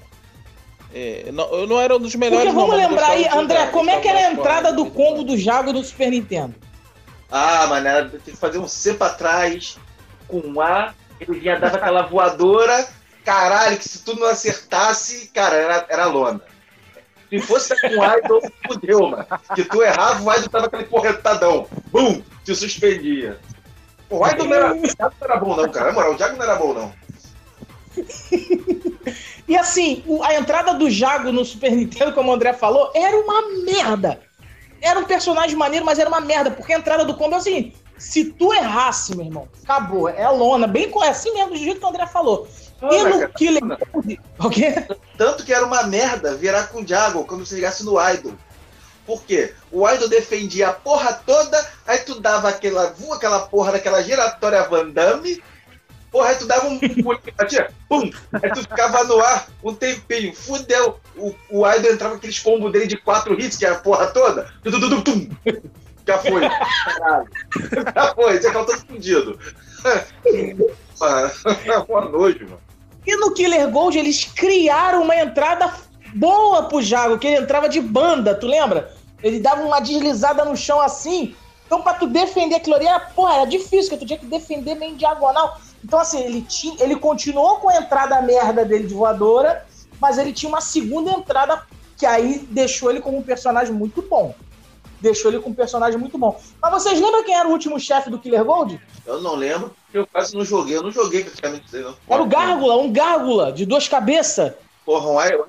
É, 0.94 1.30
não, 1.32 1.50
eu 1.52 1.68
não 1.68 1.80
era 1.80 1.96
um 1.96 2.00
dos 2.00 2.16
melhores. 2.16 2.46
Porque 2.46 2.58
não, 2.58 2.68
vamos 2.68 2.82
eu 2.82 2.90
lembrar 2.90 3.10
aí, 3.10 3.28
André, 3.28 3.60
jogar, 3.60 3.72
como 3.72 3.90
é 3.90 4.00
que 4.00 4.08
era 4.08 4.20
a 4.20 4.32
entrada 4.32 4.72
do 4.72 4.90
combo 4.90 5.24
do 5.24 5.38
Jago 5.38 5.74
no 5.74 5.84
Super 5.84 6.12
Nintendo? 6.12 6.56
Ah, 7.32 7.68
mano, 7.68 7.88
era 7.88 8.10
tem 8.10 8.20
que 8.20 8.38
fazer 8.38 8.60
um 8.60 8.68
C 8.68 8.94
pra 8.94 9.10
trás, 9.10 9.78
com 10.28 10.40
um 10.40 10.62
A, 10.62 10.94
ele 11.20 11.40
vinha 11.40 11.60
dava 11.60 11.78
aquela 11.78 12.04
voadora, 12.08 12.88
caralho, 13.24 13.78
que 13.78 13.90
se 13.90 14.04
tu 14.04 14.18
não 14.18 14.28
acertasse, 14.28 15.28
cara, 15.34 15.56
era, 15.56 15.86
era 15.90 16.06
lona. 16.06 16.42
Se 17.30 17.40
fosse 17.40 17.76
com 17.82 18.02
A, 18.02 18.18
então 18.20 18.40
fudeu, 18.68 19.10
mano. 19.10 19.26
Que 19.56 19.66
tu 19.66 19.82
errava, 19.82 20.24
o 20.24 20.34
Idol 20.34 20.50
tava 20.50 20.68
aquele 20.68 20.86
porretadão. 20.86 21.68
Bum! 21.92 22.22
Te 22.44 22.56
suspendia. 22.56 23.40
O 24.10 24.26
Idol 24.28 24.46
não 24.48 24.56
era, 24.56 24.74
o 24.74 24.82
Diago 24.82 25.16
não 25.20 25.28
era 25.28 25.38
bom, 25.38 25.56
não, 25.56 25.70
cara. 25.70 25.88
Na 25.88 25.94
moral, 25.94 26.14
o 26.14 26.16
Diago 26.16 26.38
não 26.38 26.44
era 26.44 26.56
bom, 26.56 26.74
não. 26.74 26.94
E 29.47 29.55
assim, 29.55 30.03
a 30.23 30.34
entrada 30.36 30.73
do 30.73 30.89
Jago 30.89 31.31
no 31.31 31.45
Super 31.45 31.71
Nintendo, 31.71 32.13
como 32.13 32.31
o 32.31 32.34
André 32.34 32.53
falou, 32.53 32.91
era 32.95 33.15
uma 33.15 33.63
merda. 33.63 34.19
Era 34.81 34.99
um 34.99 35.05
personagem 35.05 35.55
maneiro, 35.55 35.86
mas 35.86 35.99
era 35.99 36.10
uma 36.10 36.19
merda, 36.19 36.51
porque 36.51 36.73
a 36.73 36.77
entrada 36.77 37.05
do 37.05 37.15
combo 37.15 37.36
é 37.36 37.38
assim: 37.38 37.73
se 37.97 38.25
tu 38.25 38.53
errasse, 38.53 39.15
meu 39.15 39.25
irmão, 39.25 39.47
acabou. 39.63 40.10
É 40.10 40.23
a 40.23 40.31
lona, 40.31 40.67
bem 40.67 40.91
é 41.03 41.10
assim 41.10 41.34
mesmo, 41.34 41.51
do 41.51 41.58
jeito 41.58 41.79
que 41.79 41.86
o 41.86 41.89
André 41.89 42.05
falou. 42.08 42.47
E 42.81 42.86
Lona, 42.86 43.10
no 43.10 43.19
cara, 43.19 43.27
Killer. 43.29 43.62
Gold. 43.63 44.19
O 44.39 44.49
quê? 44.49 44.86
Tanto 45.17 45.45
que 45.45 45.53
era 45.53 45.65
uma 45.65 45.84
merda 45.84 46.36
virar 46.36 46.67
com 46.67 46.79
o 46.79 46.86
Diago 46.86 47.25
quando 47.25 47.45
você 47.45 47.55
ligasse 47.55 47.86
no 47.86 47.97
Idol. 48.12 48.34
Por 49.05 49.23
quê? 49.23 49.53
O 49.71 49.88
Idol 49.88 50.10
defendia 50.10 50.69
a 50.69 50.73
porra 50.73 51.13
toda, 51.13 51.69
aí 51.86 51.99
tu 51.99 52.19
dava 52.19 52.49
aquela, 52.49 52.93
aquela 53.13 53.39
porra 53.47 53.73
daquela 53.73 54.01
giratória 54.01 54.67
Van 54.67 54.89
Damme, 54.89 55.41
porra, 56.16 56.30
aí 56.30 56.36
tu 56.38 56.48
dava 56.48 56.68
um 56.70 56.80
batia, 57.38 57.70
pum, 57.90 58.10
aí 58.42 58.50
tu 58.54 58.62
ficava 58.62 59.04
no 59.04 59.20
ar 59.20 59.50
um 59.62 59.76
tempinho, 59.76 60.34
fudeu. 60.34 60.98
O, 61.18 61.36
o 61.50 61.70
Idol 61.70 61.92
entrava 61.92 62.16
aqueles 62.16 62.40
combos 62.40 62.72
dele 62.72 62.88
de 62.88 62.96
quatro 62.96 63.34
hits, 63.38 63.58
que 63.58 63.66
é 63.66 63.72
a 63.72 63.76
porra 63.76 64.08
toda, 64.08 64.50
tum, 64.63 64.72
tum, 64.72 65.02
tum, 65.02 65.30
já 66.08 66.18
foi. 66.20 66.42
Já 67.94 68.16
foi, 68.16 68.42
já 68.42 68.50
acabou 68.50 68.66
todo 68.66 69.38
é 71.66 71.80
um 71.80 72.10
nojo, 72.10 72.46
mano. 72.46 72.62
E 73.06 73.18
no 73.18 73.34
Killer 73.34 73.70
Gold 73.70 74.00
eles 74.00 74.24
criaram 74.24 75.04
uma 75.04 75.16
entrada 75.18 75.74
boa 76.16 76.63
pro 76.63 76.82
Jago, 76.82 77.20
que 77.20 77.28
ele 77.28 77.44
entrava 77.44 77.68
de 77.68 77.82
banda, 77.82 78.34
tu 78.34 78.48
lembra? 78.48 78.94
Ele 79.22 79.40
dava 79.40 79.62
uma 79.62 79.82
deslizada 79.82 80.46
no 80.46 80.56
chão 80.56 80.80
assim. 80.80 81.36
Então, 81.66 81.82
pra 81.82 81.96
tu 81.96 82.08
defender 82.08 82.56
aquilo 82.56 82.76
ali, 82.76 82.88
era, 82.88 83.00
porra, 83.00 83.36
era 83.36 83.46
difícil, 83.46 83.90
porque 83.90 83.98
tu 83.98 84.08
tinha 84.08 84.20
que 84.20 84.26
defender 84.26 84.76
meio 84.76 84.96
diagonal. 84.96 85.60
Então, 85.86 86.00
assim, 86.00 86.19
ele, 86.23 86.42
tinha, 86.42 86.75
ele 86.83 86.96
continuou 86.96 87.58
com 87.58 87.69
a 87.69 87.77
entrada 87.77 88.19
merda 88.19 88.65
dele 88.65 88.88
de 88.88 88.94
voadora, 88.96 89.63
mas 90.02 90.17
ele 90.17 90.33
tinha 90.33 90.50
uma 90.50 90.60
segunda 90.60 91.12
entrada 91.12 91.62
que 91.96 92.08
aí 92.08 92.40
deixou 92.50 92.90
ele 92.90 93.00
como 93.00 93.19
um 93.19 93.21
personagem 93.21 93.71
muito 93.71 94.02
bom. 94.02 94.33
Deixou 95.00 95.29
ele 95.29 95.40
com 95.40 95.52
um 95.52 95.54
personagem 95.54 96.00
muito 96.00 96.17
bom. 96.17 96.42
Mas 96.60 96.71
vocês 96.71 97.00
lembram 97.00 97.23
quem 97.23 97.36
era 97.36 97.48
o 97.48 97.52
último 97.52 97.79
chefe 97.79 98.10
do 98.10 98.17
Killer 98.17 98.44
Gold? 98.44 98.81
Eu 99.06 99.21
não 99.21 99.36
lembro, 99.36 99.75
porque 99.86 100.00
eu 100.00 100.08
quase 100.08 100.36
não 100.36 100.44
joguei. 100.44 100.75
Eu 100.75 100.81
não 100.81 100.92
joguei 100.92 101.23
praticamente 101.23 101.67
isso 101.67 101.75
aí, 101.75 101.83
não. 101.83 101.96
Era 102.10 102.23
o 102.23 102.25
Gárgula, 102.25 102.77
um 102.77 102.92
Gárgula 102.92 103.52
de 103.52 103.63
duas 103.63 103.88
cabeças. 103.88 104.54
Porra, 104.83 105.08
um 105.08 105.23
idol. 105.23 105.48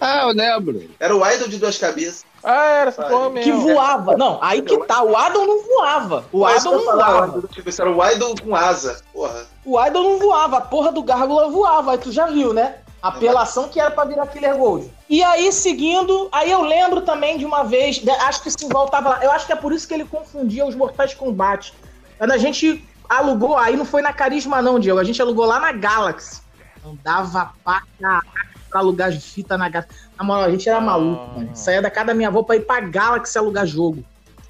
Ah, 0.00 0.22
eu 0.22 0.28
lembro. 0.28 0.90
Era 0.98 1.14
o 1.14 1.30
idol 1.30 1.46
de 1.46 1.58
duas 1.58 1.76
cabeças. 1.76 2.24
Ah, 2.44 2.66
era 2.68 2.88
essa 2.88 3.02
porra 3.04 3.30
Que 3.30 3.52
mesmo. 3.52 3.60
voava. 3.72 4.16
Não, 4.16 4.38
aí 4.42 4.62
que 4.62 4.76
tá. 4.86 5.02
O 5.02 5.16
Adam 5.16 5.46
não 5.46 5.62
voava. 5.64 6.24
O 6.32 6.46
Adam 6.46 6.72
não 6.72 6.84
voava. 6.84 7.24
o 7.26 7.28
idol 7.38 7.42
de 7.48 7.56
cabeça, 7.56 7.82
Era 7.82 7.90
o 7.90 8.06
idol 8.10 8.34
com 8.42 8.54
asa. 8.56 9.00
Porra. 9.12 9.46
O 9.64 9.78
Idol 9.86 10.02
não 10.02 10.18
voava, 10.18 10.56
a 10.56 10.60
porra 10.62 10.90
do 10.90 11.02
Gárgula 11.02 11.50
voava, 11.50 11.92
aí 11.92 11.98
tu 11.98 12.10
já 12.10 12.26
viu, 12.26 12.54
né? 12.54 12.76
Apelação 13.02 13.68
que 13.68 13.78
era 13.78 13.90
pra 13.90 14.04
virar 14.04 14.26
Killer 14.28 14.56
Gold. 14.56 14.90
E 15.10 15.22
aí, 15.22 15.52
seguindo, 15.52 16.28
aí 16.32 16.50
eu 16.50 16.62
lembro 16.62 17.02
também 17.02 17.36
de 17.36 17.44
uma 17.44 17.62
vez, 17.64 17.96
de- 17.96 18.08
acho 18.10 18.40
que 18.42 18.48
o 18.48 18.50
Simval 18.58 18.88
tava 18.88 19.10
lá, 19.10 19.22
eu 19.24 19.30
acho 19.30 19.46
que 19.46 19.52
é 19.52 19.56
por 19.56 19.72
isso 19.72 19.86
que 19.86 19.92
ele 19.92 20.04
confundia 20.06 20.64
os 20.64 20.74
Mortais 20.74 21.12
Kombat. 21.12 21.74
Quando 22.16 22.32
a 22.32 22.38
gente 22.38 22.82
alugou, 23.08 23.58
aí 23.58 23.76
não 23.76 23.84
foi 23.84 24.00
na 24.00 24.12
Carisma 24.12 24.62
não, 24.62 24.78
Diego, 24.80 24.98
a 24.98 25.04
gente 25.04 25.20
alugou 25.20 25.44
lá 25.44 25.60
na 25.60 25.70
Galaxy. 25.72 26.40
Andava 26.84 27.52
pra 27.62 27.82
caraca 28.00 28.26
pra 28.68 28.80
alugar 28.80 29.12
fita 29.12 29.56
na 29.56 29.68
Galaxy. 29.68 29.94
Na 30.18 30.24
moral, 30.24 30.44
a 30.44 30.50
gente 30.50 30.68
era 30.68 30.80
maluco, 30.80 31.38
mano. 31.38 31.50
Saía 31.54 31.82
da 31.82 31.90
casa 31.90 32.08
da 32.08 32.14
minha 32.14 32.28
avó 32.28 32.42
pra 32.42 32.56
ir 32.56 32.60
pra 32.60 32.80
Galaxy 32.80 33.36
alugar 33.38 33.66
jogo. 33.66 34.04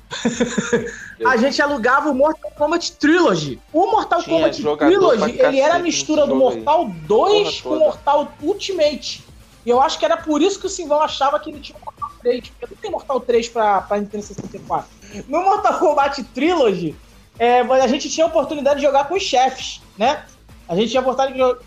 a 1.27 1.37
gente 1.37 1.61
alugava 1.61 2.11
o 2.11 2.15
Mortal 2.15 2.51
Kombat 2.53 2.93
Trilogy. 2.93 3.61
O 3.73 3.91
Mortal 3.91 4.23
Tinha 4.23 4.37
Kombat 4.37 4.63
Trilogy, 4.63 5.41
ele 5.41 5.61
era 5.61 5.77
a 5.77 5.79
mistura 5.79 6.27
do 6.27 6.33
aí. 6.33 6.39
Mortal 6.39 6.89
2 7.07 7.43
Porra 7.43 7.53
com 7.53 7.69
toda. 7.69 7.85
Mortal 7.85 8.33
Ultimate. 8.43 9.25
E 9.67 9.71
eu 9.71 9.81
acho 9.83 9.99
que 9.99 10.05
era 10.05 10.17
por 10.17 10.41
isso 10.41 10.59
que 10.59 10.67
o 10.67 10.71
Simval 10.71 11.03
achava 11.03 11.39
que 11.39 11.51
ele 11.51 11.61
tinha 11.61 11.77
o 11.79 11.85
Mortal 11.85 12.11
3. 12.23 12.49
Porque 12.49 12.75
não 12.75 12.81
tem 12.81 12.91
Mortal 12.91 13.21
3 13.21 13.49
pra, 13.49 13.81
pra 13.83 13.99
Nintendo 13.99 14.25
64. 14.25 14.89
No 15.29 15.43
Mortal 15.43 15.79
Kombat 15.79 16.25
Trilogy, 16.25 16.97
é, 17.39 17.61
a 17.61 17.87
gente 17.87 18.09
tinha 18.09 18.25
a 18.25 18.29
oportunidade 18.29 18.81
de 18.81 18.87
jogar 18.87 19.07
com 19.07 19.15
os 19.15 19.23
chefes, 19.23 19.81
né? 19.97 20.25
A 20.67 20.75
gente 20.75 20.91
tinha 20.91 21.01
a 21.01 21.03
oportunidade 21.03 21.33
de 21.33 21.39
jogar. 21.39 21.61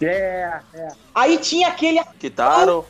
É, 0.00 0.60
é. 0.74 0.88
Aí 1.14 1.38
tinha 1.38 1.68
aquele 1.68 2.02
Kitaro, 2.18 2.84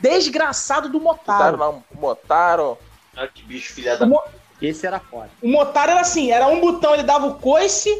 desgraçado 0.00 0.88
do 0.88 0.98
Kitaro 1.00 1.16
Motaro. 1.18 1.56
não, 1.56 1.84
Motaro. 1.98 2.78
Ah, 3.16 3.26
que 3.26 3.42
bicho, 3.42 3.72
filha 3.74 3.96
da. 3.96 4.04
O, 4.04 4.08
Mo- 4.08 4.22
Esse 4.60 4.86
era 4.86 4.98
foda. 5.00 5.30
o 5.42 5.48
Motaro 5.48 5.92
era 5.92 6.00
assim: 6.00 6.30
era 6.30 6.46
um 6.46 6.60
botão 6.60 6.92
ele 6.94 7.02
dava 7.02 7.26
o 7.26 7.34
coice, 7.36 7.90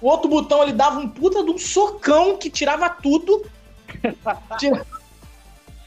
o 0.00 0.08
outro 0.08 0.28
botão 0.28 0.62
ele 0.62 0.72
dava 0.72 0.98
um 0.98 1.08
puta 1.08 1.42
de 1.44 1.50
um 1.50 1.58
socão 1.58 2.36
que 2.36 2.48
tirava 2.50 2.88
tudo. 2.88 3.44
Tira... 4.58 4.86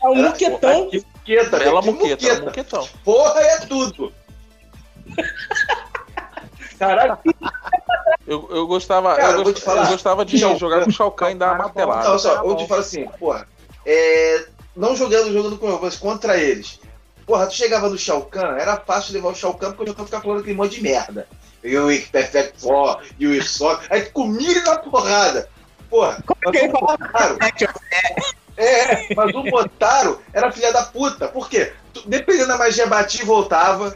É 0.04 0.08
um 0.08 0.18
Era- 0.20 0.30
muquetão. 0.30 0.90
Que 0.90 0.98
muqueta, 1.00 1.58
Bela 1.60 1.82
muqueta, 1.82 2.24
muqueta. 2.26 2.42
muquetão. 2.46 2.90
Porra, 3.04 3.40
é 3.40 3.58
tudo. 3.62 4.14
Caralho, 6.88 7.18
Eu, 8.26 8.48
eu 8.52 8.68
gostava, 8.68 9.16
Cara, 9.16 9.34
eu, 9.34 9.44
gost- 9.44 9.60
falar. 9.62 9.84
eu 9.84 9.88
gostava 9.90 10.24
de 10.26 10.38
Shao 10.38 10.58
jogar 10.58 10.84
com 10.84 10.90
o 10.90 10.94
Shao 10.94 11.12
Kahn 11.12 11.32
e 11.32 11.36
dar 11.36 11.48
uma 11.48 11.58
Não, 11.58 11.64
martelada. 11.66 12.10
Não, 12.10 12.20
só, 12.20 12.44
eu 12.44 12.56
te 12.56 12.68
falo 12.68 12.82
assim, 12.82 13.06
porra, 13.20 13.48
é, 13.86 14.46
não 14.76 14.96
jogando, 14.96 15.32
jogando 15.34 15.58
com 15.58 15.80
mas 15.82 15.98
contra 15.98 16.38
eles. 16.38 16.80
Porra, 17.26 17.48
tu 17.48 17.54
chegava 17.54 17.90
no 17.90 17.98
Shao 17.98 18.22
Kahn, 18.24 18.58
era 18.58 18.78
fácil 18.78 19.14
levar 19.14 19.30
o 19.30 19.36
Shao 19.36 19.54
Kahn 19.56 19.74
porque 19.74 19.84
o 19.92 19.94
Shao 19.94 19.96
Kahn 19.96 20.06
ficava 20.06 20.24
falando 20.24 20.40
aquele 20.40 20.56
monte 20.56 20.76
de 20.76 20.84
merda. 20.84 21.28
E 21.64 21.78
o 21.78 21.86
Wick 21.86 22.10
Perfect 22.10 22.60
Four, 22.62 23.02
e 23.18 23.26
o 23.26 23.44
só 23.44 23.80
aí 23.90 24.02
tu 24.04 24.12
comia 24.12 24.52
ele 24.52 24.62
na 24.62 24.78
porrada. 24.78 25.48
Porra, 25.90 26.22
mas 26.46 26.62
o 26.62 26.72
Motaro, 26.82 27.38
é, 28.58 29.14
mas 29.16 29.34
o 29.34 29.44
Motaro 29.44 30.22
era 30.34 30.52
filha 30.52 30.72
da 30.74 30.84
puta. 30.84 31.28
Por 31.28 31.50
quê? 31.50 31.74
Tu- 31.94 32.04
dependendo 32.08 32.48
da 32.50 32.58
magia, 32.58 32.86
batia 32.88 33.22
e 33.22 33.26
voltava. 33.26 33.96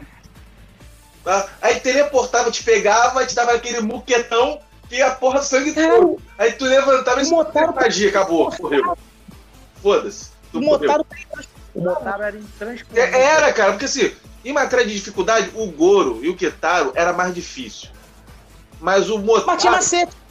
Tá? 1.28 1.46
Aí 1.60 1.78
teleportava, 1.80 2.50
te 2.50 2.64
pegava, 2.64 3.26
te 3.26 3.34
dava 3.34 3.52
aquele 3.52 3.80
muquetão 3.82 4.58
e 4.90 5.02
a 5.02 5.10
porra 5.10 5.40
do 5.40 5.44
sangue 5.44 5.74
todo. 5.74 6.18
Aí 6.38 6.52
tu 6.52 6.64
levantava 6.64 7.20
e 7.22 7.28
Motaro- 7.28 7.74
magia, 7.74 8.08
acabou, 8.08 8.50
morreu. 8.58 8.96
Foda-se. 9.82 10.30
Tu 10.50 10.56
O 10.58 10.62
morreu. 10.62 10.88
Motaro 10.88 11.06
O 11.74 11.80
Motaro 11.82 12.22
era 12.22 12.34
intransponível. 12.34 13.04
É- 13.04 13.20
Era, 13.22 13.52
cara, 13.52 13.72
porque 13.72 13.84
assim, 13.84 14.10
em 14.42 14.54
matéria 14.54 14.86
de 14.86 14.94
dificuldade, 14.94 15.50
o 15.54 15.66
Goro 15.70 16.20
e 16.24 16.30
o 16.30 16.34
Ketaro 16.34 16.92
era 16.94 17.12
mais 17.12 17.34
difícil. 17.34 17.90
Mas 18.80 19.10
o 19.10 19.18
Motaro 19.18 19.58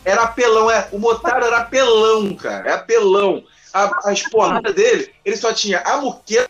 era 0.03 0.23
apelão, 0.23 0.71
é. 0.71 0.87
O 0.91 0.97
Motaro 0.97 1.45
era 1.45 1.57
apelão, 1.57 2.33
cara. 2.33 2.67
É 2.71 2.73
apelão. 2.73 3.43
A, 3.71 4.09
as 4.09 4.23
porradas 4.23 4.73
dele, 4.73 5.13
ele 5.23 5.37
só 5.37 5.53
tinha 5.53 5.79
a 5.81 5.97
muqueta, 5.97 6.49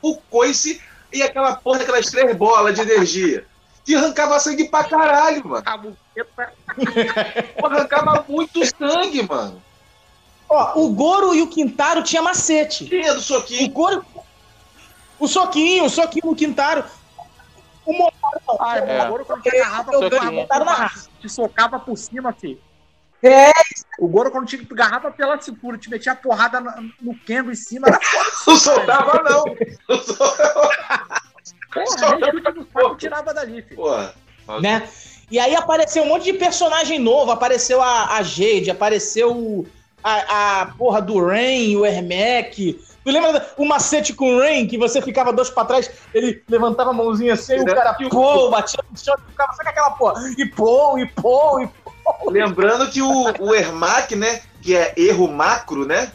o 0.00 0.16
coice 0.30 0.80
e 1.12 1.24
aquela 1.24 1.56
porra 1.56 1.80
daquelas 1.80 2.06
três 2.06 2.36
bolas 2.36 2.76
de 2.76 2.82
energia. 2.82 3.49
Que 3.90 3.96
arrancava 3.96 4.38
sangue 4.38 4.68
pra 4.68 4.84
caralho, 4.84 5.44
mano. 5.44 5.64
A 5.66 5.72
Arrancava 7.66 8.24
muito 8.28 8.60
sangue, 8.64 9.26
mano. 9.28 9.60
Ó, 10.48 10.80
o 10.80 10.90
Goro 10.90 11.34
e 11.34 11.42
o 11.42 11.48
Quintaro 11.48 12.00
tinha 12.04 12.22
macete. 12.22 12.86
Tinha 12.86 13.14
do 13.14 13.18
O 13.18 13.22
soquinho. 13.22 13.68
Goro. 13.72 14.04
O 15.18 15.26
soquinho, 15.26 15.86
o 15.86 15.90
soquinho 15.90 16.26
no 16.26 16.36
Quintaro. 16.36 16.84
O 17.84 17.92
Motaro 17.92 18.40
não. 18.46 18.56
Ah, 18.60 18.78
É. 18.78 19.06
o 19.06 19.08
Goro 19.08 19.24
quando 19.24 19.42
ganho, 19.42 19.64
Soquinho. 19.64 20.42
botaram 20.42 20.64
na 20.66 20.72
raça. 20.74 21.08
te 21.20 21.28
socava 21.28 21.80
por 21.80 21.98
cima, 21.98 22.32
filho. 22.32 22.60
É. 23.24 23.50
O 23.98 24.06
Goro 24.06 24.30
quando 24.30 24.46
te 24.46 24.68
agarrava 24.70 25.10
pela 25.10 25.40
cintura, 25.42 25.76
te 25.76 25.90
metia 25.90 26.12
a 26.12 26.16
porrada 26.16 26.60
no, 26.60 26.70
no 27.02 27.18
Kendo 27.26 27.50
em 27.50 27.56
cima, 27.56 27.88
era 27.88 28.00
foda. 28.00 28.30
Não 28.46 28.56
soltava, 28.56 29.22
não. 29.24 29.44
Não 29.88 30.02
soltava. 30.04 31.19
Porra, 31.72 32.16
nem 32.16 32.30
chute 32.30 32.52
no 32.58 32.66
saco 32.72 32.96
tirava 32.96 33.32
dali, 33.34 33.62
filho. 33.62 33.76
Porra. 33.76 34.14
né? 34.60 34.88
E 35.30 35.38
aí 35.38 35.54
apareceu 35.54 36.02
um 36.02 36.06
monte 36.06 36.24
de 36.24 36.32
personagem 36.32 36.98
novo, 36.98 37.30
apareceu 37.30 37.80
a, 37.80 38.16
a 38.16 38.22
Jade, 38.22 38.70
apareceu 38.70 39.30
o- 39.36 39.66
a, 40.02 40.62
a 40.62 40.66
porra 40.66 41.00
do 41.00 41.24
Rain, 41.24 41.76
o 41.76 41.86
Ermac. 41.86 42.80
Tu 43.04 43.10
lembra 43.10 43.48
o 43.56 43.64
macete 43.64 44.12
com 44.12 44.34
o 44.36 44.40
Rain, 44.40 44.66
que 44.66 44.76
você 44.76 45.00
ficava 45.00 45.32
dois 45.32 45.48
pra 45.48 45.64
trás, 45.64 45.90
ele 46.12 46.42
levantava 46.48 46.90
a 46.90 46.92
mãozinha 46.92 47.34
assim, 47.34 47.54
e 47.56 47.60
o 47.60 47.64
cara, 47.64 47.94
pô, 48.10 48.50
batia 48.50 48.80
no 48.90 48.98
chão, 48.98 49.14
ficava 49.28 49.52
só 49.54 49.62
com 49.62 49.68
aquela 49.68 49.90
porra, 49.92 50.20
e 50.36 50.46
pô, 50.46 50.98
e 50.98 51.06
pô, 51.06 51.60
e 51.60 51.66
pô. 51.68 52.30
Lembrando 52.30 52.90
que 52.90 53.00
o, 53.00 53.32
o 53.38 53.54
Ermac, 53.54 54.14
né? 54.16 54.42
Que 54.60 54.74
é 54.76 54.92
erro 54.96 55.28
macro, 55.28 55.86
né? 55.86 56.10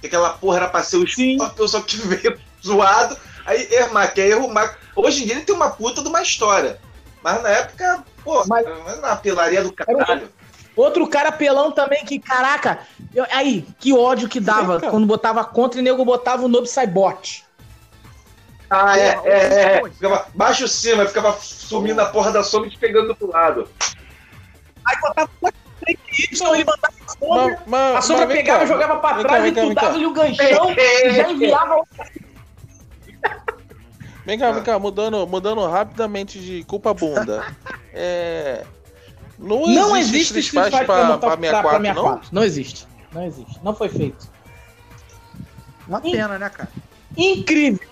Que 0.00 0.06
aquela 0.06 0.30
porra 0.30 0.58
era 0.58 0.68
pra 0.68 0.82
ser 0.82 0.96
o 0.98 1.06
Sim. 1.08 1.36
Scorpion, 1.36 1.68
só 1.68 1.80
que 1.80 1.96
veio 1.96 2.38
zoado. 2.64 3.16
Aí 3.44 3.68
Ermac 3.72 4.18
é 4.20 4.28
erro 4.28 4.48
macro. 4.48 4.76
Hoje 4.94 5.22
em 5.22 5.26
dia 5.26 5.34
ele 5.36 5.44
tem 5.44 5.54
uma 5.54 5.70
puta 5.70 6.02
de 6.02 6.08
uma 6.08 6.22
história. 6.22 6.78
Mas 7.22 7.42
na 7.42 7.48
época, 7.50 8.04
pô, 8.24 8.44
Mas- 8.46 8.66
era 8.66 8.98
uma 8.98 9.16
pelaria 9.16 9.62
do 9.62 9.72
caralho. 9.72 10.28
Outro 10.74 11.06
cara 11.06 11.30
pelão 11.30 11.70
também, 11.70 12.04
que, 12.04 12.18
caraca, 12.18 12.80
eu- 13.14 13.26
aí, 13.30 13.66
que 13.78 13.92
ódio 13.92 14.28
que 14.28 14.40
dava 14.40 14.80
quando 14.80 15.06
botava 15.06 15.44
contra 15.44 15.78
e 15.80 15.82
nego 15.82 16.04
botava 16.04 16.44
o 16.44 16.48
Noob 16.48 16.66
Saibot. 16.66 17.44
Ah, 18.70 18.98
é, 18.98 19.12
Porra, 19.16 19.28
é, 19.28 19.32
é, 19.32 19.78
é. 19.78 19.82
hoje- 19.82 19.94
Ficava 19.94 20.26
baixo 20.34 20.66
cima, 20.66 21.04
ficava 21.06 21.36
sumindo 21.40 22.00
a 22.00 22.06
porra 22.06 22.32
da 22.32 22.42
sombra 22.42 22.68
e 22.68 22.70
te 22.72 22.78
pegando 22.78 23.14
pro 23.14 23.28
lado. 23.30 23.68
Aí 24.86 24.96
botava 25.00 25.30
Y, 25.86 26.54
ele 26.54 26.64
mandava 26.64 26.94
a 27.06 27.12
sombra, 27.12 27.44
Mas, 27.44 27.58
mas, 27.66 27.96
a 27.96 28.00
sombra 28.02 28.26
pegava, 28.26 28.60
cá, 28.60 28.66
jogava 28.66 28.96
pra 28.96 29.14
cá, 29.16 29.22
trás 29.24 29.42
vem 29.42 29.52
e 29.52 29.54
cá, 29.54 29.60
tu 29.62 29.74
cá. 29.74 29.80
dava-lhe 29.82 30.06
o 30.06 30.12
ganchão 30.12 30.70
e 30.78 31.10
já 31.12 31.30
enviava 31.30 31.74
o 31.76 31.86
Vem 34.24 34.38
cá, 34.38 34.52
vem 34.52 34.62
cá, 34.62 34.78
mudando, 34.78 35.26
mudando 35.26 35.66
rapidamente 35.66 36.38
de 36.38 36.62
culpa 36.64 36.94
bunda. 36.94 37.44
É. 37.92 38.64
Não, 39.38 39.66
Não 39.66 39.96
existe 39.96 40.38
existe 40.38 40.38
Street 40.38 40.70
Fighter 40.70 40.86
pra, 40.86 41.18
pra, 41.18 41.36
pra 41.36 41.36
64, 41.36 41.82
não? 41.82 41.94
64. 41.94 42.28
Não 42.30 42.44
existe. 42.44 42.86
Não 43.12 43.26
existe. 43.26 43.60
Não 43.64 43.74
foi 43.74 43.88
feito. 43.88 44.30
Uma 45.88 46.00
pena, 46.00 46.38
né, 46.38 46.48
cara? 46.48 46.68
Incrível. 47.16 47.88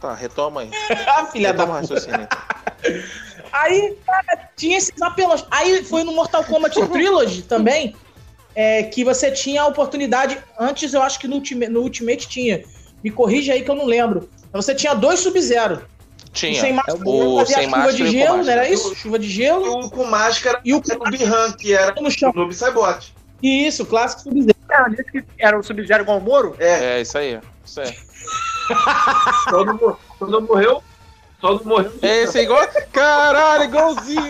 Tá, 0.00 0.14
retoma 0.14 0.62
aí. 0.62 0.70
Ah, 1.06 1.26
filha 1.26 1.52
da 1.52 1.64
Retoma 1.64 1.80
puta. 1.80 1.94
raciocínio. 1.94 2.28
Aí, 3.50 3.96
cara, 4.06 4.50
tinha 4.56 4.76
esses 4.76 5.00
apelões. 5.00 5.44
Aí 5.50 5.82
foi 5.82 6.04
no 6.04 6.12
Mortal 6.12 6.44
Kombat 6.44 6.74
Trilogy 6.88 7.42
também, 7.42 7.96
é, 8.54 8.82
que 8.82 9.02
você 9.04 9.30
tinha 9.30 9.62
a 9.62 9.66
oportunidade. 9.66 10.38
Antes 10.58 10.92
eu 10.92 11.02
acho 11.02 11.18
que 11.18 11.26
no 11.26 11.36
Ultimate, 11.36 11.70
no 11.72 11.80
Ultimate 11.80 12.28
tinha. 12.28 12.62
Me 13.02 13.10
corrija 13.10 13.52
aí 13.52 13.62
que 13.62 13.70
eu 13.70 13.74
não 13.74 13.86
lembro. 13.86 14.28
Mas 14.52 14.64
Você 14.64 14.74
tinha 14.74 14.94
dois 14.94 15.20
Sub-Zero. 15.20 15.82
O 16.26 16.30
Tinha. 16.30 16.60
sem 16.60 16.72
máscara 16.72 16.98
O 17.04 17.38
fazia 17.38 17.56
sem 17.56 17.64
chuva 17.64 17.76
máscara 17.78 17.96
de 17.96 18.04
com 18.04 18.10
gelo, 18.10 18.36
não 18.44 18.50
era 18.52 18.68
isso? 18.68 18.94
Chuva 18.94 19.18
de 19.18 19.26
E 19.26 19.30
gelo 19.30 19.80
o 19.80 19.90
com 19.90 20.04
máscara 20.04 20.60
e 20.64 20.74
o 20.74 20.82
era 20.88 20.98
o 20.98 21.10
Bihan, 21.10 21.52
que 21.52 21.72
era 21.72 21.94
no 22.00 22.10
chão. 22.10 22.30
o 22.30 22.36
Noob 22.38 22.54
Saibot. 22.54 23.12
Isso, 23.42 23.86
clássico 23.86 24.22
Sub-Zero. 24.22 24.56
Era 24.70 24.90
que 25.04 25.24
era 25.38 25.58
o 25.58 25.62
Sub-Zero 25.62 26.02
igual 26.02 26.18
o 26.18 26.20
Moro? 26.20 26.54
É, 26.58 26.96
É, 26.96 27.00
isso 27.00 27.16
aí. 27.18 27.40
Isso 27.64 27.80
aí. 27.80 27.96
Só 29.48 29.64
não, 29.64 29.74
mor- 29.76 29.98
só 30.18 30.26
não 30.26 30.40
morreu. 30.42 30.82
Só 31.40 31.54
não 31.54 31.64
morreu. 31.64 31.92
É 32.02 32.22
esse 32.24 32.38
aí 32.38 32.44
igual. 32.44 32.66
Caralho, 32.92 33.64
igualzinho. 33.64 34.22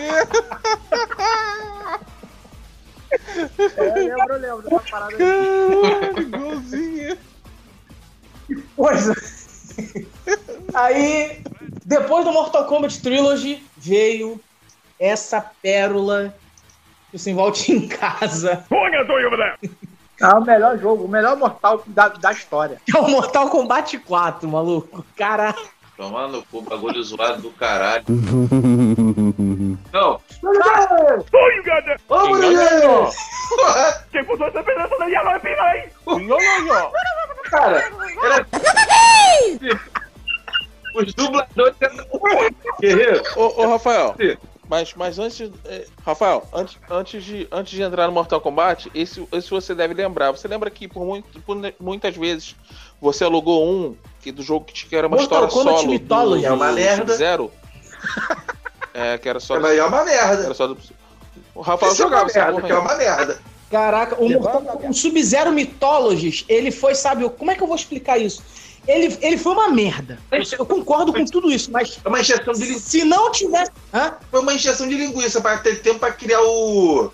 É, 3.77 3.93
lembro, 3.95 4.33
eu 4.35 4.39
lembro 4.39 4.61
dessa 4.61 4.83
parada 4.91 5.13
aí. 5.13 5.17
Caralho, 5.19 6.21
igualzinho. 6.21 7.17
Coisa. 8.75 9.15
Aí, 10.73 11.41
depois 11.85 12.25
do 12.25 12.31
Mortal 12.31 12.65
Kombat 12.65 13.01
Trilogy, 13.01 13.63
veio 13.77 14.39
essa 14.99 15.41
pérola 15.61 16.35
que 17.09 17.15
o 17.15 17.19
Simval 17.19 17.51
tinha 17.51 17.77
em 17.77 17.87
casa. 17.87 18.65
Ah, 20.21 20.37
o 20.37 20.43
melhor 20.43 20.77
jogo, 20.77 21.05
o 21.05 21.07
melhor 21.07 21.37
mortal 21.37 21.81
da, 21.87 22.09
da 22.09 22.31
história. 22.31 22.81
É 22.93 22.97
o 22.97 23.09
Mortal 23.09 23.49
Kombat 23.49 23.97
4, 23.99 24.49
maluco. 24.49 25.05
Cara, 25.15 25.55
Toma 25.99 26.29
no 26.29 26.41
cu, 26.45 26.61
bagulho 26.61 27.03
zoado 27.03 27.41
do 27.41 27.51
caralho. 27.51 28.05
Não. 29.91 30.21
Ô, 32.09 32.27
Bruno! 32.27 33.11
Cara, 37.49 37.77
era. 38.23 38.47
Os 40.95 41.13
dubladores. 41.13 41.75
Guerreiro. 42.79 43.23
Ô, 43.35 43.63
ô, 43.63 43.69
Rafael. 43.71 44.15
Mas, 44.67 44.93
mas 44.93 45.17
antes. 45.17 45.51
é, 45.65 45.85
Rafael, 46.05 46.47
antes, 46.53 46.77
antes, 46.89 47.23
de, 47.23 47.47
antes 47.51 47.71
de 47.71 47.81
entrar 47.81 48.05
no 48.05 48.13
Mortal 48.13 48.39
Kombat, 48.39 48.91
esse, 48.93 49.27
esse 49.31 49.49
você 49.49 49.73
deve 49.73 49.95
lembrar. 49.95 50.31
Você 50.31 50.47
lembra 50.47 50.69
que 50.69 50.87
por, 50.87 51.03
muito, 51.03 51.41
por 51.41 51.57
muitas 51.79 52.15
vezes 52.15 52.55
você 53.01 53.23
alugou 53.23 53.67
um 53.67 53.97
que 54.21 54.31
do 54.31 54.43
jogo 54.43 54.65
que 54.65 54.95
era 54.95 55.07
uma 55.07 55.17
Mortal 55.17 55.47
história 55.47 55.63
Kombat 55.63 55.79
solo 55.81 55.91
Mythology. 55.91 56.41
do, 56.41 56.47
É 56.47 56.51
uma 56.51 56.71
merda. 56.71 57.15
Zero. 57.15 57.51
É, 58.99 59.17
que 59.17 59.29
era 59.29 59.39
só. 59.39 59.59
Mas 59.59 59.77
é 59.77 59.83
uma 59.83 60.03
merda. 60.03 60.43
Era 60.43 60.53
só 60.53 60.67
do, 60.67 60.77
o 61.55 61.61
Rafael 61.61 61.91
Isso 61.93 62.01
é 62.01 62.05
uma 62.05 62.11
jogava 62.11 62.29
essa 62.29 62.39
merda, 62.39 62.53
porra 62.53 62.67
que 62.67 62.71
é 62.73 62.77
uma 62.77 62.95
merda. 62.95 63.41
caraca, 63.71 64.15
o, 64.21 64.29
Mortal- 64.29 64.81
o 64.89 64.93
Sub-Zero 64.93 65.51
Mythologies, 65.51 66.43
ele 66.49 66.71
foi, 66.71 66.95
sabe, 66.95 67.27
como 67.29 67.51
é 67.51 67.55
que 67.55 67.63
eu 67.63 67.67
vou 67.67 67.75
explicar 67.75 68.17
isso? 68.17 68.43
Ele, 68.87 69.15
ele 69.21 69.37
foi 69.37 69.51
uma 69.53 69.69
merda. 69.69 70.17
Eu, 70.31 70.65
concordo 70.65 71.13
com 71.13 71.23
tudo 71.25 71.51
isso, 71.51 71.69
mas 71.71 71.99
É 72.03 72.07
uma 72.09 72.19
injeção 72.19 72.53
de 72.53 72.61
linguiça. 72.65 72.89
se 72.89 73.03
não 73.05 73.31
tivesse. 73.31 73.71
Hã? 73.93 74.15
Foi 74.31 74.39
uma 74.41 74.53
injeção 74.53 74.87
de 74.87 74.95
linguiça 74.95 75.39
pra 75.41 75.57
ter 75.59 75.81
tempo 75.81 75.99
pra 75.99 76.11
criar 76.11 76.41
o. 76.41 77.11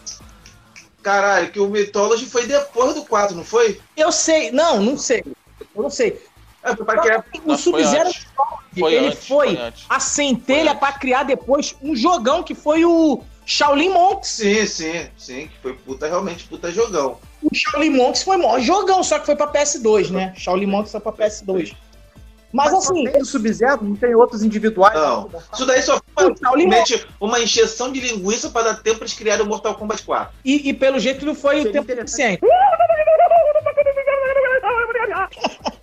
Caralho, 1.03 1.51
que 1.51 1.59
o 1.59 1.67
Mythology 1.67 2.25
foi 2.25 2.47
depois 2.47 2.95
do 2.95 3.03
4, 3.05 3.35
não 3.35 3.43
foi? 3.43 3.79
Eu 3.95 4.11
sei, 4.11 4.51
não, 4.51 4.81
não 4.81 4.97
sei. 4.97 5.23
Eu 5.75 5.83
não 5.83 5.89
sei. 5.89 6.19
É. 6.65 7.23
O 7.45 7.55
Sub-Zero. 7.55 8.09
Foi 8.77 8.93
ele 8.93 9.07
antes, 9.07 9.27
foi, 9.27 9.55
foi 9.55 9.73
a 9.89 9.99
centelha 9.99 10.71
Foi 10.71 10.79
pra 10.79 10.91
criar 10.93 11.23
depois 11.23 11.75
um 11.81 11.95
jogão 11.95 12.43
que 12.43 12.53
foi 12.53 12.83
o 12.83 13.21
Shaolin 13.45 13.89
Monks. 13.89 14.29
Sim, 14.29 14.65
sim, 14.65 15.07
sim, 15.17 15.47
que 15.47 15.57
foi 15.61 15.73
puta, 15.73 16.07
realmente 16.07 16.45
puta 16.45 16.71
jogão. 16.71 17.17
O 17.41 17.49
Shaolin 17.53 17.91
Monks 17.91 18.23
foi 18.23 18.37
maior 18.37 18.59
jogão, 18.59 19.03
só 19.03 19.19
que 19.19 19.25
foi 19.25 19.35
pra 19.35 19.47
PS2, 19.47 20.09
né? 20.09 20.33
Shaolin 20.35 20.65
Monks 20.65 20.91
foi 20.91 20.99
pra 20.99 21.13
PS2. 21.13 21.75
Mas 22.51 22.71
só 22.71 22.77
assim, 22.77 23.03
tem 23.03 23.19
do 23.19 23.25
Sub-Zero, 23.25 23.83
não 23.83 23.95
tem 23.97 24.15
outros 24.15 24.41
individuais. 24.41 24.95
Não. 24.95 25.29
Isso 25.53 25.65
daí 25.65 25.81
só 25.81 26.01
foi 26.17 26.31
o 26.31 26.35
realmente 26.41 27.05
uma 27.19 27.39
injeção 27.39 27.91
de 27.91 27.99
linguiça 27.99 28.49
pra 28.49 28.61
dar 28.61 28.75
tempo 28.75 28.99
pra 28.99 29.05
eles 29.05 29.13
criarem 29.13 29.45
o 29.45 29.47
Mortal 29.47 29.75
Kombat 29.75 30.03
4. 30.03 30.33
E, 30.43 30.69
e 30.69 30.73
pelo 30.73 30.97
jeito 30.97 31.25
não 31.25 31.35
foi 31.35 31.61
o 31.61 31.71
tempo 31.71 31.93
suficiente. 31.93 32.41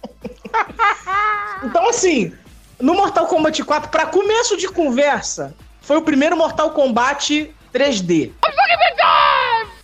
Então, 1.64 1.88
assim, 1.88 2.32
no 2.80 2.92
Mortal 2.94 3.26
Kombat 3.26 3.62
4, 3.62 3.88
pra 3.90 4.07
começo 4.07 4.57
de 4.57 4.66
conversa, 4.68 5.55
foi 5.80 5.96
o 5.96 6.03
primeiro 6.03 6.36
Mortal 6.36 6.70
Kombat 6.72 7.55
3D. 7.72 8.32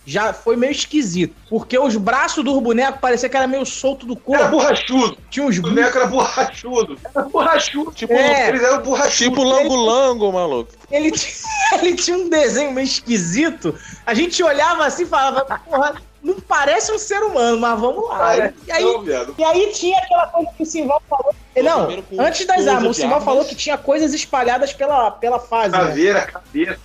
Já 0.05 0.33
foi 0.33 0.55
meio 0.55 0.71
esquisito, 0.71 1.35
porque 1.49 1.77
os 1.77 1.95
braços 1.95 2.43
dos 2.43 2.59
bonecos 2.61 2.99
parecia 2.99 3.29
que 3.29 3.37
era 3.37 3.45
meio 3.47 3.63
solto 3.63 4.07
do 4.07 4.13
Era 4.13 4.21
corpo. 4.21 4.49
borrachudo. 4.57 5.17
Tinha 5.29 5.45
uns 5.45 5.59
O 5.59 5.61
boneco 5.61 5.97
era 5.99 6.07
borrachudo. 6.07 6.97
Era 7.15 7.25
borrachudo. 7.29 7.91
Tipo, 7.91 8.13
É. 8.13 8.49
Eles 8.49 8.63
eram 8.63 8.81
borrachudos. 8.81 9.17
tipo 9.17 9.43
lango-lango, 9.43 10.31
maluco. 10.33 10.71
ele, 10.91 11.11
tinha, 11.11 11.31
ele 11.79 11.95
tinha 11.95 12.17
um 12.17 12.27
desenho 12.27 12.71
meio 12.73 12.85
esquisito. 12.85 13.73
A 14.05 14.13
gente 14.15 14.41
olhava 14.43 14.85
assim 14.85 15.03
e 15.03 15.05
falava, 15.05 15.45
porra, 15.59 15.93
não 16.21 16.39
parece 16.39 16.91
um 16.91 16.97
ser 16.99 17.21
humano, 17.23 17.57
mas 17.59 17.79
vamos 17.79 18.07
lá. 18.09 18.27
Ai, 18.29 18.53
E 18.67 18.71
aí, 18.71 18.83
não. 18.83 19.35
E 19.37 19.43
aí 19.43 19.71
tinha 19.71 19.97
aquela 19.97 20.27
coisa 20.27 20.49
que 20.57 20.63
o 20.63 20.65
Simval 20.65 21.01
falou. 21.09 21.33
Não, 21.57 21.87
antes 22.25 22.45
das 22.45 22.67
armas, 22.67 22.91
o 22.91 22.93
Simval 22.93 23.13
armas. 23.13 23.25
falou 23.25 23.45
que 23.45 23.55
tinha 23.55 23.77
coisas 23.77 24.13
espalhadas 24.13 24.73
pela, 24.73 25.11
pela 25.11 25.39
fase. 25.39 25.71
né? 25.71 25.77
Caveira, 25.79 26.21
cabeça. 26.25 26.79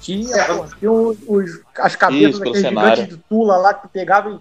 Tinha, 0.00 0.44
pô, 0.44 0.66
tinha 0.78 0.92
os, 0.92 1.16
os- 1.26 1.60
as 1.78 1.96
cabeças 1.96 2.40
Isso, 2.40 2.54
cenário. 2.54 2.96
gigantes 2.96 3.16
de 3.16 3.22
Tula 3.28 3.56
lá 3.56 3.74
que 3.74 3.88
pegava 3.88 4.30
e 4.30 4.38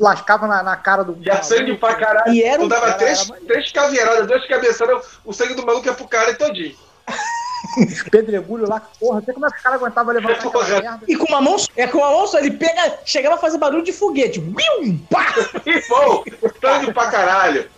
lascava 0.00 0.46
na, 0.46 0.62
na 0.62 0.76
cara 0.76 1.02
do. 1.02 1.20
E 1.20 1.30
a 1.30 1.42
sangue 1.42 1.76
pra 1.76 1.94
caralho. 1.96 2.32
E 2.32 2.42
era 2.42 2.58
Tu 2.60 2.64
um 2.64 2.68
dava 2.68 2.86
cara, 2.86 2.98
três, 2.98 3.28
era 3.30 3.40
três 3.46 3.72
caveiradas, 3.72 4.26
duas 4.26 4.46
cabeçadas, 4.46 5.04
o 5.24 5.32
sangue 5.32 5.54
do 5.54 5.66
maluco 5.66 5.86
ia 5.86 5.92
pro 5.94 6.08
cara 6.08 6.32
todinho. 6.34 6.74
Os 7.76 8.02
pedregulhos 8.02 8.68
lá, 8.68 8.80
porra, 9.00 9.16
não 9.16 9.24
sei 9.24 9.34
como 9.34 9.46
é 9.46 9.50
que 9.50 9.56
os 9.56 9.62
caras 9.62 9.80
aguentavam 9.80 10.12
levantar 10.14 10.34
aquela 10.34 10.52
Porra. 10.52 10.80
merda. 10.80 11.00
E 11.08 11.16
com 11.16 11.24
uma 11.26 11.40
mão, 11.40 11.56
é 11.76 11.86
com 11.86 11.98
uma 11.98 12.10
mão 12.10 12.26
só, 12.26 12.38
ele 12.38 12.50
pega, 12.50 12.98
chegava 13.04 13.36
a 13.36 13.38
fazer 13.38 13.58
barulho 13.58 13.82
de 13.82 13.92
foguete. 13.92 14.40
Bium, 14.40 14.98
pá! 15.10 15.26
E 15.64 15.88
bom, 15.88 16.24
sangue 16.60 16.92
pra 16.92 17.10
caralho. 17.10 17.68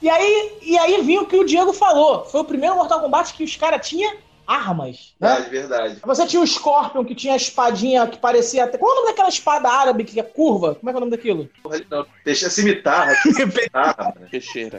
E 0.00 0.10
aí, 0.10 0.58
e 0.62 0.76
aí 0.76 1.00
vinha 1.02 1.20
o 1.20 1.26
que 1.26 1.36
o 1.36 1.44
Diego 1.44 1.72
falou. 1.72 2.24
Foi 2.24 2.40
o 2.40 2.44
primeiro 2.44 2.74
Mortal 2.74 3.00
Kombat 3.00 3.34
que 3.34 3.44
os 3.44 3.56
caras 3.56 3.86
tinham 3.86 4.12
armas. 4.46 5.14
Né? 5.20 5.28
Verdade, 5.28 5.50
verdade. 5.50 5.96
Você 6.04 6.26
tinha 6.26 6.42
o 6.42 6.46
Scorpion, 6.46 7.04
que 7.04 7.14
tinha 7.14 7.34
a 7.34 7.36
espadinha 7.36 8.06
que 8.06 8.18
parecia 8.18 8.64
até. 8.64 8.78
Qual 8.78 8.90
é 8.90 8.94
o 8.94 8.96
nome 9.00 9.08
daquela 9.10 9.28
espada 9.28 9.68
árabe 9.68 10.04
que 10.04 10.18
é 10.18 10.22
curva? 10.22 10.74
Como 10.74 10.88
é 10.88 10.92
que 10.92 10.96
é 10.96 10.98
o 10.98 11.00
nome 11.00 11.10
daquilo? 11.16 11.48
Não. 11.90 12.06
Deixa 12.24 12.50
cimitarra. 12.50 13.14
Cimitarra, 13.22 14.14
mano. 14.14 14.28
Peixeira. 14.30 14.78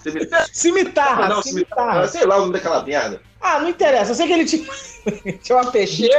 Cimitarra. 0.00 0.46
Cimitarra, 0.52 1.28
Não, 1.28 1.42
cimitarra. 1.42 1.92
cimitarra. 2.06 2.08
Sei 2.08 2.24
lá 2.26 2.36
o 2.36 2.40
nome 2.40 2.52
daquela 2.52 2.82
merda. 2.82 3.20
Ah, 3.40 3.58
não 3.60 3.68
interessa. 3.68 4.12
Eu 4.12 4.14
sei 4.14 4.26
que 4.26 4.32
ele 4.32 4.44
tinha, 4.44 4.66
tinha 5.42 5.58
uma 5.58 5.70
peixeira. 5.70 6.18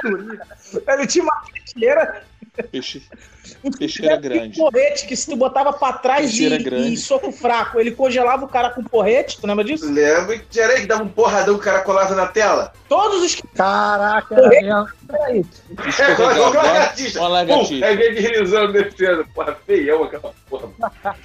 Ele 0.88 1.08
tinha 1.08 1.24
uma 1.24 1.42
peixeira. 1.52 2.24
Peixe... 2.64 3.04
Peixeira 3.78 4.18
grande. 4.18 4.60
Um 4.60 4.66
porrete 4.66 5.06
que 5.06 5.16
se 5.16 5.30
tu 5.30 5.36
botava 5.36 5.74
pra 5.74 5.94
trás 5.94 6.26
e, 6.26 6.28
Peixeira 6.30 6.58
grande. 6.58 6.94
e 6.94 6.98
soco 6.98 7.32
fraco, 7.32 7.80
ele 7.80 7.92
congelava 7.92 8.46
o 8.46 8.48
cara 8.48 8.70
com 8.70 8.84
porrete. 8.84 9.40
Tu 9.40 9.48
lembra 9.48 9.64
disso? 9.64 9.92
Lembro 9.92 10.40
que 10.40 10.60
era 10.60 10.74
aí 10.74 10.82
que 10.82 10.88
dava 10.88 11.04
um 11.04 11.08
porradão 11.08 11.56
que 11.56 11.62
o 11.62 11.64
cara 11.64 11.82
colava 11.82 12.16
na 12.16 12.28
tela? 12.28 12.74
Todos 12.88 13.24
os 13.24 13.36
que. 13.36 13.48
Caraca, 13.48 14.36
era 14.36 14.50
mesmo. 15.32 15.52
É, 16.00 16.16
colocou 16.16 16.52
uma 16.52 16.64
lagartixa. 16.64 17.20
Uma 17.20 17.28
lagartixa. 17.28 17.86
aí 17.86 17.96
vem 17.96 18.14
deslizando, 18.14 18.74
descendo. 18.74 19.28
Porra, 19.34 19.58
feião 19.66 20.04
aquela 20.04 20.34
porra. 20.50 20.70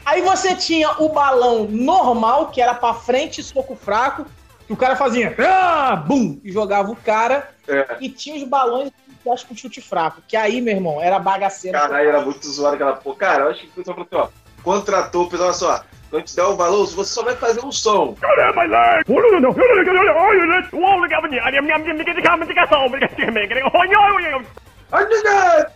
Aí 0.05 0.22
você 0.22 0.55
tinha 0.55 0.91
o 0.99 1.09
balão 1.09 1.64
normal, 1.64 2.49
que 2.49 2.61
era 2.61 2.74
pra 2.74 2.95
frente, 2.95 3.43
soco 3.43 3.74
fraco, 3.74 4.26
o 4.68 4.76
cara 4.76 4.95
fazia. 4.97 5.35
Ah, 5.39 5.97
bum! 5.97 6.41
E 6.45 6.53
jogava 6.53 6.91
o 6.91 6.97
cara. 6.97 7.51
É. 7.66 7.97
E 8.01 8.09
tinha 8.09 8.37
os 8.37 8.45
balões 8.45 8.91
que 9.23 9.31
acho 9.31 9.47
com 9.47 9.55
chute 9.55 9.81
fraco. 9.81 10.23
Que 10.27 10.37
aí, 10.37 10.61
meu 10.61 10.75
irmão, 10.75 11.01
era 11.01 11.18
bagaceira. 11.18 11.79
Caralho, 11.79 12.09
era 12.09 12.21
muito 12.21 12.47
zoado 12.47 12.75
aquela 12.75 12.95
porra. 12.95 13.16
Cara, 13.16 13.45
eu 13.45 13.51
acho 13.51 13.61
que 13.61 13.66
o 13.68 13.71
pessoal 13.73 13.97
falou 13.97 14.09
assim, 14.11 14.33
ó. 14.37 14.62
Contratou, 14.62 15.29
pessoal, 15.29 15.49
olha 15.49 15.57
só. 15.57 15.85
Quando 16.11 16.25
te 16.25 16.35
der 16.35 16.43
o 16.43 16.57
valor, 16.57 16.87
você 16.87 17.14
só 17.14 17.23
vai 17.23 17.37
fazer 17.37 17.64
um 17.64 17.71
som. 17.71 18.16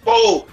Pô, 0.04 0.46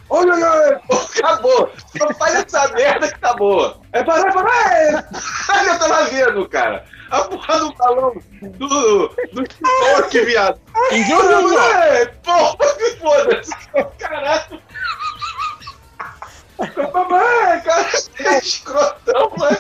acabou. 1.20 1.72
Só 1.98 2.14
faz 2.14 2.36
essa 2.36 2.68
merda 2.74 3.12
que 3.12 3.20
tá 3.20 3.34
boa. 3.34 3.80
É 3.92 4.04
parar, 4.04 4.34
parar. 4.34 5.10
Ai, 5.50 5.70
eu 5.70 5.80
tava 5.80 6.06
vendo, 6.06 6.48
cara. 6.48 6.86
A 7.10 7.22
porra 7.22 7.60
do 7.60 7.74
balão 7.74 8.14
do, 8.42 9.08
do 9.34 9.44
TikTok, 9.44 10.22
viado. 10.26 10.60
Porra, 12.24 12.76
que 12.78 12.98
foda-se. 13.00 13.52
Caralho. 14.00 14.62
Mamãe, 16.94 17.62
cara, 17.62 17.90
é 18.20 18.38
escrotão, 18.38 19.32
mano. 19.38 19.58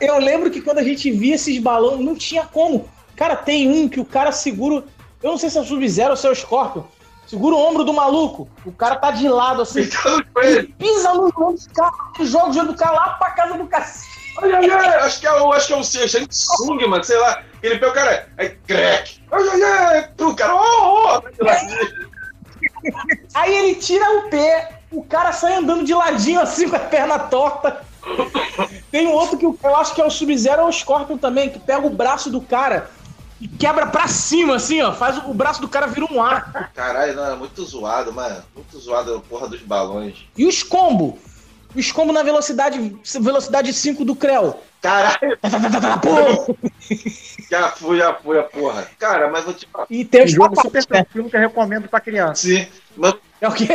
Eu 0.00 0.18
lembro 0.18 0.50
que 0.50 0.60
quando 0.60 0.78
a 0.78 0.82
gente 0.84 1.10
via 1.10 1.34
esses 1.34 1.58
balões, 1.58 2.00
não 2.00 2.14
tinha 2.14 2.46
como. 2.46 2.88
Cara, 3.16 3.36
tem 3.36 3.68
um 3.68 3.88
que 3.88 4.00
o 4.00 4.04
cara 4.04 4.32
segura. 4.32 4.84
Eu 5.22 5.30
não 5.30 5.38
sei 5.38 5.50
se 5.50 5.58
é 5.58 5.60
o 5.60 5.64
Sub-Zero 5.64 6.10
ou 6.10 6.16
se 6.16 6.26
é 6.26 6.30
o 6.30 6.34
Scorpion. 6.34 6.82
Segura 7.26 7.54
o 7.54 7.58
ombro 7.58 7.84
do 7.84 7.92
maluco. 7.92 8.48
O 8.64 8.72
cara 8.72 8.96
tá 8.96 9.10
de 9.10 9.28
lado 9.28 9.62
assim. 9.62 9.88
No 10.34 10.42
Ele 10.42 10.62
pisa 10.78 11.12
no 11.14 11.26
ombro 11.26 11.52
do 11.52 11.74
cara 11.74 11.92
e 12.18 12.26
joga 12.26 12.50
o 12.50 12.52
jogo 12.52 12.72
do 12.72 12.74
cara 12.76 12.92
lá 12.92 13.10
pra 13.10 13.30
casa 13.30 13.56
do 13.56 13.66
cacete. 13.66 14.10
Acho 15.00 15.20
que 15.20 15.26
é 15.26 15.32
o, 15.32 15.52
acho 15.52 15.66
que 15.66 15.72
é 15.72 15.76
o 15.76 15.84
Shang 15.84 16.26
Tsung, 16.26 16.86
mano, 16.88 17.04
sei 17.04 17.18
lá. 17.18 17.42
Ele 17.62 17.78
pega 17.78 17.90
o 17.90 17.94
cara, 17.94 18.28
aí 18.38 18.48
crack. 18.66 19.20
Ai, 19.30 19.48
ai, 19.48 19.62
ai, 19.62 20.08
pro 20.16 20.34
cara, 20.34 20.54
ó, 20.54 20.62
ó. 20.62 21.22
Aí 23.34 23.54
ele 23.54 23.74
tira 23.74 24.18
o 24.18 24.30
pé, 24.30 24.80
o 24.90 25.04
cara 25.04 25.32
sai 25.32 25.54
andando 25.54 25.84
de 25.84 25.92
ladinho 25.92 26.40
assim 26.40 26.68
com 26.68 26.76
a 26.76 26.80
perna 26.80 27.18
torta. 27.18 27.84
Tem 28.90 29.06
um 29.06 29.12
outro 29.12 29.36
que 29.36 29.44
eu 29.44 29.56
eu 29.62 29.76
acho 29.76 29.94
que 29.94 30.00
é 30.00 30.04
o 30.04 30.10
Sub-Zero 30.10 30.62
ou 30.62 30.68
o 30.68 30.72
Scorpion 30.72 31.18
também, 31.18 31.50
que 31.50 31.58
pega 31.58 31.86
o 31.86 31.90
braço 31.90 32.30
do 32.30 32.40
cara 32.40 32.90
e 33.40 33.48
quebra 33.48 33.86
pra 33.86 34.06
cima, 34.06 34.56
assim, 34.56 34.80
ó. 34.82 34.92
Faz 34.92 35.16
o, 35.18 35.30
o 35.30 35.34
braço 35.34 35.60
do 35.60 35.68
cara 35.68 35.86
vira 35.86 36.06
um 36.12 36.22
arco. 36.22 36.52
Caralho, 36.74 37.14
não, 37.14 37.32
é 37.32 37.36
muito 37.36 37.64
zoado, 37.64 38.12
mano. 38.12 38.42
Muito 38.54 38.78
zoado 38.78 39.14
a 39.16 39.20
porra 39.20 39.48
dos 39.48 39.60
balões. 39.62 40.26
E 40.36 40.46
os 40.46 40.62
combo? 40.62 41.18
Os 41.74 41.90
combo 41.92 42.12
na 42.12 42.22
velocidade, 42.22 42.96
velocidade 43.20 43.72
5 43.72 44.04
do 44.04 44.14
Creu. 44.16 44.60
Caralho, 44.82 45.38
Pô! 46.02 46.56
já 47.50 47.68
fui, 47.70 47.98
já 47.98 48.14
fui 48.14 48.38
a 48.38 48.42
porra. 48.42 48.88
Cara, 48.98 49.30
mas 49.30 49.44
vou 49.44 49.54
te 49.54 49.68
falar. 49.70 49.86
E 49.90 50.04
tem 50.04 50.22
Um 50.22 50.24
os 50.24 50.32
jogo 50.32 50.60
super 50.60 50.80
né? 50.80 50.86
tranquilo 50.88 51.30
que 51.30 51.36
eu 51.36 51.40
recomendo 51.40 51.88
pra 51.88 52.00
criança. 52.00 52.42
Sim, 52.46 52.66
mas 52.96 53.14
É 53.40 53.48
o 53.48 53.52
quê? 53.52 53.66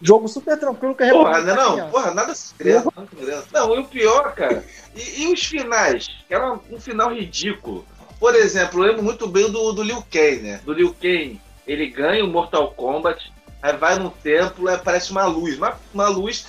Jogo 0.00 0.28
super 0.28 0.58
tranquilo 0.58 0.94
que 0.94 1.02
eu 1.04 1.08
Porra, 1.10 1.38
recomendo 1.38 1.46
né, 1.46 1.54
pra 1.54 1.62
não, 1.64 1.72
criança. 1.72 1.90
porra, 1.90 2.14
nada 2.14 2.34
se 2.34 2.54
criança, 2.54 2.92
nada 2.96 3.08
se 3.10 3.16
criança. 3.16 3.46
Não, 3.52 3.74
e 3.74 3.78
o 3.80 3.84
pior, 3.84 4.34
cara, 4.34 4.64
e, 4.94 5.22
e 5.22 5.32
os 5.32 5.44
finais? 5.44 6.06
Que 6.28 6.34
era 6.34 6.52
um 6.52 6.80
final 6.80 7.12
ridículo. 7.12 7.84
Por 8.18 8.34
exemplo, 8.34 8.82
eu 8.82 8.88
lembro 8.88 9.02
muito 9.02 9.26
bem 9.26 9.50
do, 9.50 9.72
do 9.72 9.82
Liu 9.82 10.02
Kang, 10.10 10.40
né? 10.40 10.60
Do 10.64 10.72
Liu 10.72 10.94
Kang, 10.94 11.40
ele 11.66 11.88
ganha 11.88 12.24
o 12.24 12.28
Mortal 12.28 12.72
Kombat, 12.72 13.32
aí 13.62 13.76
vai 13.76 13.98
num 13.98 14.10
templo, 14.10 14.68
aí 14.68 14.74
aparece 14.74 15.10
uma 15.10 15.26
luz, 15.26 15.56
uma, 15.56 15.78
uma 15.92 16.08
luz, 16.08 16.46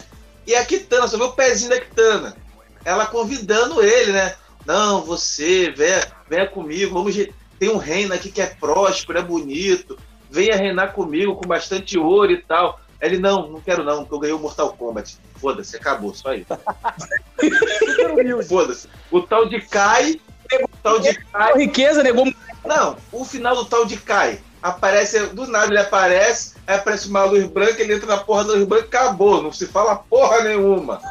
e 0.47 0.55
a 0.55 0.63
Kitana, 0.63 1.07
só 1.07 1.18
vê 1.18 1.24
o 1.24 1.32
pezinho 1.32 1.72
da 1.72 1.80
Kitana. 1.80 2.36
Ela 2.84 3.07
convidando 3.07 3.82
ele, 3.82 4.11
né? 4.11 4.36
Não, 4.66 5.01
você, 5.01 5.72
venha, 5.72 6.05
venha 6.30 6.47
comigo, 6.47 6.93
vamos. 6.93 7.16
Tem 7.57 7.70
um 7.70 7.78
reino 7.78 8.13
aqui 8.13 8.32
que 8.32 8.41
é 8.41 8.47
próspero, 8.47 9.18
é 9.18 9.24
bonito. 9.24 9.97
Venha 10.30 10.55
reinar 10.55 10.93
comigo 10.93 11.36
com 11.36 11.47
bastante 11.47 11.97
ouro 11.97 12.32
e 12.32 12.41
tal. 12.41 12.80
Ele, 13.01 13.18
não, 13.18 13.49
não 13.49 13.61
quero 13.61 13.84
não, 13.84 13.99
porque 13.99 14.16
eu 14.16 14.20
ganhei 14.20 14.36
o 14.36 14.39
Mortal 14.39 14.74
Kombat. 14.74 15.18
Foda-se, 15.36 15.76
acabou, 15.76 16.13
só 16.13 16.34
isso. 16.34 16.47
Foda-se. 18.47 18.88
O 19.11 19.22
tal 19.22 19.47
de 19.47 19.61
Kai. 19.61 20.20
O 20.53 20.69
tal 20.83 20.99
de 20.99 21.13
Kai. 21.13 21.57
Riqueza 21.57 22.03
negou. 22.03 22.25
Não, 22.65 22.97
o 23.11 23.25
final 23.25 23.55
do 23.55 23.65
tal 23.65 23.85
de 23.85 23.97
Kai. 23.97 24.39
Aparece, 24.61 25.27
do 25.27 25.45
nada 25.45 25.67
ele 25.67 25.77
aparece, 25.77 26.55
aí 26.65 26.75
aparece 26.75 27.07
uma 27.07 27.23
luz 27.23 27.45
branca, 27.45 27.81
ele 27.81 27.93
entra 27.93 28.07
na 28.07 28.17
porra 28.17 28.45
da 28.45 28.53
luz 28.53 28.65
branca 28.65 28.85
e 28.85 28.87
acabou. 28.87 29.41
Não 29.41 29.51
se 29.51 29.67
fala 29.67 29.95
porra 29.95 30.43
nenhuma. 30.43 30.99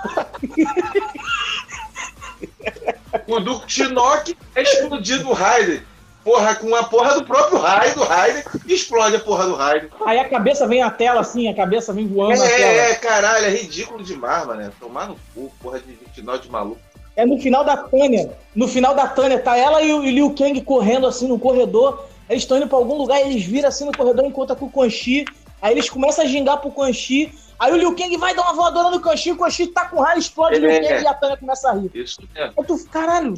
o 3.29 3.41
do 3.41 3.63
Shinnok 3.67 4.37
é 4.57 4.63
explodido 4.63 5.29
o 5.29 5.33
Raiden. 5.33 5.83
Porra, 6.25 6.55
com 6.55 6.75
a 6.75 6.85
porra 6.85 7.15
do 7.15 7.25
próprio 7.25 7.59
Raiden, 7.59 7.95
do 7.95 8.03
Raiden, 8.03 8.43
explode 8.67 9.17
a 9.17 9.21
porra 9.21 9.47
do 9.47 9.55
Raiden. 9.55 9.91
Aí 10.07 10.19
a 10.19 10.27
cabeça 10.27 10.67
vem 10.67 10.83
à 10.83 10.91
tela, 10.91 11.21
assim, 11.21 11.49
a 11.49 11.55
cabeça 11.55 11.93
vem 11.93 12.09
voando 12.09 12.41
na 12.41 12.49
tela. 12.49 12.65
É, 12.65 12.91
é, 12.93 12.95
caralho, 12.95 13.45
é 13.45 13.51
ridículo 13.51 14.03
demais, 14.03 14.47
mano. 14.47 14.73
Tomar 14.81 15.09
no 15.09 15.19
cu, 15.35 15.53
porra 15.61 15.79
de 15.79 15.93
29 15.93 16.45
de 16.45 16.51
maluco. 16.51 16.81
É 17.17 17.25
no 17.25 17.39
final 17.39 17.65
da 17.65 17.77
Tânia. 17.77 18.33
No 18.55 18.67
final 18.67 18.95
da 18.95 19.07
Tânia, 19.07 19.39
tá 19.39 19.57
ela 19.57 19.83
e 19.83 19.93
o 19.93 20.03
Liu 20.03 20.35
Kang 20.35 20.61
correndo 20.63 21.07
assim 21.07 21.29
no 21.29 21.39
corredor. 21.39 22.07
Eles 22.29 22.43
estão 22.43 22.57
indo 22.57 22.67
pra 22.67 22.79
algum 22.79 22.97
lugar 22.97 23.21
eles 23.21 23.45
viram 23.45 23.69
assim 23.69 23.85
no 23.85 23.97
corredor 23.97 24.25
enquanto 24.25 24.57
com 24.57 24.67
o 24.67 24.71
Quan 24.71 24.91
Chi. 24.91 25.25
Aí 25.63 25.73
eles 25.73 25.89
começam 25.89 26.25
a 26.25 26.29
gingar 26.29 26.61
pro 26.61 26.71
Quan 26.71 26.93
Chi. 26.93 27.33
Aí 27.65 27.73
o 27.73 27.77
Liu 27.77 27.97
Kang 27.97 28.15
vai 28.19 28.35
dar 28.35 28.43
uma 28.43 28.53
voadora 28.53 28.91
no 28.91 29.17
Chi, 29.17 29.33
o 29.33 29.51
Chi 29.51 29.67
tá 29.69 29.87
com 29.87 29.99
raio, 30.03 30.19
explode 30.19 30.57
o 30.57 30.61
Liu 30.61 30.69
É. 30.69 30.81
Kang 30.81 31.03
e 31.03 31.07
a 31.07 31.15
Tânia 31.15 31.37
começa 31.39 31.71
a 31.71 31.73
rir. 31.73 31.91
Isso 31.95 32.21
mesmo. 32.35 32.53
Eu 32.59 32.63
tô, 32.65 32.79
caralho, 32.93 33.33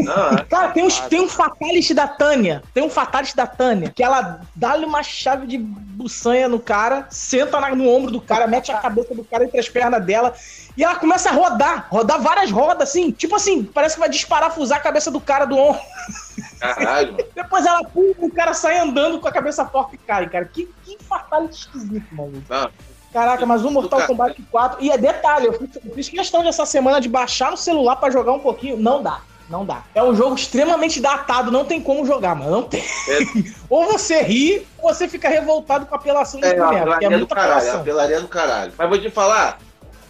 Não, 0.00 0.30
é. 0.36 0.42
Cara, 0.50 0.70
tem, 0.72 0.82
uns, 0.84 0.98
tem 1.02 1.20
um 1.20 1.28
fatality 1.28 1.94
da 1.94 2.08
Tânia. 2.08 2.64
Tem 2.74 2.82
um 2.82 2.90
fatality 2.90 3.36
da 3.36 3.46
Tânia. 3.46 3.92
Que 3.94 4.02
ela 4.02 4.40
dá-lhe 4.56 4.84
uma 4.84 5.04
chave 5.04 5.46
de 5.46 5.56
buçanha 5.56 6.48
no 6.48 6.58
cara, 6.58 7.06
senta 7.10 7.60
na- 7.60 7.72
no 7.76 7.88
ombro 7.88 8.10
do 8.10 8.20
cara, 8.20 8.48
mete 8.48 8.72
a 8.72 8.78
cabeça 8.78 9.14
do 9.14 9.22
cara 9.22 9.44
entre 9.44 9.60
as 9.60 9.68
pernas 9.68 10.04
dela. 10.04 10.34
E 10.76 10.82
ela 10.82 10.96
começa 10.96 11.30
a 11.30 11.32
rodar. 11.32 11.86
Rodar 11.90 12.20
várias 12.20 12.50
rodas, 12.50 12.88
assim. 12.88 13.12
Tipo 13.12 13.36
assim, 13.36 13.62
parece 13.62 13.94
que 13.94 14.00
vai 14.00 14.08
desparafusar 14.08 14.78
a 14.78 14.82
cabeça 14.82 15.12
do 15.12 15.20
cara 15.20 15.44
do 15.44 15.56
ombro. 15.56 15.80
Caralho, 16.58 17.12
mano. 17.12 17.24
Depois 17.34 17.66
ela 17.66 17.82
pula, 17.84 18.14
o 18.18 18.30
cara 18.30 18.54
sai 18.54 18.78
andando 18.78 19.20
com 19.20 19.28
a 19.28 19.32
cabeça 19.32 19.64
forte 19.66 19.94
e 19.94 19.98
cai, 19.98 20.28
cara. 20.28 20.44
Que, 20.44 20.68
que 20.84 20.96
fatality 21.04 21.54
esquisito, 21.54 22.06
maluco. 22.14 22.42
Não. 22.48 22.70
Caraca, 23.12 23.46
mas 23.46 23.64
o 23.64 23.70
Mortal 23.70 24.00
Cara. 24.00 24.08
Kombat 24.08 24.42
4. 24.50 24.82
E 24.84 24.90
é 24.90 24.98
detalhe, 24.98 25.46
eu 25.46 25.52
fiz, 25.54 25.70
eu 25.82 25.94
fiz 25.94 26.08
questão 26.08 26.42
dessa 26.42 26.66
semana 26.66 27.00
de 27.00 27.08
baixar 27.08 27.50
no 27.50 27.56
celular 27.56 27.96
pra 27.96 28.10
jogar 28.10 28.32
um 28.32 28.40
pouquinho. 28.40 28.76
Não 28.76 29.02
dá. 29.02 29.20
Não 29.48 29.64
dá. 29.64 29.84
É 29.94 30.02
um 30.02 30.14
jogo 30.14 30.34
extremamente 30.34 31.00
datado, 31.00 31.50
não 31.52 31.64
tem 31.64 31.80
como 31.80 32.04
jogar, 32.04 32.34
mano. 32.34 32.50
Não 32.50 32.62
tem. 32.64 32.84
ou 33.70 33.86
você 33.86 34.20
ri, 34.20 34.66
ou 34.78 34.92
você 34.92 35.08
fica 35.08 35.28
revoltado 35.28 35.86
com 35.86 35.94
a 35.94 35.98
apelação 35.98 36.40
do 36.40 36.46
É, 36.46 36.54
boneco, 36.56 36.92
é 37.04 37.08
do 37.08 37.16
muita 37.18 37.34
caralho, 37.34 37.52
apelação. 37.54 37.80
apelaria 37.80 38.20
do 38.20 38.28
caralho. 38.28 38.72
Mas 38.76 38.88
vou 38.88 38.98
te 38.98 39.08
falar, 39.08 39.58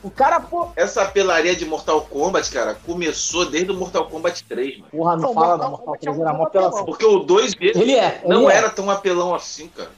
O 0.06 0.10
cara, 0.10 0.38
pô. 0.38 0.68
essa 0.76 1.02
apelaria 1.02 1.56
de 1.56 1.64
Mortal 1.64 2.00
Kombat, 2.02 2.48
cara, 2.52 2.76
começou 2.86 3.44
desde 3.50 3.72
o 3.72 3.74
Mortal 3.74 4.06
Kombat 4.06 4.44
3, 4.44 4.78
mano. 4.78 4.90
Porra, 4.92 5.16
não 5.16 5.22
Não, 5.22 5.34
fala 5.34 5.56
Mortal 5.56 5.58
não, 5.58 5.70
Mortal 5.70 5.86
Kombat 5.86 6.06
é 6.06 6.10
Kombat 6.12 6.28
era 6.28 6.32
um 6.32 6.38
mó 6.38 6.44
apelação. 6.44 6.84
Porque 6.84 7.04
o 7.04 7.18
2 7.18 7.54
mesmo 7.56 7.82
Ele 7.82 7.96
é. 7.96 8.22
não 8.24 8.42
ele 8.44 8.52
é. 8.52 8.56
era 8.56 8.70
tão 8.70 8.88
apelão 8.88 9.34
assim, 9.34 9.66
cara. 9.66 9.90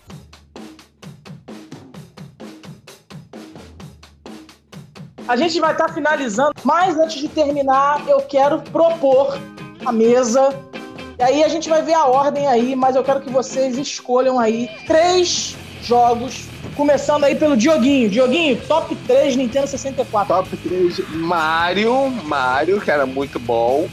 A 5.29 5.37
gente 5.37 5.61
vai 5.61 5.73
estar 5.73 5.93
finalizando, 5.93 6.55
mas 6.65 6.97
antes 6.99 7.21
de 7.21 7.29
terminar, 7.29 8.09
eu 8.09 8.23
quero 8.23 8.63
propor 8.63 9.39
a 9.85 9.93
mesa. 9.93 10.59
E 11.19 11.23
aí 11.23 11.45
a 11.45 11.49
gente 11.49 11.69
vai 11.69 11.83
ver 11.83 11.93
a 11.93 12.07
ordem 12.07 12.47
aí, 12.47 12.75
mas 12.75 12.97
eu 12.97 13.05
quero 13.05 13.21
que 13.21 13.29
vocês 13.31 13.77
escolham 13.77 14.39
aí 14.41 14.71
três 14.87 15.55
jogos, 15.83 16.48
começando 16.79 17.25
aí 17.25 17.35
pelo 17.35 17.57
Dioguinho. 17.57 18.09
Dioguinho, 18.09 18.57
top 18.69 18.95
3 18.95 19.35
Nintendo 19.35 19.67
64. 19.67 20.35
Top 20.35 20.57
3, 20.57 21.01
Mario, 21.17 22.09
Mario, 22.25 22.81
que 22.81 22.89
era 22.89 23.05
muito 23.05 23.41
bom. 23.41 23.89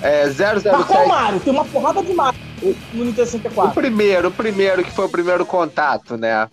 É, 0.00 0.26
Mas 0.26 0.62
qual 0.86 1.02
007, 1.02 1.08
Mario? 1.08 1.40
Tem 1.40 1.52
uma 1.52 1.64
porrada 1.64 2.00
de 2.00 2.14
Mario 2.14 2.40
no 2.94 3.04
Nintendo 3.04 3.22
o 3.22 3.26
64. 3.26 3.74
primeiro, 3.74 4.28
o 4.28 4.30
primeiro 4.30 4.84
que 4.84 4.92
foi 4.92 5.06
o 5.06 5.08
primeiro 5.08 5.44
contato, 5.44 6.16
né? 6.16 6.48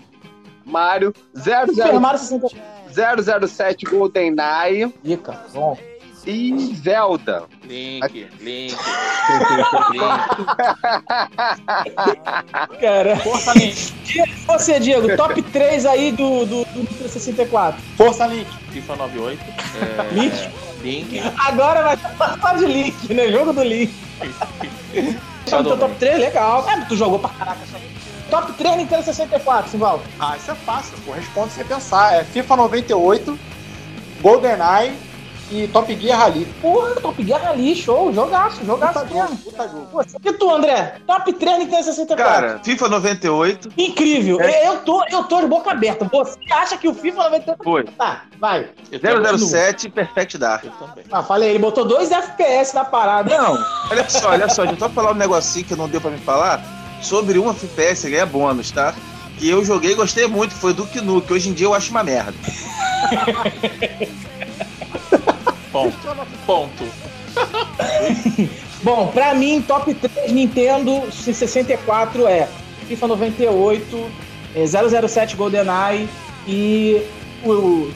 Mario, 0.66 1.14
00, 1.36 1.76
Super 1.76 2.00
Mario 2.00 2.20
64. 2.20 3.48
007 3.48 3.86
GoldenEye 3.86 4.92
Dica, 5.04 5.40
bom. 5.54 5.78
E 6.26 6.76
Zelda. 6.76 7.44
Link, 7.64 8.28
link, 8.40 8.76
link. 9.92 10.02
Cara. 12.82 13.18
Força 13.18 13.54
Link. 13.54 13.94
Você, 14.48 14.80
Diego, 14.80 15.16
top 15.16 15.42
3 15.42 15.86
aí 15.86 16.12
do, 16.12 16.46
do, 16.46 16.66
do 16.66 16.80
Nintendo 16.80 17.10
64. 17.10 17.82
Força 17.98 18.26
Link. 18.28 18.48
FIFA 18.72 18.96
98. 18.96 19.44
É, 19.44 20.14
Link? 20.14 20.50
Link. 20.82 21.22
Agora 21.38 21.84
vai 21.84 21.98
passar 21.98 22.58
de 22.58 22.66
Link, 22.66 23.14
né? 23.14 23.32
Jogo 23.32 23.54
do 23.54 23.64
Link. 23.64 23.94
Só 25.46 25.62
no 25.62 25.70
teu 25.70 25.78
top 25.78 25.96
3, 25.96 26.20
legal. 26.20 26.68
É, 26.70 26.82
tu 26.86 26.96
jogou 26.96 27.20
pra 27.20 27.30
caraca. 27.30 27.60
Só. 27.72 27.78
Top 28.30 28.52
3 28.54 28.78
Nintendo 28.78 29.04
64, 29.04 29.70
Simval. 29.70 30.02
Ah, 30.20 30.36
isso 30.36 30.50
é 30.50 30.56
fácil, 30.56 30.98
pô. 31.06 31.12
Responde 31.12 31.54
sem 31.54 31.64
pensar. 31.64 32.16
É 32.16 32.24
FIFA 32.24 32.58
98, 32.58 33.40
GoldenEye 34.22 34.96
e 35.52 35.68
Top 35.68 35.94
Gear 35.96 36.20
Rally. 36.20 36.46
Porra, 36.62 36.96
Top 36.96 37.24
Gear 37.24 37.42
Rally, 37.42 37.76
show. 37.76 38.12
Jogaço, 38.12 38.66
jogaço 38.66 39.00
Puta 39.00 39.14
mesmo. 39.14 39.38
puta 39.38 39.64
jogo. 39.68 39.88
Pô, 39.92 40.02
E 40.02 40.34
tu, 40.34 40.52
André? 40.54 40.96
Top 41.06 41.32
3 41.32 41.60
Nintendo 41.60 41.84
64. 41.84 42.26
Cara, 42.26 42.60
FIFA 42.64 42.90
98 42.90 43.70
Incrível. 43.78 44.42
É. 44.42 44.68
Eu, 44.68 44.78
tô, 44.80 45.04
eu 45.10 45.24
tô 45.24 45.42
de 45.42 45.48
boca 45.48 45.72
aberta. 45.72 46.06
Você 46.12 46.38
acha 46.52 46.78
que 46.78 46.88
o 46.88 46.94
FIFA 46.94 47.24
98... 47.26 47.64
foi. 47.64 47.84
Tá, 47.84 48.24
vai. 48.40 48.70
Eu 48.92 49.00
também. 49.00 49.38
007 49.38 49.90
Perfect 49.90 50.38
Dark. 50.38 50.64
Eu 50.66 50.72
também. 50.72 51.06
Ah, 51.12 51.24
falei, 51.24 51.50
ele 51.50 51.60
botou 51.60 51.86
dois 51.86 52.12
FPS 52.12 52.74
na 52.74 52.86
parada. 52.86 53.38
Não, 53.38 53.58
olha 53.92 54.10
só, 54.10 54.30
olha 54.30 54.50
só, 54.50 54.64
deixa 54.64 54.76
eu 54.76 54.80
só 54.80 54.90
falar 54.90 55.12
um 55.12 55.16
negocinho 55.16 55.66
que 55.66 55.76
não 55.76 55.88
deu 55.88 56.02
pra 56.02 56.12
me 56.12 56.18
falar. 56.20 56.62
Sobre 57.02 57.38
um 57.38 57.50
FPS 57.52 58.10
ganha 58.10 58.26
bônus, 58.26 58.72
tá? 58.72 58.94
Que 59.38 59.50
eu 59.50 59.64
joguei 59.64 59.92
e 59.92 59.96
gostei 59.96 60.28
muito, 60.28 60.56
foi 60.56 60.74
do 60.74 60.86
Knu, 60.88 61.22
que 61.22 61.34
hoje 61.34 61.50
em 61.50 61.54
dia 61.54 61.68
eu 61.68 61.74
acho 61.74 61.92
uma 61.92 62.04
merda. 62.04 62.34
Ponto. 65.76 65.98
Ponto. 66.46 66.84
Bom, 68.82 69.08
pra 69.08 69.34
mim, 69.34 69.62
top 69.62 69.94
3 69.94 70.32
Nintendo 70.32 71.04
64 71.12 72.28
é 72.28 72.48
FIFA 72.88 73.08
98, 73.08 74.12
é 74.56 75.08
007 75.08 75.36
GoldenEye 75.36 76.08
e 76.48 77.02
o, 77.44 77.92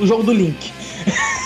o 0.00 0.06
jogo 0.06 0.22
do 0.22 0.32
Link. 0.32 0.72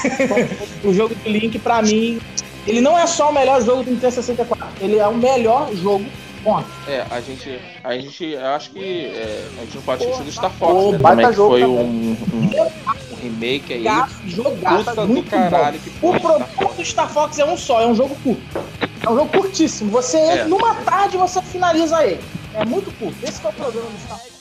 o 0.84 0.92
jogo 0.92 1.16
do 1.16 1.28
Link, 1.28 1.58
pra 1.58 1.82
mim, 1.82 2.20
ele 2.64 2.80
não 2.80 2.96
é 2.96 3.06
só 3.06 3.30
o 3.30 3.34
melhor 3.34 3.60
jogo 3.60 3.82
do 3.82 3.90
Nintendo 3.90 4.14
64, 4.14 4.68
ele 4.80 4.98
é 4.98 5.06
o 5.08 5.16
melhor 5.16 5.74
jogo. 5.74 6.06
Ponto. 6.46 6.68
É, 6.86 7.04
a 7.10 7.20
gente. 7.20 7.60
A 7.82 7.98
gente. 7.98 8.36
Acho 8.36 8.70
que. 8.70 9.06
é, 9.06 9.48
a 9.58 9.60
gente 9.62 9.74
não 9.74 9.82
pode 9.82 10.04
esquecer 10.04 10.22
do 10.22 10.30
Star 10.30 10.52
Pô, 10.52 10.66
Fox, 10.68 10.92
né, 10.92 10.98
também, 11.10 11.28
que 11.28 11.34
foi 11.34 11.64
um, 11.64 11.80
um, 11.80 12.16
um 13.10 13.16
remake 13.20 13.72
aí. 13.72 13.84
Jogaço, 14.26 14.84
Puta 14.84 15.06
do 15.08 15.22
caralho 15.24 15.80
que 15.80 15.90
O 16.00 16.20
produto 16.20 16.76
do 16.76 16.84
Star 16.84 17.10
Fox 17.10 17.36
é 17.40 17.44
um 17.44 17.56
só, 17.56 17.80
é 17.80 17.86
um 17.88 17.96
jogo 17.96 18.16
curto. 18.22 18.40
É 19.02 19.10
um 19.10 19.16
jogo 19.16 19.28
curtíssimo. 19.28 19.90
Você, 19.90 20.18
É. 20.18 20.44
numa 20.44 20.72
tarde, 20.76 21.16
você 21.16 21.42
finaliza 21.42 22.04
ele. 22.04 22.22
É 22.54 22.64
muito 22.64 22.96
curto. 22.96 23.16
Esse 23.26 23.44
é 23.44 23.48
o 23.48 23.52
problema 23.52 23.88
do 23.88 23.98
Star 23.98 24.16
Fox. 24.16 24.35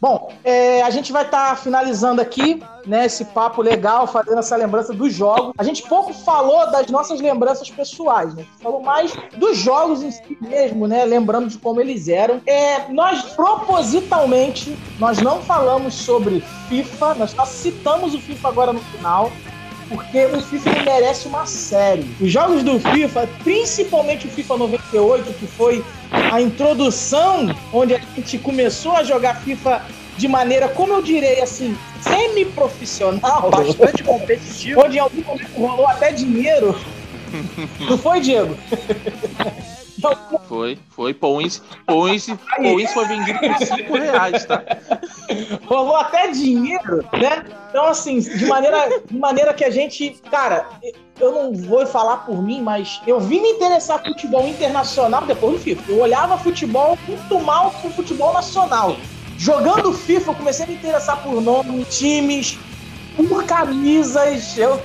Bom, 0.00 0.32
é, 0.42 0.80
a 0.80 0.88
gente 0.88 1.12
vai 1.12 1.24
estar 1.24 1.58
finalizando 1.58 2.22
aqui, 2.22 2.62
né, 2.86 3.04
esse 3.04 3.22
papo 3.26 3.60
legal, 3.60 4.06
fazendo 4.06 4.38
essa 4.38 4.56
lembrança 4.56 4.94
dos 4.94 5.12
jogos. 5.12 5.52
A 5.58 5.62
gente 5.62 5.82
pouco 5.82 6.14
falou 6.14 6.70
das 6.70 6.86
nossas 6.86 7.20
lembranças 7.20 7.68
pessoais, 7.70 8.34
né? 8.34 8.46
Falou 8.62 8.80
mais 8.80 9.12
dos 9.36 9.58
jogos 9.58 10.02
em 10.02 10.10
si 10.10 10.38
mesmo, 10.40 10.86
né? 10.86 11.04
Lembrando 11.04 11.48
de 11.48 11.58
como 11.58 11.82
eles 11.82 12.08
eram. 12.08 12.40
É, 12.46 12.88
nós, 12.88 13.22
propositalmente, 13.34 14.74
nós 14.98 15.18
não 15.18 15.42
falamos 15.42 15.92
sobre 15.92 16.42
FIFA, 16.70 17.16
nós 17.16 17.32
só 17.32 17.44
citamos 17.44 18.14
o 18.14 18.20
FIFA 18.20 18.48
agora 18.48 18.72
no 18.72 18.80
final 18.80 19.30
porque 19.90 20.24
o 20.26 20.40
FIFA 20.40 20.82
merece 20.84 21.26
uma 21.26 21.44
série. 21.46 22.08
Os 22.20 22.30
jogos 22.30 22.62
do 22.62 22.78
FIFA, 22.78 23.28
principalmente 23.42 24.28
o 24.28 24.30
FIFA 24.30 24.56
98, 24.56 25.32
que 25.34 25.46
foi 25.48 25.84
a 26.12 26.40
introdução 26.40 27.54
onde 27.72 27.96
a 27.96 27.98
gente 27.98 28.38
começou 28.38 28.92
a 28.92 29.02
jogar 29.02 29.40
FIFA 29.42 29.82
de 30.16 30.28
maneira, 30.28 30.68
como 30.68 30.92
eu 30.92 31.02
direi 31.02 31.40
assim, 31.42 31.76
semi-profissional, 32.02 33.50
Bastante 33.50 34.04
competitivo. 34.04 34.80
onde 34.80 34.96
em 34.96 35.00
algum 35.00 35.22
momento 35.22 35.50
rolou 35.56 35.88
até 35.88 36.12
dinheiro. 36.12 36.78
Não 37.80 37.98
foi, 37.98 38.20
Diego? 38.20 38.56
Foi, 40.48 40.78
foi. 40.90 41.14
Põe-se, 41.14 41.62
põe-se, 41.86 42.38
põe-se 42.56 42.94
foi 42.94 43.06
vendido 43.06 43.38
por 43.38 43.66
5 43.66 43.94
reais, 43.94 44.44
tá? 44.44 44.62
rolou 45.66 45.96
até 45.96 46.28
dinheiro, 46.28 47.04
né? 47.12 47.44
Então, 47.68 47.86
assim, 47.86 48.18
de 48.18 48.46
maneira, 48.46 49.00
de 49.04 49.16
maneira 49.16 49.54
que 49.54 49.64
a 49.64 49.70
gente. 49.70 50.16
Cara, 50.30 50.66
eu 51.20 51.32
não 51.32 51.54
vou 51.54 51.86
falar 51.86 52.18
por 52.18 52.42
mim, 52.42 52.60
mas 52.62 53.00
eu 53.06 53.20
vim 53.20 53.40
me 53.40 53.50
interessar 53.50 53.98
por 54.02 54.08
futebol 54.08 54.46
internacional 54.46 55.22
depois 55.26 55.54
do 55.54 55.60
FIFA. 55.60 55.92
Eu 55.92 56.00
olhava 56.00 56.38
futebol 56.38 56.98
muito 57.06 57.40
mal 57.40 57.70
com 57.82 57.90
futebol 57.90 58.32
nacional. 58.32 58.96
Jogando 59.38 59.92
FIFA, 59.92 60.32
eu 60.32 60.34
comecei 60.34 60.64
a 60.64 60.68
me 60.68 60.74
interessar 60.74 61.22
por 61.22 61.40
nomes, 61.40 61.98
times, 61.98 62.58
por 63.16 63.44
camisas. 63.44 64.58
Eu, 64.58 64.80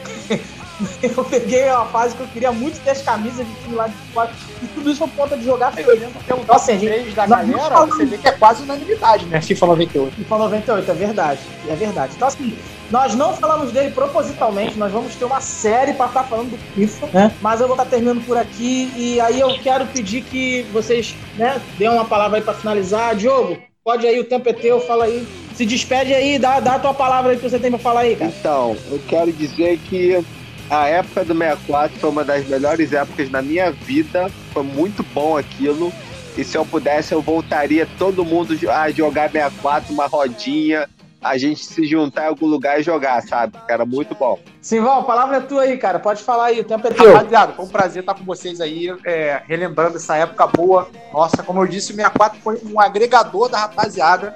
eu 1.01 1.23
peguei 1.23 1.65
uma 1.69 1.85
fase 1.85 2.15
que 2.15 2.21
eu 2.21 2.27
queria 2.27 2.51
muito 2.51 2.79
ter 2.83 2.91
as 2.91 3.01
camisas 3.01 3.45
de 3.45 3.53
time 3.55 3.75
lá 3.75 3.87
de 3.87 3.93
fora. 4.13 4.31
E 4.61 4.67
tudo 4.67 4.91
isso 4.91 5.07
por 5.07 5.15
conta 5.15 5.37
de 5.37 5.45
jogar 5.45 5.71
FIFA. 5.71 5.93
Então, 6.27 6.55
assim, 6.55 6.73
a 6.73 6.77
gente, 6.77 7.11
da 7.11 7.27
não 7.27 7.59
galera, 7.59 7.85
você 7.85 8.05
vê 8.05 8.17
que 8.17 8.27
é 8.27 8.31
quase 8.31 8.63
unanimidade, 8.63 9.25
né? 9.25 9.41
FIFA 9.41 9.67
98. 9.67 10.15
FIFA 10.15 10.37
98, 10.37 10.91
é 10.91 10.93
verdade. 10.93 11.39
É 11.67 11.75
verdade. 11.75 12.13
Então, 12.15 12.27
assim, 12.27 12.57
nós 12.91 13.15
não 13.15 13.33
falamos 13.33 13.71
dele 13.71 13.91
propositalmente, 13.91 14.77
nós 14.77 14.91
vamos 14.91 15.15
ter 15.15 15.25
uma 15.25 15.41
série 15.41 15.93
para 15.93 16.07
estar 16.07 16.23
falando 16.23 16.51
do 16.51 16.57
FIFA, 16.57 17.07
né? 17.13 17.31
Mas 17.41 17.61
eu 17.61 17.67
vou 17.67 17.75
estar 17.75 17.89
terminando 17.89 18.25
por 18.25 18.37
aqui 18.37 18.91
e 18.95 19.19
aí 19.21 19.39
eu 19.39 19.57
quero 19.59 19.85
pedir 19.87 20.21
que 20.21 20.63
vocês, 20.73 21.15
né, 21.35 21.61
dêem 21.77 21.89
uma 21.89 22.05
palavra 22.05 22.37
aí 22.37 22.43
para 22.43 22.53
finalizar. 22.53 23.15
Diogo, 23.15 23.57
pode 23.83 24.05
aí, 24.05 24.19
o 24.19 24.25
tempo 24.25 24.49
é 24.49 24.53
teu, 24.53 24.79
fala 24.81 25.05
aí. 25.05 25.27
Se 25.55 25.65
despede 25.65 26.13
aí, 26.13 26.37
dá, 26.37 26.59
dá 26.59 26.75
a 26.75 26.79
tua 26.79 26.93
palavra 26.93 27.31
aí 27.31 27.37
que 27.37 27.49
você 27.49 27.57
tem 27.57 27.71
pra 27.71 27.79
falar 27.79 28.01
aí, 28.01 28.15
cara. 28.15 28.31
Então, 28.37 28.75
eu 28.91 28.99
quero 29.07 29.31
dizer 29.31 29.79
que 29.89 30.23
a 30.69 30.87
época 30.87 31.23
do 31.25 31.33
64 31.33 31.99
foi 31.99 32.09
uma 32.09 32.23
das 32.23 32.45
melhores 32.47 32.91
épocas 32.93 33.29
da 33.29 33.41
minha 33.41 33.71
vida. 33.71 34.29
Foi 34.53 34.63
muito 34.63 35.03
bom 35.13 35.37
aquilo. 35.37 35.91
E 36.37 36.43
se 36.43 36.57
eu 36.57 36.65
pudesse, 36.65 37.13
eu 37.13 37.21
voltaria 37.21 37.87
todo 37.97 38.25
mundo 38.25 38.57
a 38.69 38.89
jogar 38.91 39.31
64, 39.31 39.93
uma 39.93 40.05
rodinha, 40.07 40.89
a 41.23 41.37
gente 41.37 41.63
se 41.65 41.85
juntar 41.87 42.25
em 42.25 42.27
algum 42.27 42.45
lugar 42.45 42.79
e 42.79 42.83
jogar, 42.83 43.21
sabe? 43.23 43.53
Era 43.69 43.85
muito 43.85 44.13
bom. 44.13 44.37
Simval, 44.61 44.99
a 44.99 45.03
palavra 45.03 45.37
é 45.37 45.39
tua 45.39 45.61
aí, 45.63 45.77
cara. 45.77 45.97
Pode 45.97 46.21
falar 46.21 46.47
aí, 46.47 46.59
o 46.59 46.63
tempo 46.63 46.85
é 46.87 46.91
teu. 46.91 47.13
Rapaziada, 47.13 47.53
foi 47.53 47.65
um 47.65 47.69
prazer 47.69 48.01
estar 48.01 48.13
com 48.15 48.23
vocês 48.25 48.59
aí, 48.59 48.93
é, 49.05 49.41
relembrando 49.47 49.95
essa 49.95 50.15
época 50.17 50.45
boa. 50.47 50.89
Nossa, 51.13 51.41
como 51.41 51.61
eu 51.63 51.67
disse, 51.67 51.93
o 51.93 51.95
64 51.95 52.39
foi 52.41 52.59
um 52.65 52.79
agregador 52.79 53.47
da 53.49 53.59
rapaziada. 53.59 54.35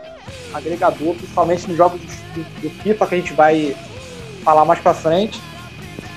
Agregador, 0.54 1.16
principalmente 1.16 1.68
nos 1.68 1.76
jogos 1.78 2.00
do, 2.00 2.08
do- 2.44 2.62
do 2.62 2.70
FIFA, 2.82 3.08
que 3.08 3.16
a 3.16 3.18
gente 3.18 3.34
vai 3.34 3.76
falar 4.44 4.64
mais 4.66 4.80
pra 4.80 4.94
frente. 4.94 5.40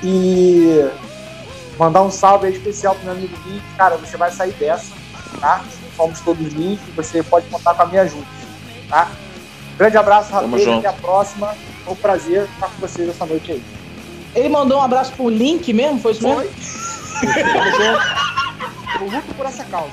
E 0.02 0.88
mandar 1.78 2.02
um 2.02 2.10
salve 2.10 2.46
aí 2.46 2.52
especial 2.52 2.94
pro 2.94 3.04
meu 3.04 3.12
amigo 3.14 3.36
Link. 3.46 3.62
Cara, 3.76 3.96
você 3.96 4.16
vai 4.16 4.30
sair 4.30 4.52
dessa, 4.52 4.92
tá? 5.40 5.64
Somos 5.96 6.20
todos 6.20 6.52
Link, 6.52 6.80
você 6.96 7.22
pode 7.22 7.46
contar 7.48 7.74
com 7.74 7.82
a 7.82 7.86
minha 7.86 8.02
ajuda, 8.02 8.26
tá? 8.88 9.10
Grande 9.76 9.96
abraço, 9.96 10.32
junto. 10.58 10.78
Até 10.78 10.88
a 10.88 10.92
próxima. 10.92 11.54
Foi 11.84 11.92
um 11.94 11.96
prazer 11.96 12.44
estar 12.44 12.68
com 12.68 12.80
vocês 12.80 13.08
essa 13.08 13.26
noite 13.26 13.52
aí. 13.52 13.62
Ele 14.34 14.48
mandou 14.48 14.78
um 14.78 14.82
abraço 14.82 15.12
pro 15.12 15.28
Link 15.28 15.72
mesmo, 15.72 15.98
foi 15.98 16.12
isso 16.12 16.26
mesmo? 16.26 16.48
Eu 19.00 19.10
luto 19.10 19.34
por 19.34 19.46
essa 19.46 19.64
causa. 19.64 19.92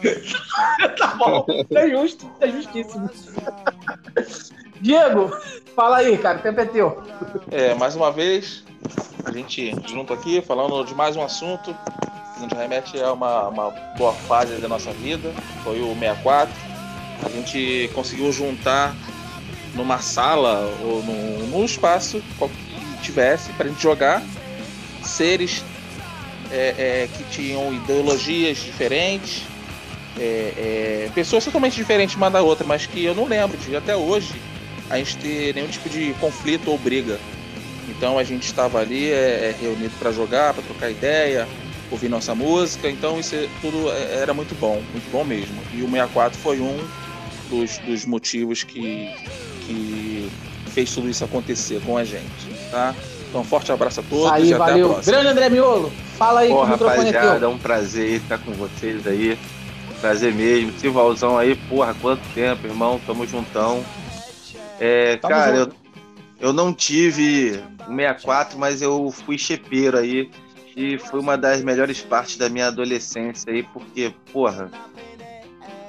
tá 0.98 1.14
bom, 1.18 1.44
é 1.74 1.88
justo, 1.90 2.30
é 2.40 2.48
justíssimo. 2.48 3.10
Diego, 4.80 5.30
fala 5.76 5.98
aí, 5.98 6.16
cara, 6.16 6.38
o 6.38 6.42
tempo 6.42 6.60
é 6.60 6.64
teu. 6.64 7.02
É, 7.50 7.74
mais 7.74 7.94
uma 7.96 8.10
vez, 8.10 8.64
a 9.24 9.32
gente 9.32 9.74
junto 9.88 10.12
aqui, 10.12 10.40
falando 10.40 10.84
de 10.84 10.94
mais 10.94 11.16
um 11.16 11.22
assunto 11.22 11.74
que 12.34 12.40
nos 12.42 12.52
remete 12.52 13.00
a 13.00 13.12
uma, 13.12 13.48
uma 13.48 13.70
boa 13.96 14.12
fase 14.12 14.56
da 14.56 14.68
nossa 14.68 14.92
vida, 14.92 15.32
foi 15.62 15.80
o 15.80 15.94
64. 15.94 16.52
A 17.24 17.28
gente 17.28 17.90
conseguiu 17.94 18.32
juntar 18.32 18.94
numa 19.74 19.98
sala 19.98 20.72
ou 20.82 21.02
num, 21.02 21.46
num 21.48 21.64
espaço 21.64 22.22
que 22.38 23.02
tivesse 23.02 23.52
para 23.52 23.66
a 23.66 23.68
gente 23.68 23.82
jogar 23.82 24.22
seres 25.02 25.62
é, 26.50 26.74
é, 26.78 27.08
que 27.16 27.24
tinham 27.24 27.72
ideologias 27.72 28.58
diferentes, 28.58 29.42
é, 30.18 31.06
é, 31.06 31.10
pessoas 31.14 31.44
totalmente 31.44 31.76
diferentes 31.76 32.16
uma 32.16 32.30
da 32.30 32.42
outra, 32.42 32.66
mas 32.66 32.86
que 32.86 33.04
eu 33.04 33.14
não 33.14 33.26
lembro 33.26 33.56
de 33.58 33.76
até 33.76 33.94
hoje 33.94 34.34
a 34.88 34.98
gente 34.98 35.16
ter 35.18 35.54
nenhum 35.54 35.68
tipo 35.68 35.88
de 35.88 36.12
conflito 36.14 36.70
ou 36.70 36.78
briga. 36.78 37.18
Então 38.00 38.18
a 38.18 38.24
gente 38.24 38.46
estava 38.46 38.78
ali 38.80 39.10
é, 39.10 39.50
é, 39.50 39.56
reunido 39.60 39.92
para 39.98 40.10
jogar, 40.10 40.54
para 40.54 40.62
trocar 40.62 40.90
ideia, 40.90 41.46
ouvir 41.90 42.08
nossa 42.08 42.34
música. 42.34 42.88
Então 42.88 43.20
isso 43.20 43.34
é- 43.34 43.46
tudo 43.60 43.90
é- 43.90 44.22
era 44.22 44.32
muito 44.32 44.54
bom, 44.54 44.76
muito 44.90 45.10
bom 45.12 45.22
mesmo. 45.22 45.60
E 45.74 45.82
o 45.82 45.86
64 45.86 46.38
foi 46.38 46.60
um 46.60 46.78
dos, 47.50 47.76
dos 47.80 48.06
motivos 48.06 48.64
que, 48.64 49.06
que 49.66 50.30
fez 50.72 50.94
tudo 50.94 51.10
isso 51.10 51.22
acontecer 51.22 51.82
com 51.82 51.98
a 51.98 52.02
gente, 52.02 52.24
tá? 52.70 52.94
Então 53.28 53.44
forte 53.44 53.70
abraço 53.70 54.00
a 54.00 54.02
todos 54.02 54.32
aí, 54.32 54.48
e 54.48 54.54
até 54.54 54.62
a 54.62 54.66
valeu. 54.66 54.88
próxima. 54.88 55.12
Grande 55.12 55.28
André 55.32 55.50
Miolo, 55.50 55.92
fala 56.16 56.40
aí 56.40 56.48
Pô, 56.48 56.60
que 56.60 56.64
o 56.64 56.68
microfone 56.68 56.96
rapaziada, 57.10 57.44
é 57.44 57.48
um 57.50 57.58
prazer 57.58 58.12
estar 58.12 58.38
com 58.38 58.52
vocês 58.52 59.06
aí. 59.06 59.38
Prazer 60.00 60.32
mesmo. 60.32 60.72
Sivalzão 60.78 61.36
aí, 61.36 61.54
porra, 61.54 61.94
quanto 62.00 62.22
tempo, 62.32 62.66
irmão? 62.66 62.98
Tamo 63.06 63.26
juntão. 63.26 63.84
É, 64.78 65.16
Tamo 65.16 65.34
cara, 65.34 65.56
junto. 65.58 65.76
eu, 65.76 65.79
eu 66.40 66.52
não 66.52 66.72
tive 66.72 67.62
o 67.86 67.94
64, 67.94 68.58
mas 68.58 68.80
eu 68.80 69.10
fui 69.10 69.36
chepeiro 69.36 69.98
aí. 69.98 70.30
E 70.76 70.98
foi 70.98 71.20
uma 71.20 71.36
das 71.36 71.62
melhores 71.62 72.00
partes 72.00 72.36
da 72.36 72.48
minha 72.48 72.68
adolescência 72.68 73.52
aí, 73.52 73.62
porque, 73.62 74.14
porra, 74.32 74.70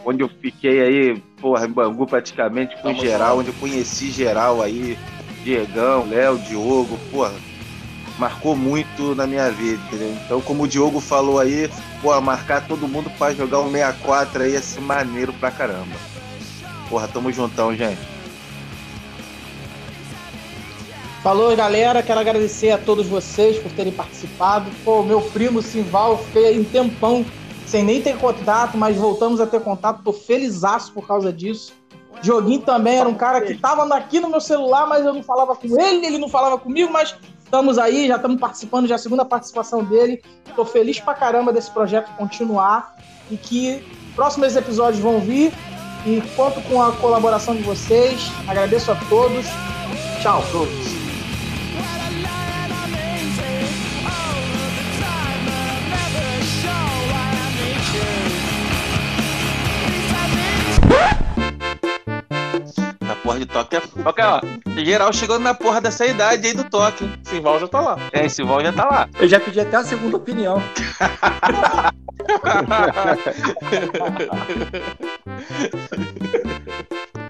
onde 0.03 0.21
eu 0.21 0.29
fiquei 0.29 0.81
aí, 0.81 1.17
porra, 1.39 1.65
em 1.65 1.71
Bangu 1.71 2.05
praticamente 2.05 2.75
com 2.77 2.89
Tamo 2.89 2.99
geral, 2.99 3.37
onde 3.37 3.49
eu 3.49 3.53
conheci 3.55 4.09
geral 4.09 4.61
aí, 4.61 4.97
Diegão, 5.43 6.09
Léo, 6.09 6.39
Diogo, 6.39 6.97
porra, 7.11 7.33
marcou 8.17 8.55
muito 8.55 9.15
na 9.15 9.27
minha 9.27 9.49
vida, 9.51 9.81
entendeu? 9.87 10.17
Então, 10.25 10.41
como 10.41 10.63
o 10.63 10.67
Diogo 10.67 10.99
falou 10.99 11.39
aí, 11.39 11.69
pô, 12.01 12.19
marcar 12.19 12.67
todo 12.67 12.87
mundo 12.87 13.09
pra 13.17 13.33
jogar 13.33 13.61
um 13.61 13.71
64 13.71 14.43
aí 14.43 14.53
ia 14.53 14.61
ser 14.61 14.81
maneiro 14.81 15.31
pra 15.33 15.51
caramba. 15.51 15.95
Porra, 16.89 17.07
tamo 17.07 17.31
juntão, 17.31 17.73
gente. 17.75 18.10
Falou, 21.23 21.55
galera. 21.55 22.01
Quero 22.01 22.19
agradecer 22.19 22.71
a 22.71 22.77
todos 22.77 23.07
vocês 23.07 23.59
por 23.59 23.71
terem 23.71 23.93
participado. 23.93 24.71
Pô, 24.83 25.03
meu 25.03 25.21
primo 25.21 25.61
Simval 25.61 26.17
fez 26.17 26.57
um 26.57 26.63
tempão 26.63 27.23
sem 27.67 27.83
nem 27.83 28.01
ter 28.01 28.17
contato, 28.17 28.77
mas 28.77 28.97
voltamos 28.97 29.39
a 29.39 29.45
ter 29.45 29.61
contato. 29.61 30.03
Tô 30.03 30.11
felizaço 30.11 30.91
por 30.91 31.07
causa 31.07 31.31
disso. 31.31 31.73
Dioguinho 32.21 32.61
também 32.61 32.97
era 32.97 33.07
um 33.07 33.13
cara 33.13 33.41
que 33.41 33.55
tava 33.55 33.83
aqui 33.95 34.19
no 34.19 34.29
meu 34.29 34.41
celular, 34.41 34.87
mas 34.87 35.05
eu 35.05 35.13
não 35.13 35.23
falava 35.23 35.55
com 35.55 35.79
ele, 35.79 36.05
ele 36.05 36.17
não 36.17 36.29
falava 36.29 36.57
comigo, 36.57 36.91
mas 36.91 37.15
estamos 37.43 37.79
aí, 37.79 38.07
já 38.07 38.17
estamos 38.17 38.39
participando, 38.39 38.87
já 38.87 38.95
é 38.95 38.97
a 38.97 38.99
segunda 38.99 39.25
participação 39.25 39.83
dele. 39.83 40.21
Tô 40.55 40.65
feliz 40.65 40.99
pra 40.99 41.13
caramba 41.13 41.53
desse 41.53 41.71
projeto 41.71 42.11
continuar 42.17 42.95
e 43.29 43.37
que 43.37 43.83
próximos 44.15 44.55
episódios 44.55 45.01
vão 45.01 45.19
vir 45.19 45.53
e 46.05 46.21
conto 46.35 46.61
com 46.61 46.81
a 46.81 46.91
colaboração 46.93 47.55
de 47.55 47.63
vocês. 47.63 48.31
Agradeço 48.47 48.91
a 48.91 48.95
todos. 49.09 49.45
Tchau, 50.21 50.43
todos. 50.51 51.00
Porra 63.31 63.39
de 63.39 63.45
toque 63.45 63.75
é. 63.75 63.81
Ó. 64.25 64.41
Geral 64.83 65.13
chegando 65.13 65.43
na 65.43 65.53
porra 65.53 65.79
dessa 65.81 66.05
idade 66.05 66.47
aí 66.47 66.53
do 66.53 66.63
toque. 66.65 67.09
Simval 67.23 67.59
já 67.59 67.67
tá 67.67 67.79
lá. 67.79 67.97
É, 68.11 68.25
esse 68.25 68.43
Val 68.43 68.61
já 68.61 68.73
tá 68.73 68.85
lá. 68.85 69.09
Eu 69.19 69.27
já 69.27 69.39
pedi 69.39 69.59
até 69.59 69.77
a 69.77 69.83
segunda 69.83 70.17
opinião. 70.17 70.61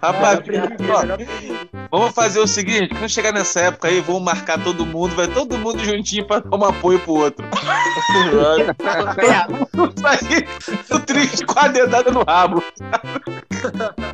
Rapaz, 0.02 0.40
Melhor 0.48 0.68
perigo, 0.70 0.94
ó, 0.94 1.02
melhor 1.02 1.18
perigo. 1.18 1.56
vamos 1.92 2.12
fazer 2.16 2.40
o 2.40 2.48
seguinte: 2.48 2.90
quando 2.90 3.08
chegar 3.10 3.32
nessa 3.32 3.62
época 3.62 3.88
aí, 3.88 4.02
vamos 4.02 4.24
marcar 4.24 4.62
todo 4.64 4.84
mundo, 4.86 5.16
vai 5.16 5.28
todo 5.28 5.58
mundo 5.60 5.84
juntinho 5.84 6.26
pra 6.26 6.40
dar 6.40 6.58
um 6.58 6.66
apoio 6.66 7.00
pro 7.00 7.14
outro. 7.14 7.46
O 10.92 11.00
triste 11.00 11.46
com 11.46 11.60
a 11.60 11.68
dedada 11.68 12.12
no 12.12 12.24
rabo. 12.24 12.64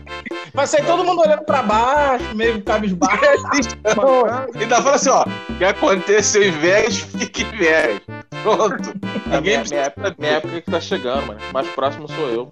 Vai 0.57 0.65
sair 0.65 0.83
todo 0.87 1.05
mundo 1.05 1.21
olhando 1.21 1.43
pra 1.43 1.61
baixo, 1.61 2.35
meio 2.35 2.59
cabisbaixo. 2.63 3.21
Ainda 4.59 4.81
fala 4.81 4.95
assim, 4.95 5.09
ó, 5.11 5.23
o 5.23 5.55
que 5.55 5.63
aconteceu 5.63 6.41
em 6.41 6.49
Vegas, 6.49 6.97
fique 6.97 7.43
em 7.43 7.51
Vegas. 7.51 8.01
Pronto. 8.41 8.89
A 9.31 9.35
Ninguém 9.37 9.59
minha, 9.59 9.63
minha, 9.69 9.81
época, 9.81 10.15
minha 10.17 10.31
época 10.31 10.61
que 10.61 10.71
tá 10.71 10.81
chegando, 10.81 11.27
mano. 11.27 11.39
Mais 11.53 11.67
próximo 11.67 12.07
sou 12.07 12.29
eu. 12.29 12.51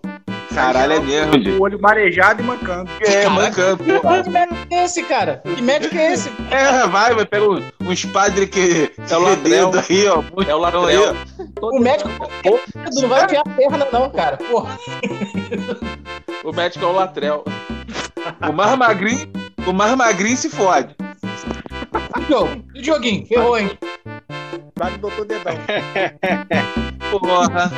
Caralho, 0.54 0.94
é 0.94 1.00
mesmo. 1.00 1.58
O 1.58 1.64
olho 1.64 1.82
marejado 1.82 2.44
e 2.44 2.46
mancando. 2.46 2.92
É, 3.02 3.28
mancando, 3.28 3.84
Que 3.84 4.30
médico 4.30 4.68
é 4.70 4.86
esse, 4.86 5.02
cara? 5.02 5.42
Que 5.44 5.62
médico 5.64 5.98
é 5.98 6.14
esse? 6.14 6.32
É, 6.52 6.86
vai, 6.86 7.12
vai, 7.16 7.26
pega 7.26 7.50
uns, 7.50 7.64
uns 7.82 8.06
padres 8.06 8.48
que 8.50 8.92
é 9.10 9.18
o 9.18 9.20
Latrel. 9.20 9.72
dedo 9.72 9.84
aí, 9.90 10.08
ó. 10.08 10.24
É 10.48 10.54
o 10.54 10.72
bom 10.72 10.86
aí, 10.86 10.98
ó. 10.98 11.16
O 11.60 11.80
médico 11.80 12.10
não 13.02 13.10
vai 13.10 13.26
enfiar 13.26 13.42
a 13.42 13.50
perna, 13.50 13.88
não, 13.92 14.12
cara. 14.12 14.38
Porra. 14.38 14.78
O 16.46 16.54
médico 16.54 16.86
é 16.86 16.88
o 16.88 16.92
Latrel. 16.92 17.44
O 18.48 18.54
mais 18.54 18.78
magrinho, 18.78 19.34
o 19.68 19.74
mais 19.74 19.96
magrinho 19.96 20.38
se 20.38 20.48
fode. 20.48 20.96
E 22.76 22.80
o 22.80 22.84
joguinho? 22.84 23.26
Ferrou, 23.26 23.58
hein? 23.58 23.70
Vai 24.76 24.92
no 24.92 24.98
doutor 25.00 25.26
Dedão. 25.26 25.56
Porra. 27.10 27.72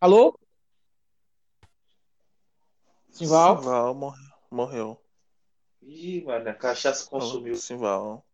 Alô? 0.00 0.38
Simval? 3.10 3.58
Simval 3.58 3.94
morreu. 3.94 4.24
Morreu. 4.50 5.00
Ih, 5.82 6.24
mano, 6.24 6.48
a 6.48 6.54
cachaça 6.54 7.06
consumiu. 7.10 7.54
Simval. 7.54 8.24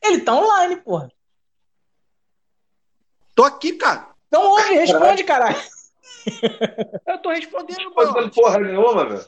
Ele 0.00 0.20
tá 0.20 0.36
online, 0.36 0.76
porra. 0.76 1.10
Tô 3.34 3.44
aqui, 3.44 3.72
cara. 3.74 4.08
Então 4.28 4.42
ouve, 4.50 4.74
responde, 4.74 5.24
caralho. 5.24 5.56
Eu 7.06 7.18
tô 7.18 7.30
respondendo, 7.30 7.82
Não 7.82 7.92
fazendo 7.92 8.14
mano. 8.14 8.30
porra 8.30 8.58
nenhuma, 8.58 9.04
velho. 9.08 9.26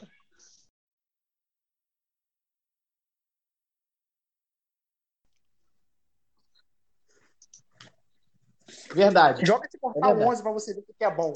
Verdade. 8.93 9.45
Joga 9.45 9.67
esse 9.67 9.77
É 9.77 9.79
Mortal 9.81 10.01
verdade. 10.15 10.31
11 10.31 10.43
pra 10.43 10.51
você 10.51 10.73
ver 10.73 10.79
o 10.81 10.93
que 10.97 11.03
é 11.03 11.11
bom. 11.11 11.33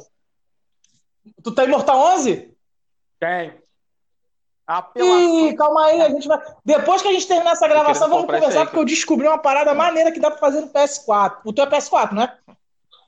Tu 1.44 1.54
tá 1.54 1.66
em 1.66 1.68
Mortal 1.68 1.98
11? 2.16 2.56
Tenho. 3.20 3.62
Apelação. 4.66 5.48
Ih, 5.50 5.56
calma 5.56 5.86
aí, 5.88 6.02
a 6.02 6.10
gente 6.10 6.28
vai. 6.28 6.40
Depois 6.64 7.02
que 7.02 7.08
a 7.08 7.12
gente 7.12 7.28
terminar 7.28 7.52
essa 7.54 7.68
gravação, 7.68 8.08
vamos 8.08 8.26
conversar, 8.28 8.60
aí, 8.60 8.66
porque 8.66 8.80
eu 8.80 8.86
descobri 8.86 9.28
uma 9.28 9.40
parada 9.40 9.74
maneira 9.74 10.12
que 10.12 10.20
dá 10.20 10.30
pra 10.30 10.40
fazer 10.40 10.62
no 10.62 10.70
PS4. 10.70 11.40
O 11.44 11.52
teu 11.52 11.66
é 11.66 11.70
PS4, 11.70 12.12
não 12.12 12.24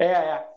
é? 0.02 0.06
É, 0.06 0.12
é. 0.12 0.52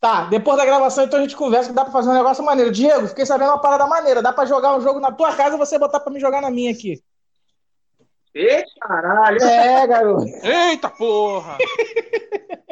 Tá, 0.00 0.26
depois 0.26 0.56
da 0.56 0.64
gravação, 0.64 1.04
então 1.04 1.18
a 1.18 1.22
gente 1.22 1.34
conversa 1.36 1.70
que 1.70 1.74
dá 1.74 1.82
pra 1.82 1.92
fazer 1.92 2.10
um 2.10 2.14
negócio 2.14 2.44
maneiro. 2.44 2.70
Diego, 2.70 3.08
fiquei 3.08 3.26
sabendo 3.26 3.50
uma 3.50 3.60
parada 3.60 3.84
maneira. 3.86 4.22
Dá 4.22 4.32
pra 4.32 4.44
jogar 4.44 4.76
um 4.76 4.80
jogo 4.80 5.00
na 5.00 5.10
tua 5.10 5.34
casa 5.34 5.56
e 5.56 5.58
você 5.58 5.76
botar 5.76 5.98
pra 5.98 6.12
me 6.12 6.20
jogar 6.20 6.40
na 6.40 6.50
minha 6.50 6.70
aqui. 6.70 7.02
Ê, 8.32 8.64
caralho. 8.80 9.42
É, 9.42 9.86
garoto. 9.86 10.26
Eita 10.44 10.88
porra! 10.88 11.58